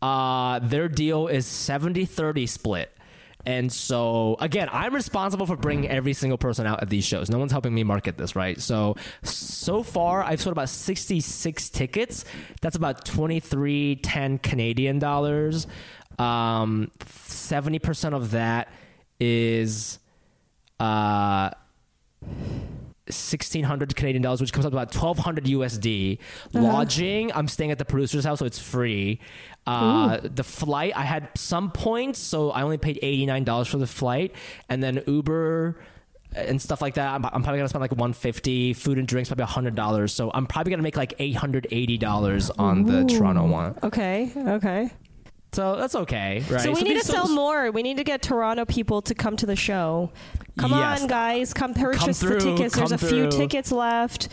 uh, 0.02 0.58
their 0.60 0.88
deal 0.88 1.28
is 1.28 1.46
70-30 1.46 2.48
split. 2.48 2.90
And 3.48 3.72
so 3.72 4.36
again, 4.40 4.68
I'm 4.70 4.94
responsible 4.94 5.46
for 5.46 5.56
bringing 5.56 5.88
every 5.88 6.12
single 6.12 6.36
person 6.36 6.66
out 6.66 6.82
at 6.82 6.90
these 6.90 7.06
shows. 7.06 7.30
No 7.30 7.38
one's 7.38 7.50
helping 7.50 7.72
me 7.72 7.82
market 7.82 8.18
this, 8.18 8.36
right? 8.36 8.60
So 8.60 8.96
so 9.22 9.82
far 9.82 10.22
I've 10.22 10.42
sold 10.42 10.52
about 10.52 10.68
66 10.68 11.70
tickets. 11.70 12.26
That's 12.60 12.76
about 12.76 13.06
2310 13.06 14.36
Canadian 14.40 14.98
dollars. 14.98 15.66
Um 16.18 16.90
70% 17.00 18.12
of 18.12 18.32
that 18.32 18.68
is 19.18 19.98
uh 20.78 21.48
1600 23.08 23.96
Canadian 23.96 24.22
dollars, 24.22 24.42
which 24.42 24.52
comes 24.52 24.66
up 24.66 24.72
to 24.72 24.76
about 24.76 24.94
1200 24.94 25.44
USD. 25.44 26.18
Lodging, 26.52 27.32
I'm 27.32 27.48
staying 27.48 27.70
at 27.70 27.78
the 27.78 27.86
producer's 27.86 28.26
house, 28.26 28.40
so 28.40 28.44
it's 28.44 28.58
free. 28.58 29.20
Uh, 29.68 30.20
the 30.22 30.44
flight, 30.44 30.92
I 30.96 31.02
had 31.02 31.28
some 31.36 31.70
points, 31.70 32.18
so 32.18 32.50
I 32.50 32.62
only 32.62 32.78
paid 32.78 32.98
$89 33.02 33.68
for 33.68 33.78
the 33.78 33.86
flight. 33.86 34.34
And 34.68 34.82
then 34.82 35.02
Uber 35.06 35.78
and 36.34 36.60
stuff 36.60 36.80
like 36.82 36.94
that, 36.94 37.14
I'm, 37.14 37.24
I'm 37.24 37.42
probably 37.42 37.58
gonna 37.58 37.68
spend 37.68 37.80
like 37.82 37.92
150 37.92 38.74
Food 38.74 38.98
and 38.98 39.06
drinks, 39.08 39.28
probably 39.28 39.44
$100. 39.46 40.10
So 40.10 40.30
I'm 40.32 40.46
probably 40.46 40.70
gonna 40.70 40.82
make 40.82 40.96
like 40.96 41.16
$880 41.18 42.50
on 42.58 42.84
the 42.84 43.04
Toronto 43.04 43.46
one. 43.46 43.76
Okay. 43.82 44.30
Okay. 44.36 44.90
So 45.52 45.76
that's 45.76 45.94
okay, 45.94 46.44
right? 46.50 46.60
So 46.60 46.72
we 46.72 46.82
need 46.82 46.96
these- 46.96 47.06
to 47.06 47.12
sell 47.12 47.28
more. 47.28 47.70
We 47.70 47.82
need 47.82 47.96
to 47.96 48.04
get 48.04 48.20
Toronto 48.20 48.66
people 48.66 49.00
to 49.02 49.14
come 49.14 49.34
to 49.38 49.46
the 49.46 49.56
show. 49.56 50.12
Come 50.58 50.72
Yes. 50.72 51.02
on, 51.02 51.08
guys. 51.08 51.54
Come 51.54 51.72
purchase 51.72 52.20
through, 52.20 52.40
the 52.40 52.56
tickets. 52.56 52.74
There's 52.76 52.90
come 52.90 52.92
a 52.94 52.98
few 52.98 53.30
through. 53.30 53.40
tickets 53.40 53.72
left. 53.72 54.28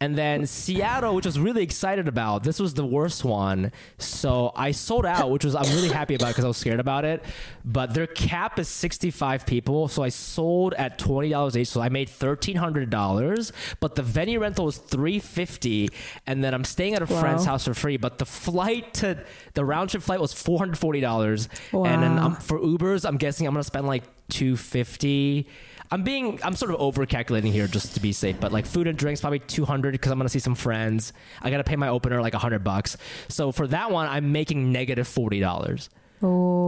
And 0.00 0.16
then 0.18 0.46
Seattle, 0.46 1.14
which 1.14 1.24
I 1.24 1.28
was 1.28 1.38
really 1.38 1.62
excited 1.62 2.08
about. 2.08 2.42
This 2.42 2.58
was 2.60 2.74
the 2.74 2.84
worst 2.84 3.24
one. 3.24 3.72
So 3.96 4.52
I 4.54 4.72
sold 4.72 5.06
out, 5.06 5.30
which 5.30 5.44
was 5.44 5.54
I'm 5.54 5.64
really 5.76 5.88
happy 5.88 6.14
about 6.14 6.28
because 6.28 6.44
I 6.44 6.48
was 6.48 6.56
scared 6.58 6.80
about 6.80 7.04
it. 7.06 7.24
But 7.64 7.94
their 7.94 8.06
cap 8.08 8.58
is 8.58 8.68
65 8.68 9.46
people. 9.46 9.88
So 9.88 10.02
I 10.02 10.10
sold 10.10 10.74
at 10.74 10.98
$20 10.98 11.56
each. 11.56 11.68
So 11.68 11.80
I 11.80 11.88
made 11.88 12.08
$1,300. 12.08 13.52
But 13.80 13.94
the 13.94 14.02
venue 14.02 14.40
rental 14.40 14.66
was 14.66 14.76
350 14.78 15.88
And 16.26 16.42
then 16.44 16.52
I'm 16.54 16.64
staying 16.64 16.94
at 16.94 17.00
a 17.02 17.06
friend's 17.06 17.44
house 17.46 17.64
for 17.64 17.72
free. 17.72 17.96
But 17.96 18.18
the 18.18 18.26
flight 18.26 18.92
to 18.94 19.24
the 19.54 19.64
round 19.64 19.90
trip 19.90 20.02
flight 20.02 20.20
was 20.20 20.34
$440. 20.34 21.48
And 21.72 22.02
then 22.02 22.16
Wow. 22.16 22.26
um, 22.26 22.36
for 22.36 22.58
Ubers, 22.58 23.06
I'm 23.08 23.16
guessing 23.16 23.46
I'm 23.46 23.54
going 23.54 23.60
to 23.62 23.66
spend 23.66 23.86
like 23.86 24.02
250 24.28 25.46
I'm 25.94 26.02
being 26.02 26.40
I'm 26.42 26.56
sort 26.56 26.72
of 26.72 26.80
over 26.80 27.06
calculating 27.06 27.52
here 27.52 27.68
just 27.68 27.94
to 27.94 28.00
be 28.00 28.10
safe, 28.10 28.40
but 28.40 28.50
like 28.50 28.66
food 28.66 28.88
and 28.88 28.98
drinks 28.98 29.20
probably 29.20 29.38
200 29.38 29.92
because 29.92 30.10
I'm 30.10 30.18
gonna 30.18 30.28
see 30.28 30.40
some 30.40 30.56
friends. 30.56 31.12
I 31.40 31.50
gotta 31.52 31.62
pay 31.62 31.76
my 31.76 31.86
opener 31.86 32.20
like 32.20 32.32
100 32.32 32.64
bucks. 32.64 32.96
So 33.28 33.52
for 33.52 33.68
that 33.68 33.92
one, 33.92 34.08
I'm 34.08 34.32
making 34.32 34.72
negative 34.72 35.06
forty 35.06 35.38
dollars 35.38 35.88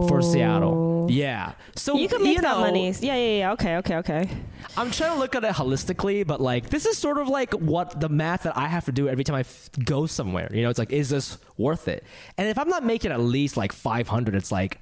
for 0.07 0.21
Seattle. 0.21 1.07
Yeah, 1.09 1.53
so 1.75 1.97
You 1.97 2.07
can 2.07 2.21
make 2.23 2.41
that 2.41 2.55
know, 2.55 2.61
money. 2.61 2.91
Yeah, 2.91 3.15
yeah, 3.15 3.37
yeah. 3.39 3.51
Okay, 3.53 3.77
okay, 3.77 3.95
okay. 3.97 4.29
I'm 4.75 4.91
trying 4.91 5.13
to 5.13 5.19
look 5.19 5.35
at 5.35 5.43
it 5.43 5.53
holistically, 5.53 6.25
but 6.27 6.39
like 6.41 6.69
this 6.69 6.85
is 6.85 6.97
sort 6.97 7.17
of 7.17 7.27
like 7.29 7.53
what 7.53 7.99
the 7.99 8.09
math 8.09 8.43
that 8.43 8.57
I 8.57 8.67
have 8.67 8.85
to 8.85 8.91
do 8.91 9.07
every 9.07 9.23
time 9.23 9.35
I 9.35 9.41
f- 9.41 9.69
go 9.83 10.05
somewhere. 10.05 10.49
You 10.53 10.63
know, 10.63 10.69
it's 10.69 10.79
like, 10.79 10.91
is 10.91 11.09
this 11.09 11.37
worth 11.57 11.87
it? 11.87 12.03
And 12.37 12.47
if 12.47 12.57
I'm 12.59 12.69
not 12.69 12.83
making 12.83 13.11
at 13.11 13.19
least 13.19 13.57
like 13.57 13.71
500, 13.73 14.35
it's 14.35 14.51
like 14.51 14.79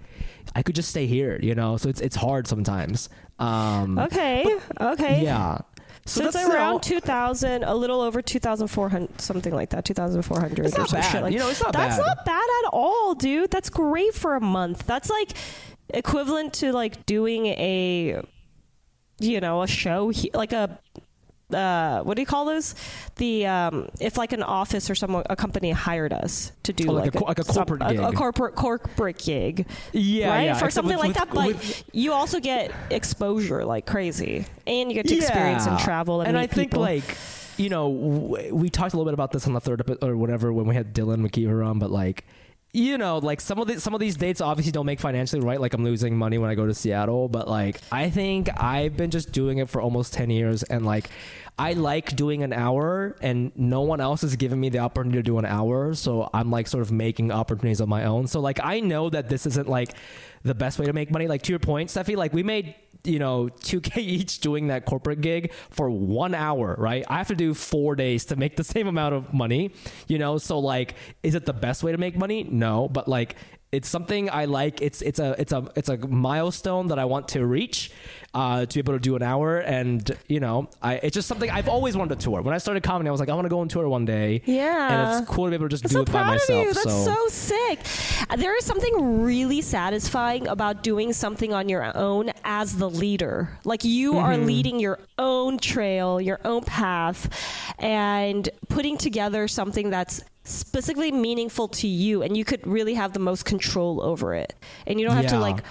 I 0.55 0.63
could 0.63 0.75
just 0.75 0.89
stay 0.89 1.05
here. 1.07 1.39
You 1.41 1.55
know, 1.55 1.77
so 1.77 1.89
it's 1.89 2.01
it's 2.01 2.15
hard 2.15 2.47
sometimes. 2.47 3.09
Um, 3.39 3.99
Okay, 3.99 4.45
okay. 4.81 5.23
Yeah. 5.23 5.59
So, 6.07 6.23
that's 6.29 6.35
around 6.35 6.83
2,000, 6.83 7.63
a 7.63 7.73
little 7.73 7.99
over 7.99 8.21
2,400, 8.21 9.19
something 9.19 9.53
like 9.53 9.71
that, 9.71 9.85
2,400 9.85 10.59
It's 10.65 10.75
or 10.75 10.79
not 10.79 10.89
some 10.89 10.99
bad. 10.99 11.11
shit 11.11 11.21
like 11.23 11.33
You 11.33 11.39
know, 11.39 11.49
it's 11.49 11.61
not 11.63 11.73
That's 11.73 11.97
bad. 11.97 12.05
not 12.05 12.25
bad 12.25 12.43
at 12.63 12.69
all, 12.71 13.15
dude. 13.15 13.49
That's 13.49 13.71
great 13.71 14.13
for 14.13 14.35
a 14.35 14.39
month. 14.41 14.85
That's 14.85 15.09
like 15.09 15.31
equivalent 15.89 16.53
to 16.55 16.71
like 16.73 17.05
doing 17.07 17.47
a, 17.47 18.21
you 19.19 19.39
know, 19.41 19.63
a 19.63 19.67
show, 19.67 20.09
he- 20.09 20.29
like 20.33 20.53
a, 20.53 20.77
uh, 21.53 22.01
what 22.01 22.15
do 22.15 22.21
you 22.21 22.25
call 22.25 22.45
those? 22.45 22.73
The 23.17 23.45
um, 23.45 23.87
if 23.99 24.17
like 24.17 24.33
an 24.33 24.41
office 24.43 24.89
or 24.89 24.95
someone, 24.95 25.23
a 25.29 25.35
company 25.35 25.71
hired 25.71 26.11
us 26.13 26.51
to 26.63 26.73
do 26.73 26.89
Oh, 26.89 26.93
like 26.93 27.13
a 27.13 27.19
co- 27.19 27.25
like 27.25 27.39
a 27.39 27.43
some- 27.43 27.55
corporate 27.67 27.81
a, 27.83 28.07
a 28.07 28.11
corporate 28.13 28.55
corporate 28.55 29.17
gig, 29.19 29.67
Yeah, 29.93 30.29
right? 30.29 30.43
yeah, 30.45 30.53
For 30.55 30.65
except 30.65 30.73
something 30.73 30.97
with- 30.97 31.05
like 31.05 31.07
with- 31.09 31.17
that, 31.17 31.33
but 31.33 31.47
with- 31.47 31.83
you 31.93 32.13
also 32.13 32.39
get 32.39 32.71
exposure 32.89 33.63
like 33.63 33.85
crazy, 33.85 34.45
and 34.65 34.89
you 34.91 34.95
get 34.95 35.07
to 35.07 35.15
experience 35.15 35.65
and 35.67 35.77
travel 35.79 36.21
and, 36.21 36.29
and 36.29 36.37
I 36.37 36.47
think 36.47 36.71
people. 36.71 36.81
like 36.81 37.03
you 37.57 37.69
know 37.69 37.93
w- 37.93 38.53
we 38.55 38.69
talked 38.69 38.93
a 38.93 38.97
little 38.97 39.09
bit 39.09 39.13
about 39.13 39.31
this 39.31 39.45
on 39.47 39.53
the 39.53 39.61
third 39.61 39.81
or 40.03 40.17
whatever 40.17 40.51
when 40.51 40.65
we 40.65 40.75
had 40.75 40.93
Dylan 40.93 41.17
McKeever 41.25 41.65
on, 41.65 41.79
but 41.79 41.91
like 41.91 42.25
you 42.75 42.97
know 42.97 43.17
like 43.19 43.41
some 43.41 43.59
of 43.59 43.67
the 43.67 43.79
some 43.79 43.93
of 43.93 43.99
these 43.99 44.17
dates 44.17 44.41
obviously 44.41 44.71
don't 44.71 44.85
make 44.85 44.99
financially 44.99 45.41
right. 45.41 45.59
Like 45.59 45.73
I'm 45.73 45.83
losing 45.83 46.17
money 46.17 46.37
when 46.37 46.49
I 46.49 46.55
go 46.55 46.65
to 46.67 46.73
Seattle, 46.73 47.29
but 47.29 47.47
like 47.47 47.79
I 47.91 48.09
think 48.09 48.49
I've 48.61 48.97
been 48.97 49.11
just 49.11 49.31
doing 49.31 49.59
it 49.59 49.69
for 49.69 49.81
almost 49.81 50.13
ten 50.13 50.29
years, 50.29 50.63
and 50.63 50.85
like. 50.85 51.09
I 51.57 51.71
like 51.71 52.17
doing 52.17 52.43
an 52.43 52.51
hour, 52.51 53.15
and 53.21 53.53
no 53.55 53.79
one 53.79 54.01
else 54.01 54.25
is 54.25 54.35
giving 54.35 54.59
me 54.59 54.67
the 54.67 54.79
opportunity 54.79 55.19
to 55.19 55.23
do 55.23 55.37
an 55.37 55.45
hour. 55.45 55.93
So 55.93 56.29
I'm 56.33 56.51
like 56.51 56.67
sort 56.67 56.81
of 56.81 56.91
making 56.91 57.31
opportunities 57.31 57.79
of 57.79 57.87
my 57.87 58.03
own. 58.03 58.27
So 58.27 58.41
like 58.41 58.59
I 58.61 58.81
know 58.81 59.09
that 59.09 59.29
this 59.29 59.45
isn't 59.45 59.69
like 59.69 59.93
the 60.43 60.53
best 60.53 60.79
way 60.79 60.85
to 60.85 60.91
make 60.91 61.11
money. 61.11 61.29
Like 61.29 61.43
to 61.43 61.53
your 61.53 61.59
point, 61.59 61.89
Steffie, 61.89 62.17
like 62.17 62.33
we 62.33 62.43
made 62.43 62.75
you 63.05 63.19
know 63.19 63.49
2k 63.61 63.97
each 63.97 64.39
doing 64.39 64.67
that 64.67 64.85
corporate 64.85 65.21
gig 65.21 65.51
for 65.69 65.89
one 65.89 66.33
hour 66.33 66.75
right? 66.77 67.03
I 67.07 67.17
have 67.17 67.27
to 67.27 67.35
do 67.35 67.53
four 67.53 67.95
days 67.95 68.25
to 68.25 68.35
make 68.35 68.55
the 68.55 68.63
same 68.63 68.87
amount 68.87 69.15
of 69.15 69.33
money 69.33 69.71
you 70.07 70.17
know? 70.17 70.37
So 70.37 70.59
like 70.59 70.95
is 71.23 71.35
it 71.35 71.45
the 71.45 71.53
best 71.53 71.83
way 71.83 71.91
to 71.91 71.97
make 71.97 72.17
money? 72.17 72.43
No 72.43 72.87
but 72.87 73.07
like 73.07 73.35
it's 73.75 73.89
something 73.89 74.29
I 74.29 74.45
like. 74.45 74.81
It's 74.81 75.01
it's 75.01 75.19
a 75.19 75.35
it's 75.37 75.51
a 75.51 75.61
it's 75.75 75.89
a 75.89 75.97
milestone 75.97 76.87
that 76.87 76.99
I 76.99 77.05
want 77.05 77.27
to 77.29 77.45
reach. 77.45 77.91
Uh, 78.33 78.65
to 78.65 78.73
be 78.73 78.79
able 78.81 78.91
to 78.91 78.99
do 78.99 79.15
an 79.15 79.23
hour, 79.23 79.59
and 79.59 80.11
you 80.27 80.41
know, 80.41 80.67
I 80.81 80.95
it's 80.95 81.13
just 81.13 81.25
something 81.29 81.49
I've 81.49 81.69
always 81.69 81.95
wanted 81.95 82.19
to 82.19 82.25
tour. 82.25 82.41
When 82.41 82.53
I 82.53 82.57
started 82.57 82.83
comedy, 82.83 83.07
I 83.07 83.11
was 83.11 83.21
like, 83.21 83.29
I 83.29 83.33
want 83.33 83.45
to 83.45 83.49
go 83.49 83.59
on 83.59 83.69
tour 83.69 83.87
one 83.87 84.03
day. 84.03 84.41
Yeah. 84.45 84.91
and 84.91 85.23
it's 85.23 85.31
cool 85.31 85.45
to 85.45 85.51
be 85.51 85.55
able 85.55 85.69
to 85.69 85.77
just 85.77 85.85
I'm 85.85 85.89
do 85.89 85.93
so 85.93 86.01
it 86.01 86.11
by 86.11 86.23
myself. 86.23 86.49
of 86.49 86.67
you. 86.67 86.73
That's 86.73 86.83
so, 87.05 87.15
so 87.15 87.27
sick. 87.29 87.79
There 88.37 88.53
is 88.57 88.65
something 88.65 89.21
really 89.23 89.61
satisfying 89.61 90.49
about 90.49 90.83
doing 90.83 91.13
something 91.13 91.53
on 91.53 91.69
your 91.69 91.95
own 91.95 92.31
as 92.43 92.75
the 92.75 92.89
leader. 92.89 93.57
Like 93.63 93.85
you 93.85 94.17
are 94.17 94.33
Mm-hmm. 94.33 94.45
leading 94.47 94.79
your 94.81 94.99
own 95.17 95.57
trail, 95.57 96.19
your 96.19 96.41
own 96.43 96.63
path, 96.65 97.29
and 97.79 98.49
putting 98.67 98.97
together 98.97 99.47
something 99.47 99.89
that's 99.91 100.21
specifically 100.45 101.11
meaningful 101.11 101.67
to 101.67 101.87
you 101.87 102.21
and 102.21 102.37
you 102.37 102.45
could 102.45 102.65
really 102.65 102.93
have 102.93 103.13
the 103.13 103.19
most 103.19 103.45
control 103.45 104.01
over 104.01 104.33
it. 104.33 104.53
And 104.87 104.99
you 104.99 105.05
don't 105.05 105.15
have 105.15 105.27
to 105.27 105.39
like 105.39 105.63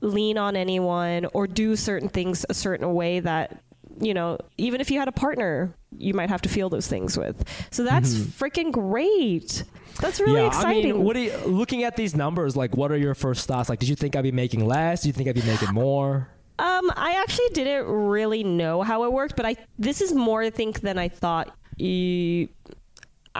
lean 0.00 0.38
on 0.38 0.54
anyone 0.56 1.26
or 1.34 1.46
do 1.46 1.74
certain 1.76 2.08
things 2.08 2.46
a 2.48 2.54
certain 2.54 2.94
way 2.94 3.20
that 3.20 3.60
you 4.00 4.14
know 4.14 4.38
even 4.56 4.80
if 4.80 4.90
you 4.90 4.98
had 4.98 5.08
a 5.08 5.12
partner 5.12 5.74
you 5.98 6.14
might 6.14 6.28
have 6.28 6.40
to 6.40 6.48
feel 6.48 6.68
those 6.68 6.86
things 6.86 7.18
with 7.18 7.44
so 7.70 7.84
that's 7.84 8.14
freaking 8.14 8.70
great 8.72 9.64
that's 10.00 10.20
really 10.20 10.32
Mm-hmm. 10.32 10.42
yeah, 10.42 10.46
exciting 10.46 10.90
I 10.92 10.94
mean, 10.94 11.04
what 11.04 11.16
are 11.16 11.20
you, 11.20 11.36
looking 11.44 11.84
at 11.84 11.96
these 11.96 12.16
numbers? 12.16 12.56
Like, 12.56 12.76
what 12.76 12.90
are 12.90 12.96
your 12.96 13.14
first 13.14 13.46
thoughts? 13.46 13.68
Like, 13.68 13.78
did 13.78 13.90
you 13.90 13.94
think 13.94 14.16
I'd 14.16 14.22
be 14.22 14.32
making 14.32 14.66
less? 14.66 15.02
Do 15.02 15.08
you 15.08 15.12
think 15.12 15.28
I'd 15.28 15.34
be 15.34 15.42
making 15.42 15.72
more? 15.72 16.28
um 16.58 16.90
i 16.96 17.12
actually 17.16 17.48
didn't 17.54 17.86
really 17.86 18.44
know 18.44 18.82
how 18.82 19.04
it 19.04 19.12
worked 19.12 19.36
but 19.36 19.46
i 19.46 19.56
this 19.78 20.02
is 20.02 20.12
more 20.12 20.42
i 20.42 20.50
think 20.50 20.80
than 20.80 20.98
i 20.98 21.08
thought 21.08 21.56
you 21.78 22.46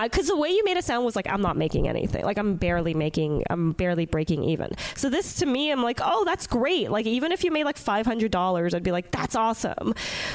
because 0.00 0.26
the 0.28 0.36
way 0.36 0.48
you 0.48 0.64
made 0.64 0.76
it 0.76 0.84
sound 0.84 1.04
was 1.04 1.14
like 1.16 1.26
I'm 1.28 1.42
not 1.42 1.56
making 1.56 1.88
anything. 1.88 2.24
Like 2.24 2.38
I'm 2.38 2.56
barely 2.56 2.94
making, 2.94 3.44
I'm 3.50 3.72
barely 3.72 4.06
breaking 4.06 4.42
even. 4.44 4.70
So 4.96 5.10
this 5.10 5.34
to 5.36 5.46
me, 5.46 5.70
I'm 5.70 5.82
like, 5.82 6.00
oh, 6.02 6.24
that's 6.24 6.46
great. 6.46 6.90
Like 6.90 7.06
even 7.06 7.30
if 7.32 7.44
you 7.44 7.50
made 7.50 7.64
like 7.64 7.76
five 7.76 8.06
hundred 8.06 8.30
dollars, 8.32 8.74
I'd 8.74 8.82
be 8.82 8.92
like, 8.92 9.10
that's 9.10 9.34
awesome. 9.34 9.94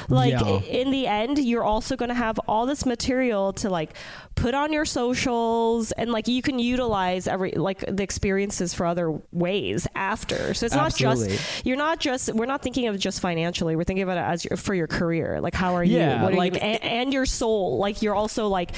Like 0.09 0.31
Yeah. 0.33 0.59
in 0.61 0.91
the 0.91 1.07
end, 1.07 1.39
you're 1.39 1.63
also 1.63 1.95
going 1.95 2.09
to 2.09 2.15
have 2.15 2.39
all 2.47 2.65
this 2.65 2.85
material 2.85 3.53
to 3.53 3.69
like 3.69 3.95
put 4.37 4.53
on 4.53 4.71
your 4.71 4.85
socials, 4.85 5.91
and 5.91 6.11
like 6.11 6.27
you 6.29 6.41
can 6.41 6.59
utilize 6.59 7.27
every 7.27 7.51
like 7.51 7.83
the 7.87 8.03
experiences 8.03 8.73
for 8.73 8.85
other 8.85 9.19
ways 9.33 9.85
after. 9.95 10.53
So 10.53 10.65
it's 10.65 10.75
not 10.75 10.95
just 10.95 11.65
you're 11.65 11.75
not 11.75 11.99
just 11.99 12.33
we're 12.33 12.45
not 12.45 12.61
thinking 12.61 12.87
of 12.87 12.95
it 12.95 12.99
just 12.99 13.19
financially. 13.19 13.75
We're 13.75 13.83
thinking 13.83 14.03
about 14.03 14.17
it 14.17 14.21
as 14.31 14.45
your, 14.45 14.55
for 14.55 14.73
your 14.73 14.87
career. 14.87 15.41
Like 15.41 15.53
how 15.55 15.73
are 15.75 15.83
Yeah, 15.83 16.17
you? 16.19 16.23
What 16.23 16.33
are 16.33 16.37
like- 16.37 16.53
you? 16.53 16.59
And, 16.59 16.83
and 16.83 17.13
your 17.13 17.25
soul. 17.25 17.77
Like 17.79 18.01
you're 18.01 18.15
also 18.15 18.47
like, 18.47 18.71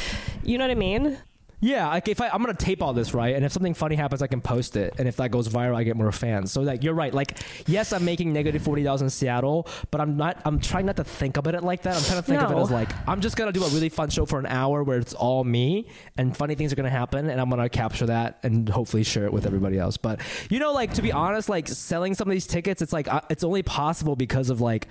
you 0.43 0.57
know 0.57 0.64
what 0.64 0.72
I 0.72 0.76
mean? 0.76 1.18
Yeah, 1.62 1.88
like 1.89 2.07
if 2.07 2.22
I, 2.22 2.30
I'm 2.30 2.41
gonna 2.41 2.53
tape 2.53 2.82
all 2.82 2.93
this 2.93 3.14
right, 3.14 3.36
and 3.36 3.43
if 3.43 3.51
something 3.51 3.74
funny 3.74 3.95
happens, 3.95 4.22
I 4.22 4.28
can 4.28 4.39
post 4.39 4.78
it, 4.78 4.93
and 4.97 5.07
if 5.10 5.18
that 5.18 5.30
goes 5.32 5.49
viral, 5.49 5.76
I 5.76 5.84
get 5.84 5.97
more 5.97 6.12
fans. 6.12 6.51
So 6.53 6.62
like 6.62 6.84
you're 6.84 6.93
right. 6.93 7.14
Like 7.14 7.38
yes, 7.68 7.91
I'm 7.91 8.05
making 8.05 8.32
negative 8.32 8.62
forty 8.62 8.82
dollars 8.84 9.01
in 9.01 9.10
Seattle, 9.10 9.68
but 9.91 9.99
I'm 9.99 10.16
not. 10.16 10.41
I'm 10.45 10.60
trying 10.60 10.86
not 10.86 10.95
to 10.97 11.03
think 11.03 11.36
about 11.36 11.55
it 11.55 11.64
like 11.64 11.82
that. 11.82 11.97
I'm 11.97 12.03
trying 12.03 12.20
to 12.20 12.24
think 12.24 12.41
of 12.41 12.51
it 12.51 12.55
No. 12.55 12.62
as 12.62 12.72
like 12.72 12.89
I'm 13.10 13.20
just 13.20 13.36
gonna 13.36 13.51
do 13.51 13.64
a 13.64 13.70
really 13.70 13.89
fun 13.89 14.10
show 14.10 14.26
for 14.26 14.39
an 14.39 14.45
hour 14.45 14.84
where 14.84 14.99
it's 14.99 15.14
all 15.14 15.43
me, 15.43 15.88
and 16.18 16.36
funny 16.36 16.55
things 16.55 16.72
are 16.72 16.78
gonna 16.78 16.89
happen, 16.89 17.30
and 17.30 17.41
I'm 17.41 17.49
gonna 17.49 17.68
capture 17.68 18.05
that 18.05 18.39
and 18.43 18.70
hopefully 18.70 19.03
share 19.03 19.26
it 19.26 19.34
with 19.34 19.45
everybody 19.45 19.78
else. 19.78 19.97
But 19.97 20.22
you 20.49 20.60
know, 20.60 20.72
like 20.72 20.93
to 20.93 21.01
be 21.01 21.12
honest, 21.12 21.49
like 21.49 21.68
selling 21.68 22.14
some 22.14 22.30
of 22.30 22.32
these 22.34 22.47
tickets, 22.47 22.82
it's 22.82 22.93
like 22.93 23.07
uh, 23.14 23.22
it's 23.30 23.43
only 23.43 23.64
possible 23.64 24.16
because 24.16 24.49
of 24.49 24.62
like 24.62 24.88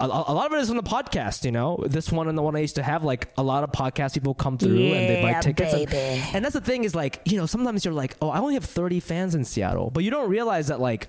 a, 0.00 0.04
a 0.06 0.34
lot 0.34 0.46
of 0.46 0.52
it 0.54 0.60
is 0.60 0.70
on 0.70 0.76
the 0.76 0.82
podcast, 0.82 1.44
you 1.44 1.52
know. 1.52 1.78
This 1.86 2.10
one 2.10 2.28
and 2.28 2.36
the 2.36 2.42
one 2.42 2.56
I 2.56 2.60
used 2.60 2.76
to 2.76 2.82
have, 2.82 3.04
like 3.04 3.32
a 3.38 3.42
lot 3.42 3.64
of 3.64 3.70
podcast 3.70 4.14
people 4.14 4.34
come 4.34 4.58
through 4.58 4.76
and 4.76 5.08
they 5.08 5.22
buy 5.22 5.30
Yeah, 5.30 5.40
tickets. 5.40 5.72
And, 5.72 6.34
and 6.36 6.44
that's 6.44 6.54
the 6.54 6.60
thing 6.60 6.84
is 6.84 6.94
like, 6.94 7.20
you 7.24 7.36
know, 7.36 7.46
sometimes 7.46 7.84
you're 7.84 7.94
like, 7.94 8.16
oh, 8.20 8.28
I 8.28 8.38
only 8.38 8.54
have 8.54 8.64
30 8.64 9.00
fans 9.00 9.34
in 9.34 9.44
Seattle, 9.44 9.90
but 9.90 10.02
you 10.04 10.10
don't 10.10 10.28
realize 10.28 10.68
that 10.68 10.80
like. 10.80 11.08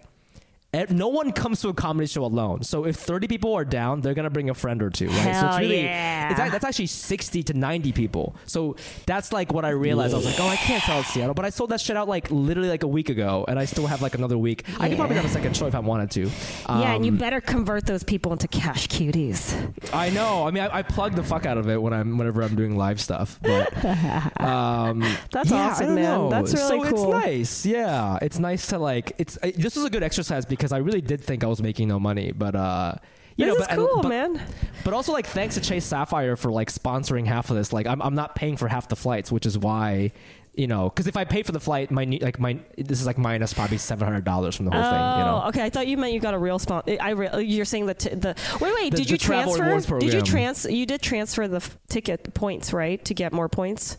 No 0.89 1.07
one 1.07 1.31
comes 1.31 1.61
to 1.61 1.69
a 1.69 1.73
comedy 1.73 2.07
show 2.07 2.25
alone. 2.25 2.63
So 2.63 2.85
if 2.85 2.95
30 2.95 3.27
people 3.27 3.53
are 3.53 3.65
down, 3.65 4.01
they're 4.01 4.13
gonna 4.13 4.29
bring 4.29 4.49
a 4.49 4.53
friend 4.53 4.81
or 4.81 4.89
two, 4.89 5.07
right? 5.07 5.15
so 5.15 5.29
it's 5.29 5.37
Hell 5.39 5.59
really, 5.59 5.83
yeah. 5.83 6.29
it's, 6.31 6.51
that's 6.51 6.65
actually 6.65 6.87
60 6.87 7.43
to 7.43 7.53
90 7.53 7.91
people. 7.91 8.35
So 8.45 8.75
that's 9.05 9.31
like 9.31 9.53
what 9.53 9.65
I 9.65 9.69
realized. 9.69 10.13
I 10.13 10.17
was 10.17 10.25
like, 10.25 10.39
oh, 10.39 10.47
I 10.47 10.55
can't 10.57 10.83
sell 10.83 10.99
at 10.99 11.05
Seattle, 11.05 11.33
but 11.33 11.45
I 11.45 11.49
sold 11.49 11.69
that 11.71 11.81
shit 11.81 11.95
out 11.97 12.07
like 12.07 12.29
literally 12.31 12.69
like 12.69 12.83
a 12.83 12.87
week 12.87 13.09
ago, 13.09 13.45
and 13.47 13.57
I 13.59 13.65
still 13.65 13.87
have 13.87 14.01
like 14.01 14.15
another 14.15 14.37
week. 14.37 14.63
I 14.79 14.89
could 14.89 14.97
probably 14.97 15.15
have 15.15 15.25
a 15.25 15.29
second 15.29 15.55
show 15.55 15.67
if 15.67 15.75
I 15.75 15.79
wanted 15.79 16.11
to. 16.11 16.29
yeah, 16.69 16.93
and 16.95 17.05
you 17.05 17.11
Um, 17.11 17.17
better 17.17 17.41
convert 17.41 17.85
those 17.85 18.03
people 18.03 18.31
into 18.33 18.47
cash 18.47 18.87
cuties. 18.87 19.53
I 19.93 20.09
know. 20.09 20.45
I 20.47 20.51
mean, 20.51 20.63
I, 20.63 20.77
I 20.77 20.81
plug 20.81 21.15
the 21.15 21.23
fuck 21.23 21.45
out 21.45 21.57
of 21.57 21.69
it 21.69 21.81
when 21.81 21.93
I'm 21.93 22.17
whenever 22.17 22.41
I'm 22.43 22.55
doing 22.55 22.75
live 22.77 22.99
stuff. 22.99 23.39
But 23.41 23.71
um, 24.41 25.05
That's 25.31 25.51
yeah, 25.51 25.69
awesome, 25.69 25.95
man. 25.95 26.03
know. 26.03 26.29
That's 26.29 26.53
really 26.53 26.67
so 26.83 26.89
cool. 26.95 27.13
it's 27.15 27.25
nice. 27.25 27.65
Yeah, 27.65 28.17
it's 28.21 28.39
nice 28.39 28.67
to 28.67 28.79
like. 28.79 29.13
It's 29.17 29.37
I, 29.43 29.51
this 29.51 29.75
was 29.75 29.85
a 29.85 29.89
good 29.89 30.03
exercise 30.03 30.45
because 30.45 30.64
I 30.71 30.77
really 30.77 31.01
did 31.01 31.21
think 31.21 31.43
I 31.43 31.47
was 31.47 31.61
making 31.61 31.87
no 31.87 31.99
money, 31.99 32.31
but 32.31 32.55
uh, 32.55 32.95
you 33.37 33.45
This 33.45 33.55
know, 33.55 33.61
is 33.61 33.67
but, 33.67 33.75
cool, 33.75 34.01
but, 34.01 34.09
man. 34.09 34.41
But 34.83 34.93
also 34.93 35.11
like 35.11 35.27
thanks 35.27 35.55
to 35.55 35.61
Chase 35.61 35.85
Sapphire 35.85 36.35
for 36.35 36.51
like 36.51 36.71
sponsoring 36.71 37.25
half 37.25 37.49
of 37.49 37.55
this. 37.57 37.73
Like 37.73 37.85
I'm 37.87 38.01
I'm 38.01 38.15
not 38.15 38.35
paying 38.35 38.57
for 38.57 38.67
half 38.67 38.87
the 38.87 38.95
flights, 38.95 39.31
which 39.31 39.45
is 39.45 39.57
why. 39.57 40.11
You 40.57 40.67
know, 40.67 40.87
because 40.89 41.07
if 41.07 41.17
I 41.17 41.25
pay 41.25 41.43
for 41.43 41.51
the 41.51 41.59
flight, 41.59 41.91
my 41.91 42.05
like 42.21 42.39
my 42.39 42.57
this 42.77 43.01
is 43.01 43.05
like 43.05 43.17
minus 43.17 43.53
probably 43.53 43.77
seven 43.77 44.07
hundred 44.07 44.23
dollars 44.23 44.55
from 44.55 44.63
the 44.67 44.71
whole 44.71 44.83
thing. 44.83 44.93
You 44.93 45.25
know, 45.25 45.41
Oh, 45.43 45.49
okay. 45.49 45.61
I 45.65 45.69
thought 45.69 45.85
you 45.85 45.97
meant 45.97 46.13
you 46.13 46.21
got 46.21 46.33
a 46.33 46.37
real 46.37 46.59
sponsor. 46.59 46.95
I 47.01 47.09
re- 47.09 47.43
you're 47.43 47.65
saying 47.65 47.87
that 47.87 47.99
t- 47.99 48.15
the 48.15 48.35
wait, 48.61 48.73
wait. 48.73 48.91
The- 48.91 48.97
did 48.99 49.09
you 49.09 49.17
transfer? 49.17 49.99
Did 49.99 50.13
you 50.13 50.21
trans? 50.21 50.63
You 50.63 50.85
did 50.85 51.01
transfer 51.01 51.45
the 51.49 51.57
f- 51.57 51.77
ticket 51.89 52.33
points, 52.33 52.71
right? 52.71 53.03
To 53.03 53.13
get 53.13 53.33
more 53.33 53.49
points. 53.49 53.97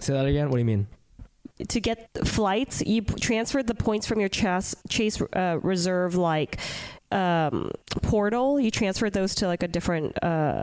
say 0.00 0.12
that 0.12 0.24
again. 0.24 0.50
What 0.50 0.54
do 0.54 0.58
you 0.60 0.66
mean? 0.66 0.86
To 1.66 1.80
get 1.80 2.08
flights, 2.24 2.82
you 2.86 3.02
transferred 3.02 3.66
the 3.66 3.74
points 3.74 4.06
from 4.06 4.20
your 4.20 4.28
Chase 4.28 4.76
Chase 4.88 5.20
uh, 5.32 5.58
Reserve 5.60 6.14
like 6.14 6.58
um, 7.10 7.72
portal. 8.02 8.60
You 8.60 8.70
transferred 8.70 9.12
those 9.12 9.34
to 9.36 9.48
like 9.48 9.62
a 9.64 9.68
different 9.68 10.22
uh, 10.22 10.62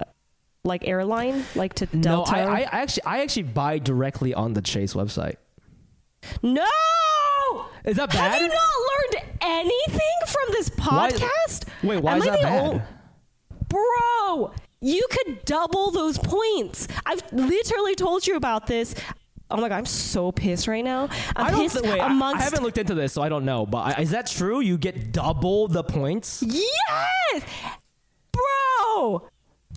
like 0.64 0.88
airline, 0.88 1.44
like 1.56 1.74
to 1.76 1.86
Delta. 1.88 2.32
No, 2.32 2.38
I, 2.38 2.60
I 2.62 2.62
actually 2.72 3.04
I 3.04 3.22
actually 3.22 3.44
buy 3.44 3.78
directly 3.80 4.34
on 4.34 4.54
the 4.54 4.62
Chase 4.62 4.94
website. 4.94 5.36
No! 6.42 6.66
Is 7.84 7.98
that 7.98 8.10
bad? 8.12 8.32
Have 8.34 8.42
you 8.42 8.48
not 8.48 8.58
learned 9.22 9.38
anything 9.42 10.00
from 10.28 10.52
this 10.52 10.70
Why- 10.70 11.12
podcast? 11.12 11.66
Wait, 11.84 11.98
why 12.02 12.14
Am 12.14 12.22
is 12.22 12.28
I 12.28 12.32
that 12.32 12.42
bad? 12.42 12.64
ol- 12.74 12.82
Bro, 13.68 14.54
you 14.82 15.06
could 15.12 15.44
double 15.46 15.92
those 15.92 16.18
points. 16.18 16.88
I've 17.06 17.22
literally 17.34 17.96
told 17.96 18.26
you 18.26 18.36
about 18.38 18.68
this. 18.68 18.96
Oh 19.52 19.58
my 19.58 19.70
god, 19.70 19.76
I'm 19.78 19.86
so 19.86 20.32
pissed 20.32 20.68
right 20.68 20.84
now. 20.84 21.08
I'm 21.36 21.48
I 21.48 21.52
don't 21.52 21.62
pissed 21.62 21.82
wait, 21.84 22.00
I- 22.00 22.08
amongst 22.08 22.42
I 22.42 22.44
haven't 22.46 22.64
looked 22.64 22.78
into 22.80 22.96
this, 22.96 23.14
so 23.14 23.22
I 23.22 23.30
don't 23.30 23.46
know. 23.46 23.66
But 23.66 23.98
I, 23.98 24.02
is 24.02 24.10
that 24.12 24.28
true? 24.28 24.60
You 24.60 24.78
get 24.78 25.12
double 25.12 25.68
the 25.68 25.84
points? 25.84 26.44
Yes! 26.46 27.44
Bro! 28.32 29.28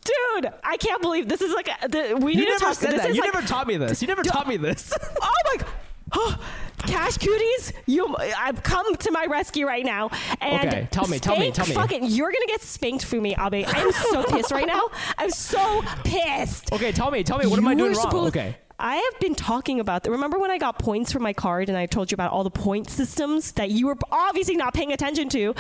Dude, 0.05 0.53
I 0.65 0.77
can't 0.79 1.03
believe 1.03 1.29
this 1.29 1.41
is 1.43 1.53
like 1.55 1.69
a, 1.83 1.89
the, 1.89 2.17
we 2.21 2.33
You 2.33 2.39
need 2.41 2.45
to 2.47 2.51
never 2.53 2.65
talk 2.67 2.75
said 2.75 2.93
this 2.93 3.03
that. 3.03 3.15
You 3.15 3.21
like- 3.21 3.35
never 3.35 3.47
taught 3.47 3.67
me 3.67 3.77
this. 3.77 4.01
You 4.01 4.09
never 4.09 4.23
taught 4.23 4.49
me 4.49 4.57
this. 4.57 4.93
Oh 5.21 5.35
my 5.45 5.57
god. 5.57 6.39
Cash 6.87 7.19
cuties, 7.19 7.73
you! 7.87 8.15
I've 8.39 8.63
come 8.63 8.95
to 8.97 9.11
my 9.11 9.27
rescue 9.27 9.67
right 9.67 9.85
now. 9.85 10.11
And 10.41 10.69
Okay, 10.69 10.89
tell 10.91 11.07
me, 11.09 11.19
tell 11.19 11.37
me, 11.37 11.51
tell 11.51 11.67
me. 11.67 11.75
Fucking, 11.75 12.05
you're 12.07 12.31
gonna 12.33 12.47
get 12.47 12.63
spanked, 12.63 13.05
Fumi 13.05 13.33
Abe. 13.39 13.67
I'm 13.69 13.93
so 13.93 14.23
pissed 14.23 14.51
right 14.53 14.67
now. 14.67 14.89
I'm 15.19 15.29
so 15.31 15.83
pissed. 16.05 16.73
okay, 16.73 16.93
tell 16.93 17.11
me, 17.11 17.23
tell 17.25 17.37
me. 17.39 17.47
What 17.47 17.59
am 17.59 17.67
I 17.69 17.75
doing 17.75 17.93
wrong? 17.93 18.01
supposed- 18.03 18.37
okay. 18.37 18.57
I 18.81 18.97
have 18.97 19.21
been 19.21 19.35
talking 19.35 19.81
about. 19.81 20.07
Remember 20.07 20.39
when 20.39 20.53
I 20.53 20.59
got 20.59 20.79
points 20.79 21.11
for 21.11 21.19
my 21.19 21.33
card 21.33 21.69
and 21.69 21.77
I 21.77 21.87
told 21.87 22.13
you 22.13 22.15
about 22.15 22.31
all 22.31 22.45
the 22.45 22.51
point 22.51 22.89
systems 22.89 23.53
that 23.53 23.71
you 23.71 23.89
were 23.89 23.97
obviously 24.13 24.57
not 24.57 24.73
paying 24.73 24.93
attention 24.93 25.29
to? 25.31 25.55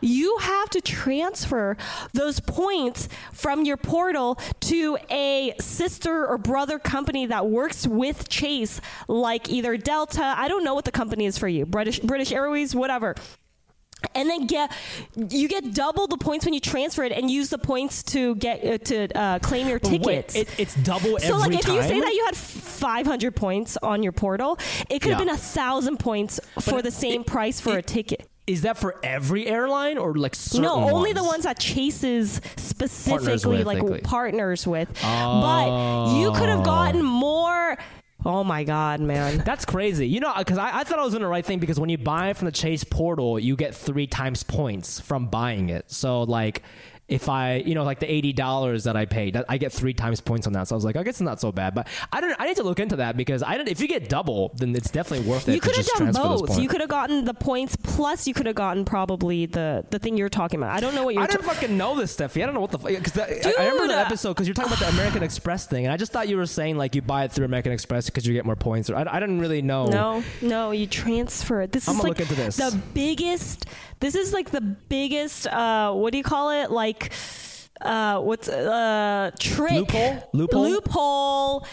You 0.00 0.38
have 0.38 0.70
to 0.70 0.80
transfer 0.80 1.76
those 2.14 2.40
points 2.40 3.08
from 3.32 3.64
your 3.64 3.76
portal 3.76 4.40
to 4.62 4.98
a 5.08 5.54
sister 5.60 6.26
or 6.26 6.36
brother 6.36 6.80
company 6.80 7.26
that 7.26 7.46
works 7.46 7.86
with 7.86 8.28
Chase, 8.28 8.80
like 9.06 9.48
either 9.48 9.76
Delta. 9.76 10.34
I 10.36 10.48
don't 10.48 10.64
know 10.64 10.74
what 10.74 10.84
the 10.84 10.92
company 10.92 11.26
is 11.26 11.38
for 11.38 11.46
you, 11.46 11.66
British 11.66 12.00
British 12.00 12.32
Airways, 12.32 12.74
whatever 12.74 13.14
and 14.14 14.28
then 14.28 14.46
get 14.46 14.72
you 15.16 15.48
get 15.48 15.74
double 15.74 16.06
the 16.06 16.16
points 16.16 16.44
when 16.44 16.54
you 16.54 16.60
transfer 16.60 17.04
it 17.04 17.12
and 17.12 17.30
use 17.30 17.48
the 17.50 17.58
points 17.58 18.02
to 18.02 18.34
get 18.36 18.64
uh, 18.64 18.78
to 18.78 19.18
uh, 19.18 19.38
claim 19.40 19.68
your 19.68 19.78
tickets. 19.78 20.34
Wait, 20.34 20.48
it, 20.48 20.48
it's 20.58 20.74
double 20.76 21.18
so 21.18 21.36
every 21.36 21.38
like 21.38 21.54
if 21.54 21.60
time. 21.66 21.74
you 21.76 21.82
say 21.82 22.00
that 22.00 22.12
you 22.14 22.24
had 22.24 22.36
500 22.36 23.34
points 23.36 23.76
on 23.82 24.02
your 24.02 24.12
portal, 24.12 24.58
it 24.90 25.00
could 25.00 25.10
have 25.10 25.18
been 25.18 25.28
a 25.28 25.36
thousand 25.36 25.98
points 25.98 26.40
for 26.60 26.82
the 26.82 26.90
same 26.90 27.22
it- 27.22 27.26
price 27.26 27.60
for 27.60 27.76
a 27.78 27.82
ticket. 27.82 28.28
is 28.46 28.62
that 28.62 28.76
for 28.76 28.96
every 29.02 29.46
airline 29.46 29.96
or 29.98 30.14
like 30.14 30.34
certain 30.34 30.62
No, 30.62 30.74
only 30.90 31.12
the 31.12 31.20
ones? 31.22 31.32
ones 31.32 31.44
that 31.44 31.58
Chases 31.58 32.40
specifically 32.56 33.58
with, 33.58 33.66
like 33.66 33.82
likely. 33.82 34.00
partners 34.00 34.66
with. 34.66 34.88
But 35.00 36.16
you 36.18 36.30
could 36.32 36.48
have 36.48 36.62
gotten 36.64 37.02
more. 37.02 37.78
Oh 38.26 38.42
my 38.42 38.64
god, 38.64 39.00
man! 39.00 39.38
That's 39.44 39.64
crazy. 39.64 40.08
You 40.08 40.20
know, 40.20 40.32
because 40.38 40.56
I, 40.56 40.80
I 40.80 40.84
thought 40.84 40.98
I 40.98 41.04
was 41.04 41.12
doing 41.12 41.22
the 41.22 41.28
right 41.28 41.44
thing 41.44 41.58
because 41.58 41.78
when 41.78 41.90
you 41.90 41.98
buy 41.98 42.32
from 42.32 42.46
the 42.46 42.52
Chase 42.52 42.82
portal, 42.82 43.38
you 43.38 43.54
get 43.54 43.74
three 43.74 44.06
times 44.06 44.42
points 44.42 44.98
from 44.98 45.26
buying 45.26 45.68
it. 45.68 45.90
So 45.90 46.22
like, 46.22 46.62
if 47.06 47.28
I, 47.28 47.56
you 47.56 47.74
know, 47.74 47.84
like 47.84 48.00
the 48.00 48.10
eighty 48.10 48.32
dollars 48.32 48.84
that 48.84 48.96
I 48.96 49.04
paid, 49.04 49.34
that 49.34 49.44
I 49.48 49.58
get 49.58 49.72
three 49.72 49.92
times 49.92 50.20
points 50.22 50.46
on 50.46 50.54
that. 50.54 50.68
So 50.68 50.74
I 50.74 50.76
was 50.76 50.84
like, 50.84 50.96
I 50.96 51.02
guess 51.02 51.16
it's 51.16 51.20
not 51.20 51.40
so 51.40 51.52
bad. 51.52 51.74
But 51.74 51.86
I 52.12 52.20
don't. 52.20 52.34
I 52.38 52.46
need 52.46 52.56
to 52.56 52.62
look 52.62 52.80
into 52.80 52.96
that 52.96 53.16
because 53.16 53.42
I 53.42 53.58
don't. 53.58 53.68
If 53.68 53.80
you 53.80 53.88
get 53.88 54.08
double, 54.08 54.52
then 54.56 54.74
it's 54.74 54.90
definitely 54.90 55.28
worth 55.28 55.46
it. 55.48 55.54
You 55.54 55.60
could 55.60 55.76
have 55.76 55.86
done 55.86 56.12
both. 56.12 56.58
You 56.58 56.66
could 56.68 56.80
have 56.80 56.88
gotten 56.88 57.26
the 57.26 57.34
points 57.34 57.76
plus 57.76 58.26
you 58.26 58.32
could 58.32 58.46
have 58.46 58.54
gotten 58.54 58.84
probably 58.86 59.44
the 59.46 59.84
the 59.90 59.98
thing 59.98 60.16
you're 60.16 60.30
talking 60.30 60.58
about. 60.58 60.70
I 60.74 60.80
don't 60.80 60.94
know 60.94 61.04
what 61.04 61.14
you're. 61.14 61.22
I 61.22 61.26
didn't 61.26 61.42
ta- 61.42 61.52
fucking 61.52 61.76
know 61.76 61.94
this, 61.94 62.16
Steffie. 62.16 62.42
I 62.42 62.46
don't 62.46 62.54
know 62.54 62.60
what 62.62 62.70
the 62.70 62.78
fuck. 62.78 62.88
Because 62.88 63.18
I, 63.18 63.52
I 63.58 63.66
remember 63.68 63.88
the 63.88 63.98
episode 63.98 64.30
because 64.30 64.46
you're 64.48 64.54
talking 64.54 64.72
about 64.72 64.80
the 64.80 64.88
American 64.88 65.22
Express 65.22 65.66
thing, 65.66 65.84
and 65.84 65.92
I 65.92 65.98
just 65.98 66.10
thought 66.10 66.28
you 66.28 66.38
were 66.38 66.46
saying 66.46 66.78
like 66.78 66.94
you 66.94 67.02
buy 67.02 67.24
it 67.24 67.32
through 67.32 67.44
American 67.44 67.72
Express 67.72 68.06
because 68.06 68.26
you 68.26 68.32
get 68.32 68.46
more 68.46 68.56
points. 68.56 68.88
Or 68.88 68.96
I, 68.96 69.04
I 69.16 69.20
didn't 69.20 69.40
really 69.40 69.60
know. 69.60 69.86
No, 69.86 70.24
no, 70.40 70.70
you 70.70 70.86
transfer 70.86 71.60
it. 71.60 71.72
This 71.72 71.86
I'm 71.86 71.96
is 71.96 72.02
like 72.02 72.08
look 72.08 72.20
into 72.20 72.34
this. 72.34 72.56
the 72.56 72.80
biggest. 72.94 73.66
This 74.04 74.16
is 74.16 74.34
like 74.34 74.50
the 74.50 74.60
biggest. 74.60 75.46
Uh, 75.46 75.94
what 75.94 76.12
do 76.12 76.18
you 76.18 76.24
call 76.24 76.50
it? 76.50 76.70
Like, 76.70 77.10
uh, 77.80 78.20
what's 78.20 78.50
uh 78.50 79.30
trick 79.40 79.72
Loophole? 79.72 80.28
Loophole? 80.34 80.62
loophole 80.62 81.66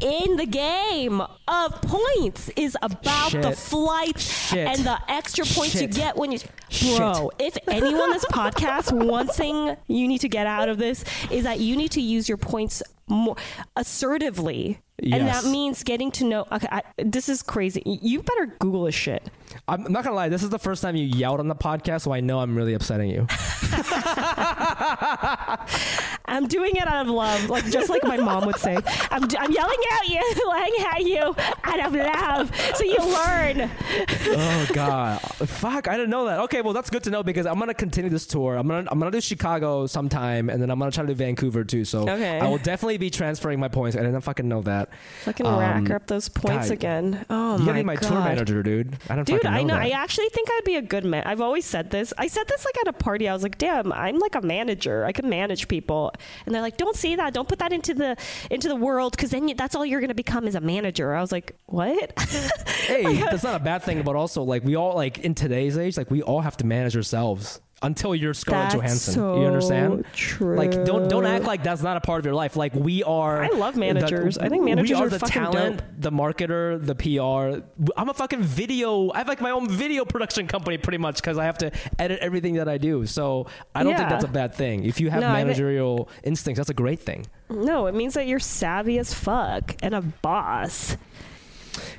in 0.00 0.36
the 0.36 0.46
game 0.46 1.20
of 1.20 1.82
points 1.82 2.48
is 2.56 2.78
about 2.80 3.32
the 3.32 3.50
Shit. 3.50 3.58
flights 3.58 4.22
Shit. 4.22 4.68
and 4.68 4.86
the 4.86 4.98
extra 5.10 5.44
points 5.44 5.78
you 5.80 5.86
get 5.86 6.16
when 6.16 6.32
you 6.32 6.38
bro 6.96 7.30
if 7.38 7.56
anyone 7.66 8.10
this 8.10 8.26
podcast 8.26 8.92
one 8.92 9.26
thing 9.26 9.74
you 9.86 10.06
need 10.06 10.20
to 10.20 10.28
get 10.28 10.46
out 10.46 10.68
of 10.68 10.76
this 10.76 11.02
is 11.30 11.44
that 11.44 11.60
you 11.60 11.78
need 11.78 11.92
to 11.92 12.02
use 12.02 12.28
your 12.28 12.36
points 12.36 12.82
more 13.06 13.36
assertively 13.74 14.78
and 15.02 15.26
that 15.28 15.44
means 15.46 15.82
getting 15.82 16.10
to 16.10 16.24
know 16.24 16.46
okay 16.52 16.68
I, 16.70 16.82
this 16.98 17.30
is 17.30 17.42
crazy 17.42 17.82
you 17.86 18.22
better 18.22 18.46
google 18.58 18.84
this 18.84 18.94
shit 18.94 19.30
I'm 19.68 19.82
not 19.90 20.04
gonna 20.04 20.14
lie. 20.14 20.28
This 20.28 20.42
is 20.44 20.50
the 20.50 20.58
first 20.60 20.80
time 20.82 20.94
you 20.94 21.04
yelled 21.06 21.40
on 21.40 21.48
the 21.48 21.54
podcast, 21.56 22.02
so 22.02 22.12
I 22.12 22.20
know 22.20 22.38
I'm 22.40 22.54
really 22.56 22.74
upsetting 22.74 23.10
you. 23.10 23.26
i'm 26.28 26.46
doing 26.48 26.74
it 26.76 26.86
out 26.88 27.06
of 27.06 27.12
love 27.12 27.48
like 27.48 27.64
just 27.70 27.88
like 27.88 28.02
my 28.02 28.16
mom 28.16 28.44
would 28.46 28.56
say 28.56 28.74
i'm, 29.10 29.22
I'm 29.38 29.52
yelling 29.52 29.78
at 29.92 30.08
you 30.08 30.34
yelling 30.36 30.72
at 30.92 31.02
you 31.04 31.34
out 31.64 31.86
of 31.86 31.94
love 31.94 32.54
so 32.74 32.84
you 32.84 32.96
learn 32.98 33.70
oh 34.28 34.66
god, 34.72 35.20
fuck! 35.20 35.88
I 35.88 35.96
didn't 35.96 36.10
know 36.10 36.26
that. 36.26 36.40
Okay, 36.40 36.60
well 36.62 36.72
that's 36.72 36.90
good 36.90 37.02
to 37.04 37.10
know 37.10 37.22
because 37.22 37.46
I'm 37.46 37.58
gonna 37.58 37.74
continue 37.74 38.10
this 38.10 38.26
tour. 38.26 38.56
I'm 38.56 38.66
gonna 38.66 38.88
I'm 38.90 38.98
gonna 38.98 39.10
do 39.10 39.20
Chicago 39.20 39.86
sometime, 39.86 40.50
and 40.50 40.60
then 40.60 40.70
I'm 40.70 40.78
gonna 40.78 40.90
try 40.90 41.02
to 41.04 41.08
do 41.08 41.14
Vancouver 41.14 41.64
too. 41.64 41.84
So 41.84 42.02
Okay. 42.08 42.38
I 42.40 42.46
will 42.48 42.58
definitely 42.58 42.98
be 42.98 43.08
transferring 43.10 43.60
my 43.60 43.68
points. 43.68 43.96
I 43.96 44.00
didn't 44.00 44.20
fucking 44.22 44.48
know 44.48 44.62
that. 44.62 44.90
fucking 45.24 45.46
Um, 45.46 45.58
rack 45.58 45.90
up 45.90 46.06
those 46.06 46.28
points 46.28 46.68
God, 46.68 46.72
again 46.74 47.26
oh 47.30 47.54
You 47.58 47.60
my 47.60 47.66
gotta 47.66 47.78
be 47.78 47.84
my 47.84 47.94
god 47.96 48.08
tour 48.08 48.20
manager, 48.20 48.62
dude. 48.62 48.96
I 49.08 49.16
don't 49.16 49.24
Dude, 49.26 49.36
fucking 49.42 49.50
know 49.50 49.55
I 49.56 49.62
know. 49.62 49.74
that. 49.74 49.82
I 49.82 49.90
actually 49.90 50.28
think 50.30 50.48
I'd 50.50 50.64
be 50.64 50.76
a 50.76 50.82
good 50.82 51.04
man. 51.04 51.22
I've 51.26 51.40
always 51.40 51.64
said 51.64 51.90
this. 51.90 52.12
I 52.18 52.26
said 52.26 52.46
this 52.48 52.64
like 52.64 52.76
at 52.82 52.88
a 52.88 52.92
party. 52.92 53.28
I 53.28 53.32
was 53.32 53.42
like, 53.42 53.58
"Damn, 53.58 53.92
I'm 53.92 54.18
like 54.18 54.34
a 54.34 54.42
manager. 54.42 55.04
I 55.04 55.12
can 55.12 55.28
manage 55.28 55.68
people." 55.68 56.12
And 56.44 56.54
they're 56.54 56.62
like, 56.62 56.76
"Don't 56.76 56.96
say 56.96 57.16
that. 57.16 57.34
Don't 57.34 57.48
put 57.48 57.58
that 57.58 57.72
into 57.72 57.94
the 57.94 58.16
into 58.50 58.68
the 58.68 58.76
world 58.76 59.16
because 59.16 59.30
then 59.30 59.48
you, 59.48 59.54
that's 59.54 59.74
all 59.74 59.84
you're 59.84 60.00
going 60.00 60.08
to 60.08 60.14
become 60.14 60.46
is 60.46 60.54
a 60.54 60.60
manager." 60.60 61.14
I 61.14 61.20
was 61.20 61.32
like, 61.32 61.56
"What?" 61.66 62.12
hey, 62.86 63.16
that's 63.16 63.42
not 63.42 63.60
a 63.60 63.64
bad 63.64 63.82
thing, 63.82 64.02
but 64.02 64.16
also 64.16 64.42
like 64.42 64.64
we 64.64 64.76
all 64.76 64.94
like 64.94 65.18
in 65.18 65.34
today's 65.34 65.76
age, 65.76 65.96
like 65.96 66.10
we 66.10 66.22
all 66.22 66.40
have 66.40 66.56
to 66.58 66.66
manage 66.66 66.96
ourselves 66.96 67.60
until 67.82 68.14
you're 68.14 68.32
Scarlett 68.32 68.70
That's 68.70 68.74
Johansson. 68.74 69.14
so 69.14 69.40
you 69.40 69.46
understand? 69.46 70.04
true. 70.14 70.56
Like 70.56 70.70
don't 70.84 71.08
don't 71.08 71.26
act 71.26 71.44
like 71.44 71.62
that's 71.62 71.82
not 71.82 71.96
a 71.98 72.00
part 72.00 72.18
of 72.18 72.24
your 72.24 72.34
life. 72.34 72.56
Like 72.56 72.74
we 72.74 73.02
are. 73.02 73.42
I 73.42 73.48
love 73.48 73.74
the- 73.74 73.80
managers. 73.80 74.38
I 74.38 74.48
think 74.48 74.64
managers 74.64 74.88
we 74.90 74.94
are 74.96 75.06
are 75.06 75.08
the 75.10 75.18
fucking 75.18 75.42
talent, 75.42 75.76
dope. 75.78 75.86
the 75.98 76.10
marketer, 76.10 76.84
the 76.84 76.94
PR. 76.94 77.62
I'm 77.96 78.08
a 78.08 78.14
fucking 78.14 78.42
video. 78.42 79.10
I 79.12 79.18
have 79.18 79.28
like 79.28 79.40
my 79.42 79.50
own 79.50 79.68
video 79.68 80.04
production 80.06 80.46
company 80.46 80.78
pretty 80.78 80.98
much 80.98 81.16
because 81.16 81.36
I 81.36 81.44
have 81.44 81.58
to 81.58 81.70
edit 81.98 82.18
everything 82.20 82.54
that 82.54 82.68
I 82.68 82.78
do. 82.78 83.04
So 83.04 83.46
I 83.74 83.82
don't 83.82 83.94
think 83.96 84.08
that's 84.08 84.24
a 84.24 84.28
bad 84.28 84.54
thing. 84.54 84.84
If 84.84 84.98
you 85.00 85.10
have 85.10 85.20
No, 85.20 85.32
managerial 85.32 86.08
instincts, 86.24 86.58
that's 86.58 86.70
a 86.70 86.74
great 86.74 87.00
thing. 87.00 87.26
no, 87.50 87.86
it 87.86 87.94
means 87.94 88.14
that 88.14 88.26
you're 88.26 88.38
savvy 88.40 88.98
as 88.98 89.12
fuck 89.12 89.74
and 89.82 89.94
a 89.94 90.00
boss. 90.00 90.96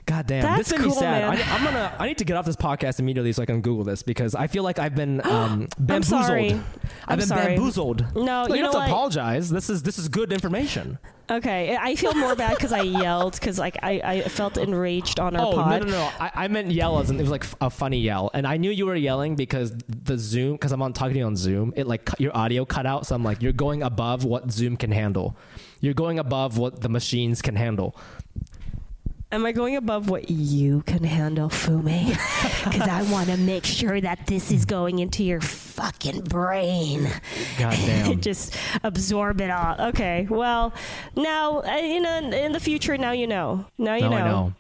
God 0.08 0.26
damn, 0.26 0.42
That's 0.42 0.70
this 0.70 0.80
made 0.80 0.86
me 0.86 0.92
cool, 0.92 1.00
sad. 1.02 1.34
man. 1.38 1.38
I, 1.48 1.56
I'm 1.56 1.64
gonna. 1.66 1.96
I 2.00 2.08
need 2.08 2.18
to 2.20 2.24
get 2.26 2.38
off 2.38 2.46
this 2.46 2.56
podcast 2.56 3.00
immediately 3.00 3.34
so 3.34 3.44
I 3.44 3.46
can 3.46 3.60
Google 3.60 3.84
this 3.84 4.04
because 4.04 4.36
I 4.36 4.48
feel 4.48 4.64
like 4.64 4.80
I've 4.80 4.96
been 4.96 5.20
um, 5.26 5.68
I'm 5.78 5.86
bamboozled. 5.86 6.24
sorry. 6.26 6.52
I've 6.54 6.62
I'm 7.08 7.20
been 7.20 7.28
sorry. 7.28 7.46
bamboozled. 7.56 8.16
No, 8.16 8.48
you, 8.48 8.56
you 8.56 8.62
don't 8.62 8.74
have 8.74 8.86
to 8.86 8.90
apologize. 8.90 9.50
This 9.50 9.70
is 9.70 9.84
this 9.84 10.00
is 10.00 10.08
good 10.08 10.32
information. 10.32 10.98
Okay, 11.30 11.76
I 11.78 11.96
feel 11.98 12.14
more 12.14 12.38
bad 12.38 12.56
because 12.56 12.72
I 12.72 12.84
yelled 12.84 13.34
because 13.34 13.60
like 13.60 13.78
I, 13.84 14.00
I 14.02 14.22
felt 14.30 14.58
enraged 14.58 15.20
on 15.20 15.36
our 15.36 15.48
Oh 15.48 15.52
pod. 15.56 15.82
no 15.82 15.86
no 15.88 15.92
no! 15.92 16.10
I, 16.22 16.32
I 16.34 16.48
meant 16.48 16.72
yell 16.72 17.00
as 17.00 17.10
in 17.10 17.18
it 17.20 17.22
was 17.22 17.30
like 17.30 17.46
a 17.60 17.70
funny 17.70 18.00
yell, 18.00 18.32
and 18.34 18.48
I 18.48 18.56
knew 18.56 18.72
you 18.72 18.86
were 18.86 18.96
yelling 18.96 19.36
because 19.36 19.74
the 19.90 20.18
Zoom 20.18 20.54
because 20.54 20.72
I'm 20.72 20.82
on 20.82 20.94
talking 20.94 21.16
to 21.16 21.20
you 21.20 21.26
on 21.26 21.36
Zoom. 21.36 21.74
It 21.76 21.86
like 21.86 22.06
cut, 22.06 22.22
your 22.22 22.36
audio 22.36 22.64
cut 22.64 22.86
out, 22.86 23.06
so 23.06 23.14
I'm 23.14 23.26
like 23.26 23.42
you're 23.42 23.52
going 23.52 23.84
above 23.84 24.24
what 24.24 24.50
Zoom 24.52 24.78
can 24.78 24.92
handle. 24.94 25.36
You're 25.82 25.94
going 25.94 26.18
above 26.18 26.58
what 26.58 26.80
the 26.80 26.88
machines 26.88 27.42
can 27.42 27.58
handle. 27.58 27.94
Am 29.30 29.46
I 29.46 29.52
going 29.52 29.76
above 29.76 30.10
what 30.10 30.30
you 30.32 30.84
can 30.84 31.04
handle, 31.04 31.50
Fumi? 31.50 32.16
Because 32.64 32.88
I 32.88 33.02
want 33.12 33.30
to 33.30 33.38
make 33.38 33.66
sure 33.66 34.00
that 34.02 34.26
this 34.28 34.52
is 34.52 34.66
going 34.66 35.00
into 35.00 35.24
your 35.24 35.42
fucking 35.42 36.22
brain. 36.22 37.04
God 37.58 37.72
damn. 37.72 38.22
Just 38.22 38.56
absorb 38.84 39.42
it 39.42 39.50
all. 39.50 39.76
Okay. 39.90 40.28
Well, 40.30 40.74
now 41.16 41.60
uh, 41.62 41.78
in 41.78 42.06
a, 42.06 42.46
in 42.46 42.52
the 42.54 42.60
future, 42.60 42.98
now 42.98 43.12
you 43.12 43.28
know. 43.28 43.66
Now 43.78 43.96
you 43.96 44.02
No, 44.02 44.10
know. 44.10 44.26
Know. 44.26 44.54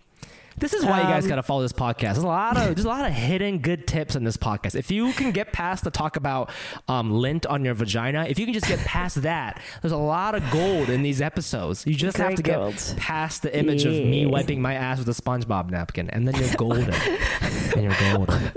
This 0.59 0.73
is 0.73 0.83
why 0.83 1.01
you 1.01 1.07
guys 1.07 1.23
Um, 1.25 1.29
got 1.29 1.35
to 1.35 1.43
follow 1.43 1.61
this 1.61 1.71
podcast. 1.73 2.13
There's 2.13 2.17
a 2.23 2.27
lot 2.27 2.57
of 2.57 2.75
there's 2.75 2.85
a 2.85 2.89
lot 2.89 3.05
of 3.05 3.11
hidden 3.13 3.59
good 3.59 3.85
tips 3.87 4.15
in 4.15 4.23
this 4.23 4.37
podcast. 4.37 4.73
If 4.75 4.89
you 4.89 5.11
can 5.13 5.31
get 5.31 5.53
past 5.53 5.83
the 5.83 5.91
talk 5.91 6.15
about 6.17 6.49
um, 6.87 7.11
lint 7.11 7.45
on 7.45 7.63
your 7.63 7.75
vagina, 7.75 8.25
if 8.27 8.39
you 8.39 8.45
can 8.45 8.53
just 8.55 8.67
get 8.67 8.79
past 8.79 9.21
that, 9.21 9.61
there's 9.81 9.91
a 9.91 9.97
lot 9.97 10.33
of 10.33 10.49
gold 10.49 10.89
in 10.89 11.03
these 11.03 11.21
episodes. 11.21 11.85
You 11.85 11.93
just 11.93 12.17
have 12.17 12.33
to 12.35 12.41
get 12.43 12.95
past 12.97 13.43
the 13.43 13.55
image 13.57 13.85
of 13.85 13.93
me 13.93 14.25
wiping 14.25 14.59
my 14.61 14.73
ass 14.73 14.97
with 14.97 15.07
a 15.09 15.21
SpongeBob 15.21 15.69
napkin, 15.69 16.09
and 16.09 16.27
then 16.27 16.35
you're 16.35 16.55
golden. 16.55 16.91
and 17.75 17.83
you're 17.83 17.95
golden. 18.15 18.51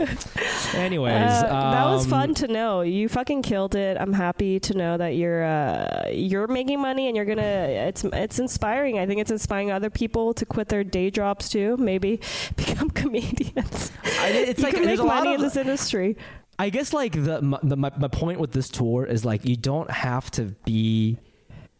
Anyways, 0.75 1.13
Uh, 1.43 1.71
that 1.73 1.85
was 1.87 2.05
um, 2.05 2.11
fun 2.11 2.35
to 2.35 2.49
know. 2.49 2.81
You 2.83 3.09
fucking 3.09 3.43
killed 3.43 3.75
it. 3.75 3.97
I'm 4.01 4.13
happy 4.13 4.59
to 4.61 4.75
know 4.75 4.97
that 4.97 5.17
you're 5.17 5.45
uh, 5.45 6.09
you're 6.11 6.47
making 6.47 6.81
money 6.81 7.09
and 7.09 7.17
you're 7.17 7.27
gonna. 7.27 7.43
It's 7.43 8.05
it's 8.05 8.39
inspiring. 8.39 8.99
I 8.99 9.07
think 9.07 9.21
it's 9.21 9.31
inspiring 9.31 9.71
other 9.71 9.91
people 9.91 10.33
to 10.35 10.47
quit 10.47 10.69
their 10.69 10.85
day 10.85 11.11
jobs 11.11 11.49
too. 11.49 11.77
Maybe 11.91 12.21
become 12.57 12.89
comedians. 12.91 13.91
I- 14.05 14.29
it's 14.51 14.61
you 14.61 14.65
like 14.67 14.75
can 14.75 14.85
make 14.87 15.01
a 15.01 15.03
lot 15.03 15.25
money 15.25 15.35
of- 15.35 15.41
in 15.41 15.47
this 15.47 15.57
industry. 15.57 16.17
I 16.57 16.69
guess 16.71 16.93
like 16.93 17.13
the, 17.13 17.41
my, 17.43 17.59
the 17.63 17.77
my, 17.77 17.91
my 17.99 18.09
point 18.09 18.39
with 18.39 18.53
this 18.53 18.69
tour 18.69 19.05
is 19.07 19.25
like 19.25 19.45
you 19.45 19.57
don't 19.57 19.91
have 19.91 20.31
to 20.33 20.43
be 20.65 21.19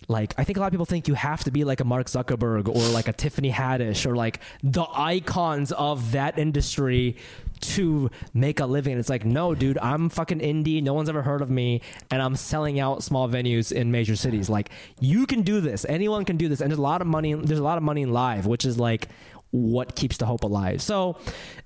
like 0.09 0.35
I 0.39 0.43
think 0.45 0.57
a 0.57 0.61
lot 0.61 0.67
of 0.69 0.73
people 0.73 0.87
think 0.87 1.07
you 1.07 1.15
have 1.15 1.45
to 1.45 1.51
be 1.53 1.63
like 1.65 1.81
a 1.81 1.85
Mark 1.85 2.07
Zuckerberg 2.07 2.67
or 2.67 2.89
like 2.93 3.07
a 3.07 3.13
Tiffany 3.13 3.53
Haddish 3.53 4.05
or 4.07 4.17
like 4.17 4.41
the 4.65 4.87
icons 4.93 5.71
of 5.73 6.13
that 6.13 6.39
industry 6.39 7.17
to 7.61 8.11
make 8.33 8.59
a 8.59 8.65
living. 8.67 8.99
It's 8.99 9.11
like 9.11 9.25
no, 9.27 9.55
dude, 9.55 9.79
I'm 9.79 10.09
fucking 10.09 10.41
indie. 10.41 10.83
No 10.83 10.95
one's 10.95 11.11
ever 11.11 11.21
heard 11.23 11.43
of 11.43 11.51
me, 11.51 11.83
and 12.11 12.23
I'm 12.23 12.35
selling 12.35 12.81
out 12.81 13.03
small 13.03 13.29
venues 13.29 13.71
in 13.71 13.93
major 13.93 14.17
cities. 14.17 14.49
Like 14.49 14.71
you 14.99 15.27
can 15.27 15.43
do 15.43 15.61
this. 15.61 15.85
Anyone 15.89 16.25
can 16.25 16.39
do 16.39 16.49
this, 16.49 16.61
and 16.63 16.71
there's 16.71 16.79
a 16.79 16.83
lot 16.93 17.03
of 17.03 17.07
money. 17.07 17.35
There's 17.35 17.61
a 17.61 17.69
lot 17.71 17.77
of 17.77 17.85
money 17.85 18.01
in 18.01 18.13
live, 18.15 18.47
which 18.47 18.65
is 18.65 18.79
like 18.81 19.09
what 19.51 19.95
keeps 19.97 20.17
the 20.17 20.27
hope 20.27 20.45
alive. 20.45 20.81
So, 20.81 21.17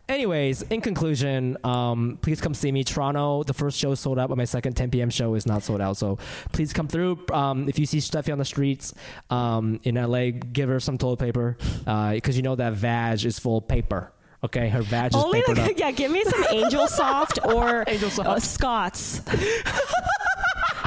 anyways, 0.09 0.63
in 0.63 0.81
conclusion, 0.81 1.57
um, 1.65 2.19
please 2.23 2.41
come 2.41 2.55
see 2.55 2.73
me. 2.73 2.83
Toronto, 2.85 3.43
the 3.43 3.53
first 3.55 3.79
show 3.79 3.93
is 3.93 4.01
sold 4.01 4.19
out, 4.19 4.29
but 4.29 4.39
my 4.39 4.45
second 4.45 4.75
10 4.75 4.91
p.m. 4.91 5.11
show 5.11 5.35
is 5.35 5.47
not 5.47 5.63
sold 5.63 5.81
out. 5.81 5.97
So 5.97 6.19
please 6.53 6.73
come 6.73 6.89
through. 6.89 7.25
Um, 7.33 7.69
if 7.69 7.79
you 7.79 7.87
see 7.87 7.99
Steffie 7.99 8.33
on 8.33 8.39
the 8.39 8.45
streets 8.45 8.95
um, 9.31 9.81
in 9.85 9.97
LA, 9.97 10.31
give 10.31 10.69
her 10.69 10.81
some 10.81 10.97
toilet 10.99 11.19
paper 11.19 11.57
because 11.85 12.37
you 12.37 12.43
know 12.43 12.57
that 12.57 12.73
vag 12.75 13.25
is 13.25 13.39
full 13.39 13.59
of 13.59 13.69
paper. 13.69 14.11
Okay, 14.43 14.69
her 14.69 14.83
vag 14.83 15.15
is 15.15 15.23
Only 15.23 15.41
papered 15.41 15.59
like, 15.59 15.71
up. 15.73 15.79
yeah, 15.79 15.91
give 15.91 16.11
me 16.11 16.23
some 16.25 16.45
Angel 16.51 16.87
Soft 16.87 17.39
or 17.47 17.83
Angel 17.89 18.11
Soft. 18.11 18.29
Uh, 18.29 18.39
Scots. 18.41 19.23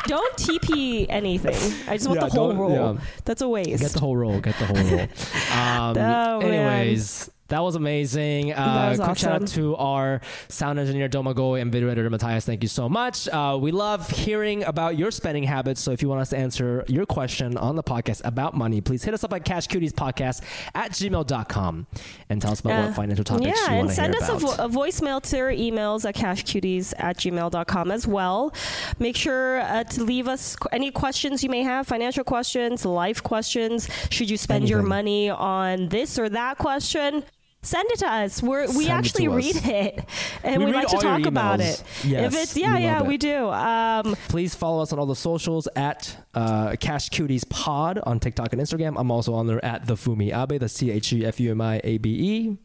don't 0.07 0.33
TP 0.37 1.05
anything. 1.09 1.53
I 1.87 1.97
just 1.97 2.07
want 2.07 2.21
Yeah, 2.21 2.27
the 2.27 2.33
whole 2.33 2.49
don't- 2.49 2.57
roll. 2.57 2.71
yeah. 2.95 3.01
That's 3.25 3.41
a 3.41 3.47
waste. 3.49 3.81
Get 3.81 3.91
the 3.91 3.99
whole 3.99 4.17
roll. 4.17 4.39
Get 4.39 4.57
the 4.57 4.65
whole 4.65 4.77
roll. 4.97 5.07
Um, 5.51 5.97
Oh, 5.97 6.39
man. 6.41 6.43
anyways, 6.43 7.29
that 7.49 7.61
was 7.63 7.75
amazing. 7.75 8.53
Uh, 8.53 8.87
was 8.91 8.99
quick 8.99 9.17
shout 9.17 9.41
out 9.41 9.47
to 9.49 9.75
our 9.77 10.21
sound 10.49 10.79
engineer 10.79 11.07
Domago 11.07 11.53
and 11.55 11.71
video 11.71 11.89
editor 11.89 12.09
Matthias. 12.09 12.45
Thank 12.45 12.61
you 12.63 12.69
so 12.69 12.89
much. 12.89 13.27
Uh, 13.29 13.57
we 13.59 13.71
love 13.71 14.09
hearing 14.09 14.63
about 14.63 14.97
your 14.97 15.11
spending 15.11 15.43
habits. 15.43 15.81
So 15.81 15.91
if 15.91 16.01
you 16.01 16.09
want 16.09 16.21
us 16.21 16.29
to 16.29 16.37
answer 16.37 16.83
your 16.87 17.05
question 17.05 17.57
on 17.57 17.75
the 17.75 17.83
podcast 17.83 18.21
about 18.25 18.55
money, 18.55 18.81
please 18.81 19.03
hit 19.03 19.13
us 19.13 19.23
up 19.23 19.33
at 19.33 19.45
cashcutiespodcast 19.45 20.41
at 20.75 20.91
gmail.com 20.91 21.87
and 22.29 22.41
tell 22.41 22.51
us 22.51 22.59
about 22.59 22.73
Uh, 22.83 22.85
what 22.87 22.95
financial 22.95 23.23
topics 23.23 23.45
yeah, 23.47 23.71
you 23.73 23.77
and 23.79 23.87
want 23.87 23.89
to 23.95 24.01
hear 24.01 24.11
send 24.13 24.15
us 24.15 24.29
a, 24.29 24.45
about. 24.45 24.57
vo- 24.57 24.63
a 24.65 24.87
voicemail 24.87 25.21
to 25.21 25.39
our 25.39 25.51
emails 25.51 26.03
at 26.07 26.15
cashcuties 26.15 26.93
at 26.97 27.17
gmail.com 27.17 27.91
as 27.91 28.05
well. 28.07 28.53
Make 28.99 29.15
sure 29.15 29.59
uh, 29.61 29.83
to 29.85 30.03
leave 30.03 30.27
us 30.27 30.55
qu- 30.55 30.69
any 30.71 30.91
questions 30.91 31.43
you 31.43 31.49
may 31.49 31.63
have 31.63 31.87
financial 31.87 32.23
questions, 32.23 32.85
life 32.85 33.23
questions. 33.23 33.87
Should 34.09 34.29
you 34.29 34.37
spend 34.37 34.67
your 34.69 34.81
money 34.81 35.29
on 35.29 35.89
this 35.89 36.19
or 36.19 36.29
that 36.29 36.57
question? 36.57 37.23
Send 37.67 37.89
it 37.91 37.99
to 37.99 38.07
us. 38.07 38.41
We're, 38.41 38.61
we 38.67 38.67
Send 38.67 38.81
it 38.85 38.89
actually 38.91 39.27
us. 39.27 39.35
read 39.35 39.55
it, 39.65 40.05
and 40.43 40.59
We 40.59 40.65
we, 40.67 40.73
like 40.73 40.87
to 40.87 40.97
talk 40.97 41.25
about 41.25 41.59
it. 41.59 41.83
Yes, 42.05 42.33
if 42.33 42.41
it's 42.41 42.57
yeah, 42.57 42.73
love 42.73 42.81
yeah, 42.81 42.99
it. 43.01 43.05
we 43.05 43.17
do. 43.17 43.49
Um, 43.49 44.15
Please 44.29 44.55
follow 44.55 44.81
us 44.81 44.93
on 44.93 44.99
all 44.99 45.05
the 45.05 45.15
socials 45.15 45.67
at 45.75 46.15
uh, 46.33 46.75
Cash 46.79 47.09
Cuties 47.09 47.47
Pod 47.49 47.99
on 48.03 48.19
TikTok 48.19 48.53
and 48.53 48.61
Instagram. 48.61 48.95
I'm 48.97 49.11
also 49.11 49.33
on 49.33 49.47
there 49.47 49.63
at 49.65 49.85
the 49.87 49.95
Fumi 49.95 50.31
Abe, 50.35 50.59
the 50.59 50.69
C 50.69 50.91
H 50.91 51.11
E 51.13 51.25
F 51.25 51.39
U 51.39 51.51
M 51.51 51.59
I 51.61 51.81
A 51.83 51.97
B 51.97 52.09
E. 52.09 52.57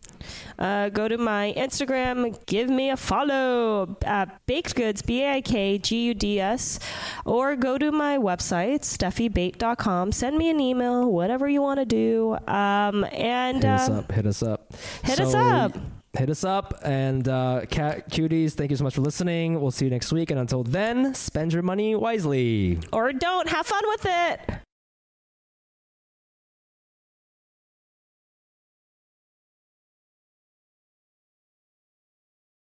uh, 0.58 0.88
go 0.90 1.08
to 1.08 1.18
my 1.18 1.52
Instagram, 1.56 2.38
give 2.46 2.68
me 2.70 2.90
a 2.90 2.96
follow 2.96 3.96
at 4.04 4.44
Baked 4.46 4.76
Goods, 4.76 5.02
B 5.02 5.22
A 5.22 5.32
I 5.34 5.40
K 5.40 5.78
G 5.78 6.04
U 6.06 6.14
D 6.14 6.38
S, 6.40 6.78
or 7.24 7.56
go 7.56 7.76
to 7.76 7.90
my 7.90 8.18
website, 8.18 8.82
steffiebaik.com. 8.82 10.12
Send 10.12 10.36
me 10.38 10.48
an 10.50 10.60
email, 10.60 11.10
whatever 11.10 11.48
you 11.48 11.60
want 11.60 11.80
to 11.80 11.86
do. 11.86 12.36
Um, 12.46 13.04
and 13.12 13.56
Hit 13.62 13.64
us 13.64 13.88
uh, 13.88 13.92
up. 13.94 14.12
Hit 14.12 14.26
us 14.26 14.42
up. 14.42 14.72
Hit 15.04 15.20
us 15.20 15.34
up. 15.34 15.76
Hit 16.16 16.28
us 16.30 16.44
up. 16.44 16.74
And 16.84 17.26
uh, 17.26 17.62
Cash 17.70 18.00
Cuties, 18.10 18.52
thank 18.52 18.70
you 18.70 18.76
so 18.76 18.84
much 18.84 18.94
for 18.94 19.00
listening. 19.00 19.60
We'll 19.60 19.70
see 19.70 19.86
you 19.86 19.90
next 19.90 20.12
week. 20.12 20.30
And 20.30 20.38
until 20.38 20.62
then, 20.62 21.14
spend 21.14 21.52
your 21.52 21.62
money 21.62 21.94
wisely. 21.94 22.78
or 22.92 23.12
don't. 23.12 23.48
Have 23.48 23.66
fun 23.66 23.82
with 23.88 24.06
it. 24.06 24.40